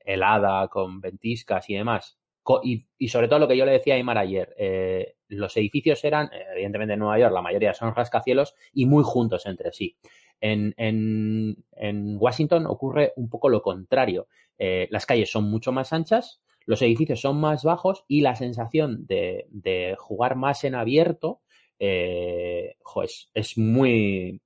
[0.00, 2.18] helada, con ventiscas y demás.
[2.62, 4.54] Y, sobre todo lo que yo le decía a Aymar ayer,
[5.28, 9.72] los edificios eran, evidentemente en Nueva York, la mayoría son rascacielos y muy juntos entre
[9.72, 9.96] sí.
[10.40, 14.28] En, en Washington ocurre un poco lo contrario.
[14.58, 19.96] las calles son mucho más anchas, los edificios son más bajos y la sensación de,
[19.98, 21.40] jugar más en abierto
[21.78, 22.76] eh,
[23.34, 24.40] es, muy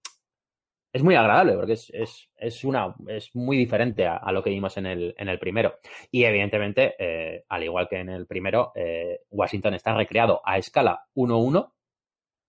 [0.98, 5.14] es muy agradable porque es, una, es muy diferente a, lo que vimos en el,
[5.16, 5.78] en el primero.
[6.10, 11.06] Y evidentemente, eh, al igual que en el primero, eh, Washington está recreado a escala
[11.14, 11.72] 1-1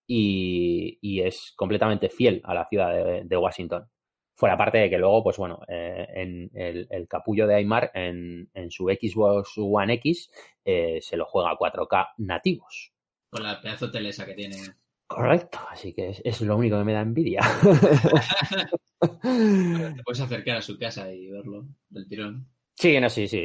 [0.07, 3.87] y, es completamente fiel a la ciudad de Washington.
[4.33, 8.85] Fuera parte de que luego, pues bueno, eh, en el, capullo de Aymar en, su
[8.85, 10.31] Xbox One X
[10.63, 12.93] se lo juega a 4K nativos.
[13.29, 14.55] Con la pedazo telesa que tiene.
[15.09, 17.41] Correcto, así que es, lo único que me da envidia.
[18.99, 22.47] Te puedes acercar a su casa y verlo del tirón.
[22.75, 23.43] Sí, no, sí, sí.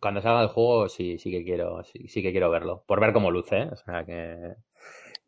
[0.00, 2.82] cuando salga el juego sí, sí que quiero, sí, sí, que quiero verlo.
[2.86, 3.68] Por ver cómo luce, ¿eh?
[3.70, 4.56] o sea que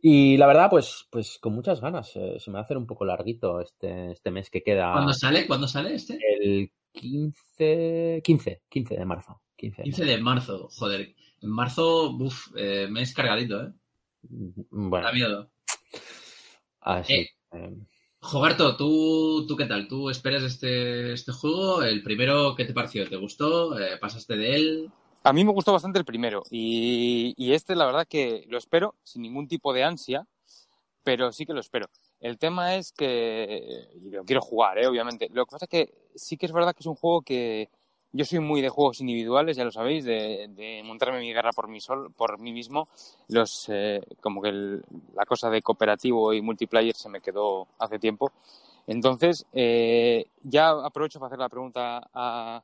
[0.00, 2.14] y la verdad, pues, pues con muchas ganas.
[2.14, 4.92] Eh, se me va a hacer un poco larguito este, este mes que queda.
[4.92, 5.46] ¿Cuándo sale?
[5.46, 6.18] ¿Cuándo sale este?
[6.40, 9.42] El 15, 15, 15 de marzo.
[9.56, 11.14] 15 de, de marzo, joder.
[11.40, 13.72] En marzo, uff, eh, mes cargadito, ¿eh?
[14.22, 15.06] Bueno.
[15.06, 15.50] Da miedo.
[16.80, 17.14] Así.
[17.14, 17.76] Eh, eh,
[18.20, 19.88] Jogarto, ¿tú, ¿tú qué tal?
[19.88, 21.82] ¿Tú esperas este, este juego?
[21.82, 23.08] ¿El primero qué te pareció?
[23.08, 23.76] ¿Te gustó?
[24.00, 24.92] ¿Pasaste de él?
[25.22, 29.22] A mí me gustó bastante el primero y, este la verdad que lo espero sin
[29.22, 30.26] ningún tipo de ansia,
[31.02, 31.86] pero sí que lo espero.
[32.20, 34.86] El tema es que, y lo quiero jugar, ¿eh?
[34.86, 37.68] obviamente, lo que pasa es que sí que es verdad que es un juego que
[38.12, 41.80] yo soy muy de juegos individuales, ya lo sabéis, de, montarme mi guerra por mí,
[41.80, 42.88] sol, por mí mismo.
[43.28, 44.52] Los, eh, como que
[45.14, 48.32] la cosa de cooperativo y multiplayer se me quedó hace tiempo.
[48.86, 52.62] Entonces, eh, ya aprovecho para hacer la pregunta a,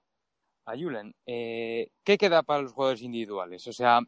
[0.65, 3.67] a Julen, eh, ¿qué queda para los jugadores individuales?
[3.67, 4.01] O sea,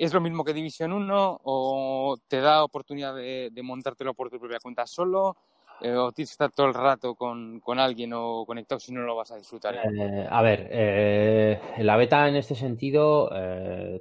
[0.00, 4.58] ¿Es lo mismo que Division 1 o te da oportunidad de, montártelo por tu propia
[4.58, 5.36] cuenta solo?
[5.82, 9.16] Eh, ¿O tienes que estar todo el rato con, alguien o conectado si no lo
[9.16, 9.74] vas a disfrutar?
[9.74, 13.30] Eh, a ver, eh, la beta en este sentido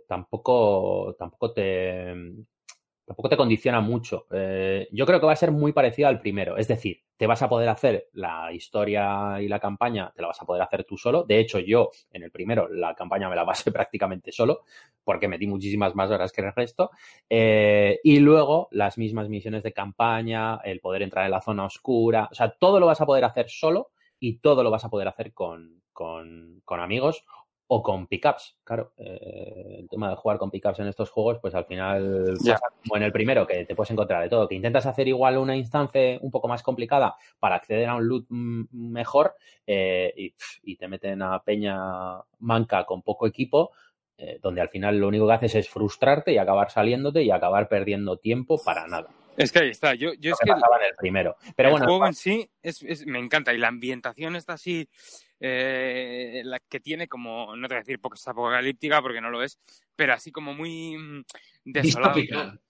[0.08, 2.14] tampoco, tampoco te,
[3.10, 4.28] tampoco te condiciona mucho.
[4.30, 6.58] Eh, yo creo que va a ser muy parecido al primero.
[6.58, 10.40] Es decir, te vas a poder hacer la historia y la campaña, te la vas
[10.40, 11.24] a poder hacer tú solo.
[11.24, 14.62] De hecho, yo en el primero la campaña me la pasé prácticamente solo,
[15.04, 16.92] porque metí muchísimas más horas que el resto.
[17.28, 22.30] Eh, y luego las mismas misiones de campaña, el poder entrar en la zona oscura.
[22.32, 25.08] O sea, todo lo vas a poder hacer solo y todo lo vas a poder
[25.08, 27.26] hacer con, con, con amigos
[27.72, 28.58] o con pickups.
[28.64, 32.36] Claro, eh, el tema de jugar con pickups en estos juegos, pues al final,
[32.84, 35.56] como en el primero, que te puedes encontrar de todo, que intentas hacer igual una
[35.56, 39.36] instancia un poco más complicada para acceder a un loot mejor
[39.68, 40.34] eh,
[40.64, 41.78] y, te meten a peña
[42.40, 43.72] manca con poco equipo.
[44.22, 47.70] Eh, donde al final lo único que haces es frustrarte y acabar saliéndote y acabar
[47.70, 49.08] perdiendo tiempo para nada.
[49.38, 49.96] Es que ahí está.
[49.96, 50.52] Yo, yo es que.
[50.52, 51.38] el primero.
[51.56, 51.86] Pero el bueno.
[51.86, 53.54] juego en sí es, me encanta.
[53.54, 54.88] Y la ambientación está así.
[55.42, 59.30] Eh, la que tiene como, no te voy a decir porque es apocalíptica, porque no
[59.30, 59.58] lo es,
[59.96, 61.24] pero así como muy mm,
[61.64, 62.16] desolado.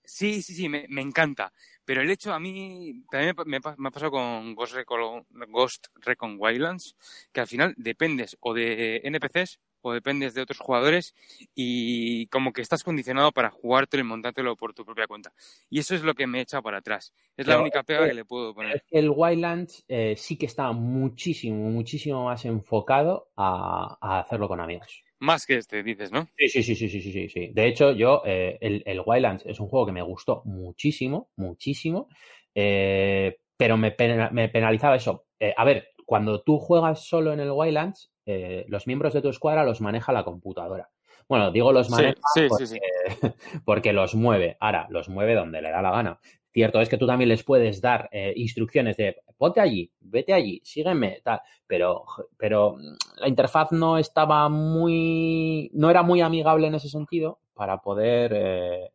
[0.04, 1.52] Sí, sí, sí, me, me, encanta.
[1.84, 6.36] Pero el hecho a mí también me, me, ha pasado con Ghost Recon, Ghost Recon
[6.38, 6.94] Wildlands,
[7.32, 11.14] que al final dependes o de NPCs o dependes de otros jugadores
[11.54, 15.32] y como que estás condicionado para jugártelo y montártelo por tu propia cuenta.
[15.68, 17.12] Y eso es lo que me echa para atrás.
[17.36, 18.84] Es la única pega que le puedo poner.
[18.90, 25.04] el Wildlands eh, sí que está muchísimo, muchísimo más enfocado a, hacerlo con amigos.
[25.18, 26.28] Más que este, dices, ¿no?
[26.36, 27.50] Sí, sí, sí, sí, sí, sí, sí.
[27.52, 32.08] De hecho, yo, eh, el, el, Wildlands es un juego que me gustó muchísimo, muchísimo,
[32.54, 33.94] eh, pero me,
[34.32, 35.26] me penalizaba eso.
[35.56, 39.64] a ver, cuando tú juegas solo en el Wildlands, eh, los miembros de tu escuadra
[39.64, 40.88] los maneja la computadora.
[41.28, 42.20] Bueno, digo los maneja
[43.64, 44.56] porque, los mueve.
[44.60, 46.20] Ahora, los mueve donde le da la gana.
[46.52, 50.60] Cierto es que tú también les puedes dar eh, instrucciones de ponte allí, vete allí,
[50.64, 51.40] sígueme, tal.
[51.66, 52.04] Pero,
[52.36, 52.76] pero
[53.16, 55.70] la interfaz no estaba muy.
[55.74, 58.92] no era muy amigable en ese sentido para poder eh,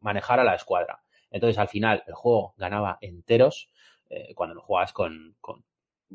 [0.00, 1.02] manejar a la escuadra.
[1.30, 3.68] Entonces, al final, el juego ganaba enteros
[4.34, 5.36] cuando lo juegas con,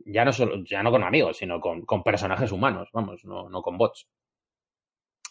[0.05, 3.77] ya no solo, ya no con amigos, sino con, personajes humanos, vamos, no, no, con
[3.77, 4.07] bots.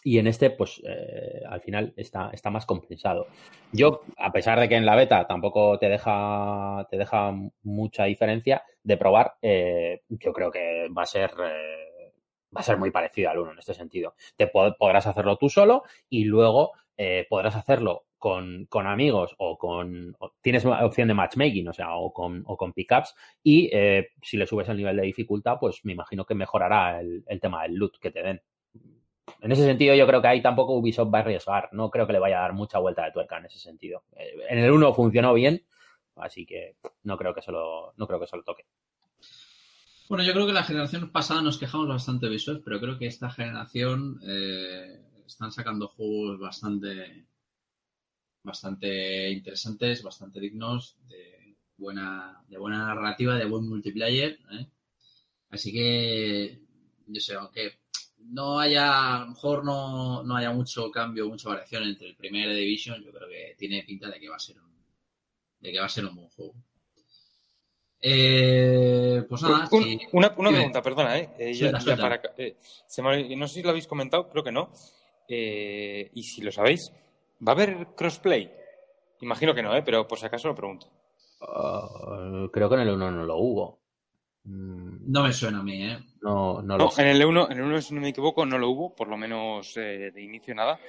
[0.03, 3.25] Y en este, pues, eh, al final está, está más compensado.
[3.71, 7.33] Yo, a pesar de que en la beta tampoco te deja, te deja
[7.63, 12.13] mucha diferencia de probar, eh, yo creo que va a ser, eh,
[12.55, 14.13] va a ser muy parecido al uno en este sentido.
[14.35, 16.73] Te podrás hacerlo tú solo y luego
[17.27, 20.15] podrás hacerlo con, amigos o con.
[20.41, 23.15] tienes opción de matchmaking, o sea, o con, o con pickups.
[23.43, 27.23] Y eh, si le subes el nivel de dificultad, pues me imagino que mejorará el,
[27.39, 28.41] tema del loot que te den.
[29.41, 31.69] En ese sentido, yo creo que ahí tampoco Ubisoft va a arriesgar.
[31.71, 34.03] No creo que le vaya a dar mucha vuelta de tuerca en ese sentido.
[34.15, 35.63] Eh, en el 1 funcionó bien,
[36.15, 38.65] así que no creo que se lo, no creo que se toque.
[40.07, 43.07] Bueno, yo creo que la generación pasada nos quejamos bastante de Ubisoft, pero creo que
[43.07, 47.25] esta generación eh, están sacando juegos bastante
[48.45, 54.39] bastante interesantes, bastante dignos, de buena, de buena narrativa, de buen multiplayer.
[54.51, 54.67] ¿eh?
[55.49, 56.61] Así que,
[57.07, 57.79] yo sé, aunque
[58.19, 62.55] no haya, a lo mejor no, no haya mucho cambio, mucha variación entre el primer
[62.55, 64.73] Division, yo creo que tiene pinta de que va a ser un,
[65.59, 66.55] de que va a ser un buen juego.
[68.07, 69.67] Eh, pues nada,
[70.11, 71.29] una, una pregunta, perdona, ¿eh?
[71.39, 71.71] eh,
[73.35, 74.71] no sé si lo habéis comentado, creo que no.
[75.27, 76.91] y si lo sabéis,
[77.45, 78.51] ¿Va a haber crossplay?
[79.21, 79.81] Imagino que no, ¿eh?
[79.83, 80.87] pero por si acaso lo pregunto.
[81.41, 83.79] Ah, creo que en el 1 no lo hubo.
[84.45, 85.11] Mm.
[85.11, 85.97] No me suena a mí, ¿eh?
[86.21, 88.69] No, no, lo en el 1, en el 1, si no me equivoco, no lo
[88.69, 90.79] hubo, por lo menos eh, de inicio nada.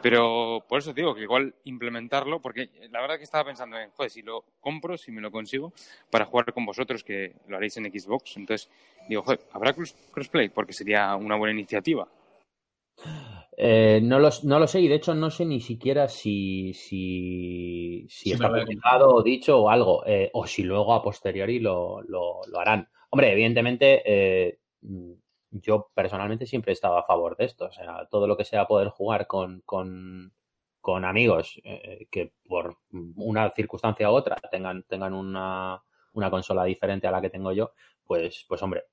[0.00, 4.10] Pero por eso digo que igual implementarlo, porque la verdad que estaba pensando en, joder,
[4.10, 5.72] si lo compro, si me lo consigo,
[6.10, 8.36] para jugar con vosotros, que lo haréis en Xbox.
[8.36, 8.70] Entonces,
[9.08, 10.48] digo, joder, ¿habrá crossplay?
[10.48, 12.08] Porque sería una buena iniciativa.
[13.54, 18.32] Eh, no, no lo sé y de hecho no sé ni siquiera si, si, si
[18.32, 22.88] está publicado o dicho o algo, eh, o si luego a posteriori lo, lo, harán.
[23.10, 24.58] Hombre, evidentemente eh,
[25.50, 28.66] yo personalmente siempre he estado a favor de esto, o sea, todo lo que sea
[28.66, 30.32] poder jugar con, con,
[30.80, 31.60] con amigos
[32.10, 35.82] que por una circunstancia u otra tengan, tengan una,
[36.14, 37.72] una consola diferente a la que tengo yo,
[38.02, 38.84] pues, pues hombre,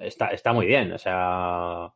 [0.00, 1.92] está, está muy bien, o sea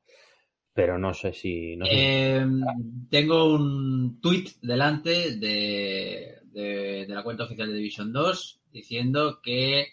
[0.79, 1.77] pero no sé si...
[1.91, 2.63] Em,
[3.11, 9.89] tengo un tweet delante de, la cuenta oficial de Division 2 diciendo que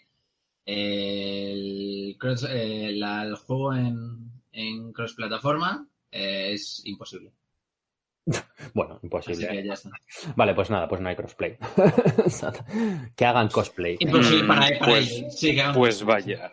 [0.64, 7.32] el, el, juego en, en cross plataforma es imposible.
[8.72, 9.44] bueno, imposible.
[9.44, 9.90] Así que ya está.
[10.36, 11.58] Vale, pues nada, pues no hay crossplay.
[13.16, 13.96] que hagan cosplay.
[13.98, 15.36] Imposible para, para Pues- ellos.
[15.36, 16.36] Sí, que hagan Pues cosplay.
[16.36, 16.52] vaya.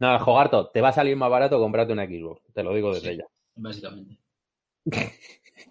[0.00, 2.42] Nada, Jogarto, te va a salir más barato comprarte una Xbox.
[2.52, 3.16] Te lo digo desde Sí.
[3.18, 3.24] ya.
[3.56, 4.18] Básicamente.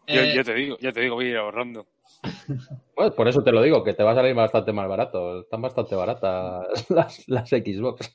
[0.05, 1.87] Yo, Eh, yo te digo, ya te digo, voy a ir ahorrando.
[2.95, 5.41] Pues por eso te lo digo, que te va a salir bastante más barato.
[5.41, 8.11] Están bastante baratas las, las Xbox.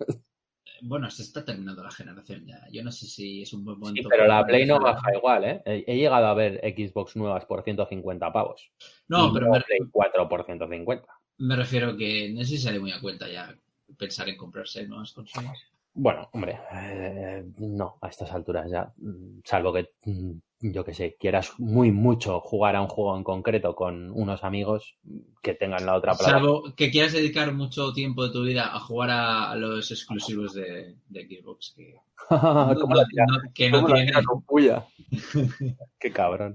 [0.82, 2.60] Bueno, se está terminando la generación ya.
[2.72, 4.08] Yo no sé si es un buen Sí, momento.
[4.10, 5.62] pero la Play no baja igual, ¿eh?
[5.64, 8.70] He he llegado a ver Xbox nuevas por 150 pavos.
[9.08, 11.08] No, Y pero no me, Play 4 por 150.
[11.38, 13.54] me refiero que no sé si sale muy a cuenta ya
[13.96, 15.58] pensar en comprarse nuevas consolas.
[15.94, 20.32] Bueno, hombre, eh, no, a estas alturas ya, mm, salvo que, mm,
[20.72, 24.96] yo que sé, quieras muy mucho jugar a un juego en concreto con unos amigos
[25.42, 26.38] que tengan la otra plataforma.
[26.38, 30.94] Salvo que quieras dedicar mucho tiempo de tu vida a jugar a, los exclusivos de,
[31.08, 31.74] de Xbox.
[31.76, 31.94] Que
[32.30, 34.86] no, ¿Cómo la tira- no- que no puya?
[35.98, 36.54] Qué cabrón.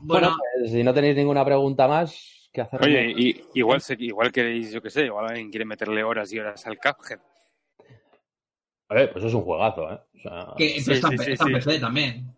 [0.00, 2.80] Bueno, Bueno, pues, si no tenéis ninguna pregunta más que hacer.
[2.82, 6.66] Oye, y, igual, igual queréis, yo qué sé, igual alguien quiere meterle horas y horas
[6.66, 7.18] al Cuphead.
[8.88, 9.98] A ver, pues es un juegazo, ¿eh?
[10.14, 11.54] O sea, que sí, está, sí, sí, está en sí.
[11.54, 12.34] PC también.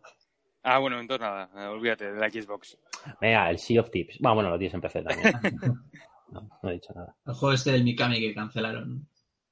[0.62, 2.78] Ah, bueno, entonces nada, eh, olvídate de la Xbox.
[3.20, 4.18] Mira, el Sea of Tips.
[4.18, 5.32] Bueno, bueno, lo tienes en PC también.
[6.28, 7.14] No, no he dicho nada.
[7.24, 9.06] El juego este del Mikami que cancelaron.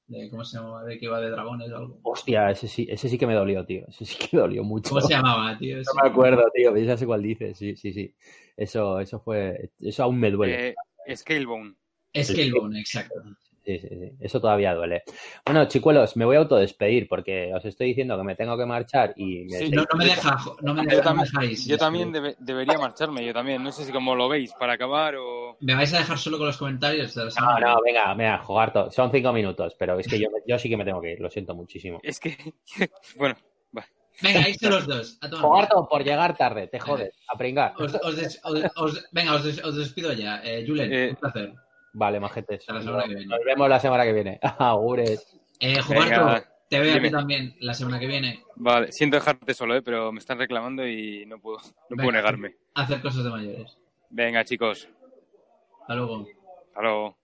[0.06, 0.84] De, ¿Cómo se llamaba?
[0.84, 2.00] De que iba de dragones o algo.
[2.02, 3.86] Hostia, ese sí, ese sí que me dolió, tío.
[3.88, 4.90] Ese sí que me dolió mucho.
[4.90, 5.76] ¿Cómo se llamaba, tío?
[5.76, 7.56] No me acuerdo, tío, ya sé cuál dices.
[7.56, 8.14] Sí, sí, sí.
[8.56, 9.70] Eso, eso fue.
[9.80, 10.76] Eso aún me duele.
[11.06, 11.74] Eh, Scalebone.
[12.14, 13.22] Scalebone, exacto.
[13.64, 14.10] Sí, sí, sí.
[14.20, 15.02] Eso todavía duele.
[15.46, 19.14] Bueno, chicuelos, me voy a autodespedir porque os estoy diciendo que me tengo que marchar
[19.16, 21.66] y me Sí, No, no me deja, no me, Yo deja- me también, dejáis.
[21.66, 23.62] yo también debe- debería marcharme, yo también.
[23.62, 25.56] No sé si como lo veis, para acabar o...
[25.60, 28.90] ¿Me vais a dejar solo con los comentarios de la No, no, venga, venga, Jogarto.
[28.90, 31.30] Son cinco minutos, pero es que yo, yo sí que me tengo que ir, lo
[31.30, 32.00] siento muchísimo.
[32.02, 32.36] Es que,
[33.16, 33.34] bueno,
[33.76, 33.86] va.
[34.20, 35.18] Venga, ahí son los dos.
[35.22, 37.72] A por Jogarto, por llegar tarde, te jodes, a pringar.
[37.78, 40.42] Os, os des- os- os- venga, os, des- os despido ya.
[40.44, 41.52] Eh, Julen, Eh, un placer.
[41.94, 42.60] Vale, majetes.
[42.60, 43.26] Hasta la semana que viene.
[43.26, 44.40] Nos vemos la semana que viene.
[44.58, 45.40] Augures.
[45.60, 47.10] Eh, Venga, te veo a ti dime.
[47.10, 48.42] también la semana que viene.
[48.56, 49.82] Vale, siento dejarte solo, ¿eh?
[49.82, 51.58] pero me están reclamando y no puedo,
[51.90, 52.56] no puedo negarme.
[52.74, 53.78] Hacer cosas de mayores.
[54.10, 54.88] Venga, chicos,
[55.82, 56.26] Hasta luego.
[56.68, 57.16] hasta luego.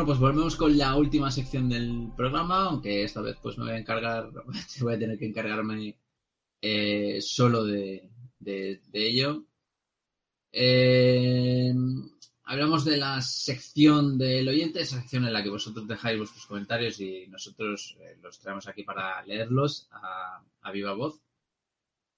[0.00, 3.74] Bueno, pues volvemos con la última sección del programa, aunque esta vez pues me voy
[3.74, 4.30] a encargar,
[4.80, 5.94] voy a tener que encargarme
[6.62, 8.08] eh, solo de,
[8.94, 9.44] ello.
[10.52, 11.74] Eh,
[12.44, 16.98] hablamos de la sección del oyente, esa sección en la que vosotros dejáis vuestros comentarios
[16.98, 21.20] y nosotros eh, los traemos aquí para leerlos a, viva voz.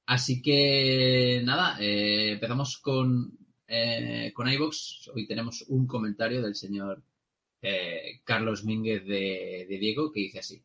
[0.06, 3.36] Así que nada, empezamos con,
[3.66, 5.10] eh, con iVox.
[5.12, 7.02] Hoy tenemos un comentario del señor
[8.24, 10.62] Carlos Mínguez de, de Diego que dice así.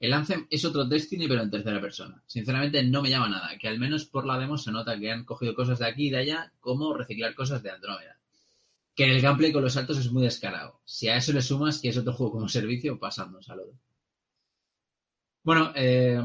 [0.00, 2.22] El Anthem es otro Destiny, pero en tercera persona.
[2.26, 5.24] Sinceramente, no me llama nada, que al menos por la demo se nota que han
[5.24, 8.18] cogido cosas de aquí y de allá, como reciclar cosas de Andrómeda
[8.94, 10.80] que en el gameplay con los saltos es muy descarado.
[10.84, 13.76] Si a eso le sumas que es otro juego como servicio, pasando, saludos.
[15.42, 16.22] Bueno, eh,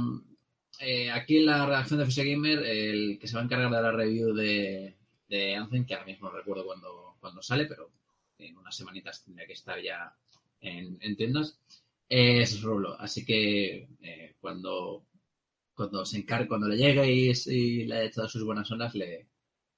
[0.79, 3.81] eh, aquí en la redacción de FS Gamer, el que se va a encargar de
[3.81, 4.95] la review de,
[5.27, 7.91] de que ahora mismo no recuerdo cuándo, cuando sale, pero
[8.39, 10.15] en unas semanitas tendría que estar ya
[10.61, 11.59] en, tiendas,
[12.07, 12.99] es Rolo.
[12.99, 15.05] Así que eh, cuando,
[15.73, 19.27] cuando se encargue, cuando le llegue y, le haya todas sus buenas ondas, le,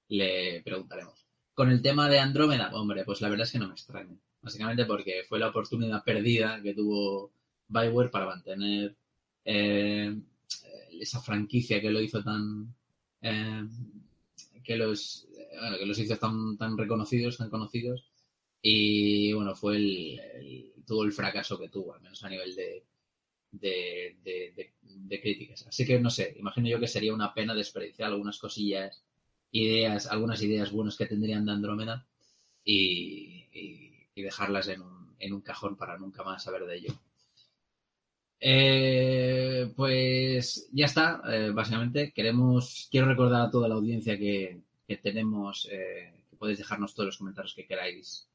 [0.10, 1.26] le preguntaremos.
[1.54, 4.16] Con el tema de Andrómeda, hombre, pues la verdad es que no me extraña.
[4.42, 7.32] Básicamente porque fue la oportunidad perdida que tuvo
[7.68, 8.96] Bioware para mantener
[9.46, 10.20] eh,
[11.00, 12.74] esa franquicia que lo hizo tan.
[13.22, 13.64] Eh,
[14.64, 15.28] que los
[15.80, 18.11] que los hizo tan, tan reconocidos, tan conocidos.
[18.62, 22.84] Y bueno, fue el, tuvo el fracaso que tuvo, al menos a nivel de,
[25.22, 25.68] críticas.
[25.68, 29.04] Así que no sé, imagino yo que sería una pena desperdiciar algunas cosillas
[29.52, 32.08] ideas, algunas ideas buenas que tendrían de Andrómeda
[32.64, 33.48] y,
[34.16, 36.94] dejarlas en un, en un, cajón para nunca más saber de ello.
[38.44, 42.12] Eh, pues ya está, eh, básicamente.
[42.12, 44.64] Queremos, quiero recordar a toda la audiencia que,
[45.02, 48.28] tenemos, eh, que podéis dejarnos todos los comentarios que queráis.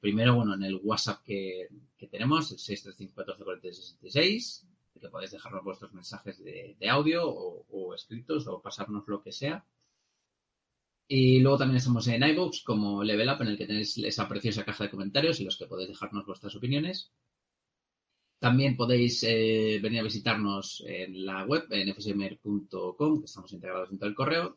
[0.00, 1.68] Primero, bueno, en el WhatsApp que,
[2.10, 3.24] tenemos, el 635
[5.02, 9.64] que podéis dejarnos vuestros mensajes de, audio o, escritos o pasarnos lo que sea.
[11.08, 14.64] Y luego también estamos en iVoox como Level Up, en el que tenéis esa preciosa
[14.64, 17.10] caja de comentarios en los que podéis dejarnos vuestras opiniones.
[18.38, 24.06] También podéis eh, venir a visitarnos en la web, en fsgamer.com, que estamos integrados dentro
[24.06, 24.56] del correo.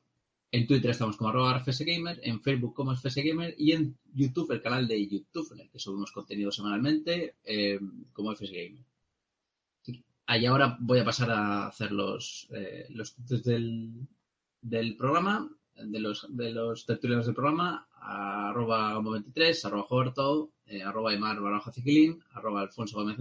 [0.51, 4.87] En Twitter estamos como arroba fsgamer, en Facebook como fsgamer y en YouTube, el canal
[4.87, 7.79] de YouTube, en el que subimos contenido semanalmente, eh,
[8.13, 8.85] como fsgamer.
[10.27, 14.07] Ahí ahora voy a pasar a hacer los, eh, los del,
[14.61, 21.13] del programa de los, de los tertulianos del programa, arroba 23, arroba Joberto, eh, arroba
[21.13, 23.17] Emar barbaja Ciclín, arroba Alfonso Gómez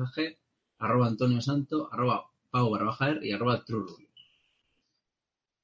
[0.78, 3.86] arroba Antonio Santo, arroba Pau barbaja y arroba True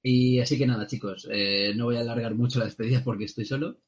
[0.02, 3.44] Y así que nada, chicos, eh, no voy a alargar mucho la despedida porque estoy
[3.44, 3.78] solo,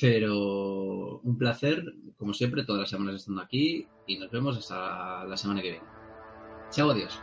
[0.00, 1.84] pero un placer,
[2.16, 5.86] como siempre, todas las semanas estando aquí y nos vemos hasta la semana que viene.
[6.70, 7.20] Chao, adiós.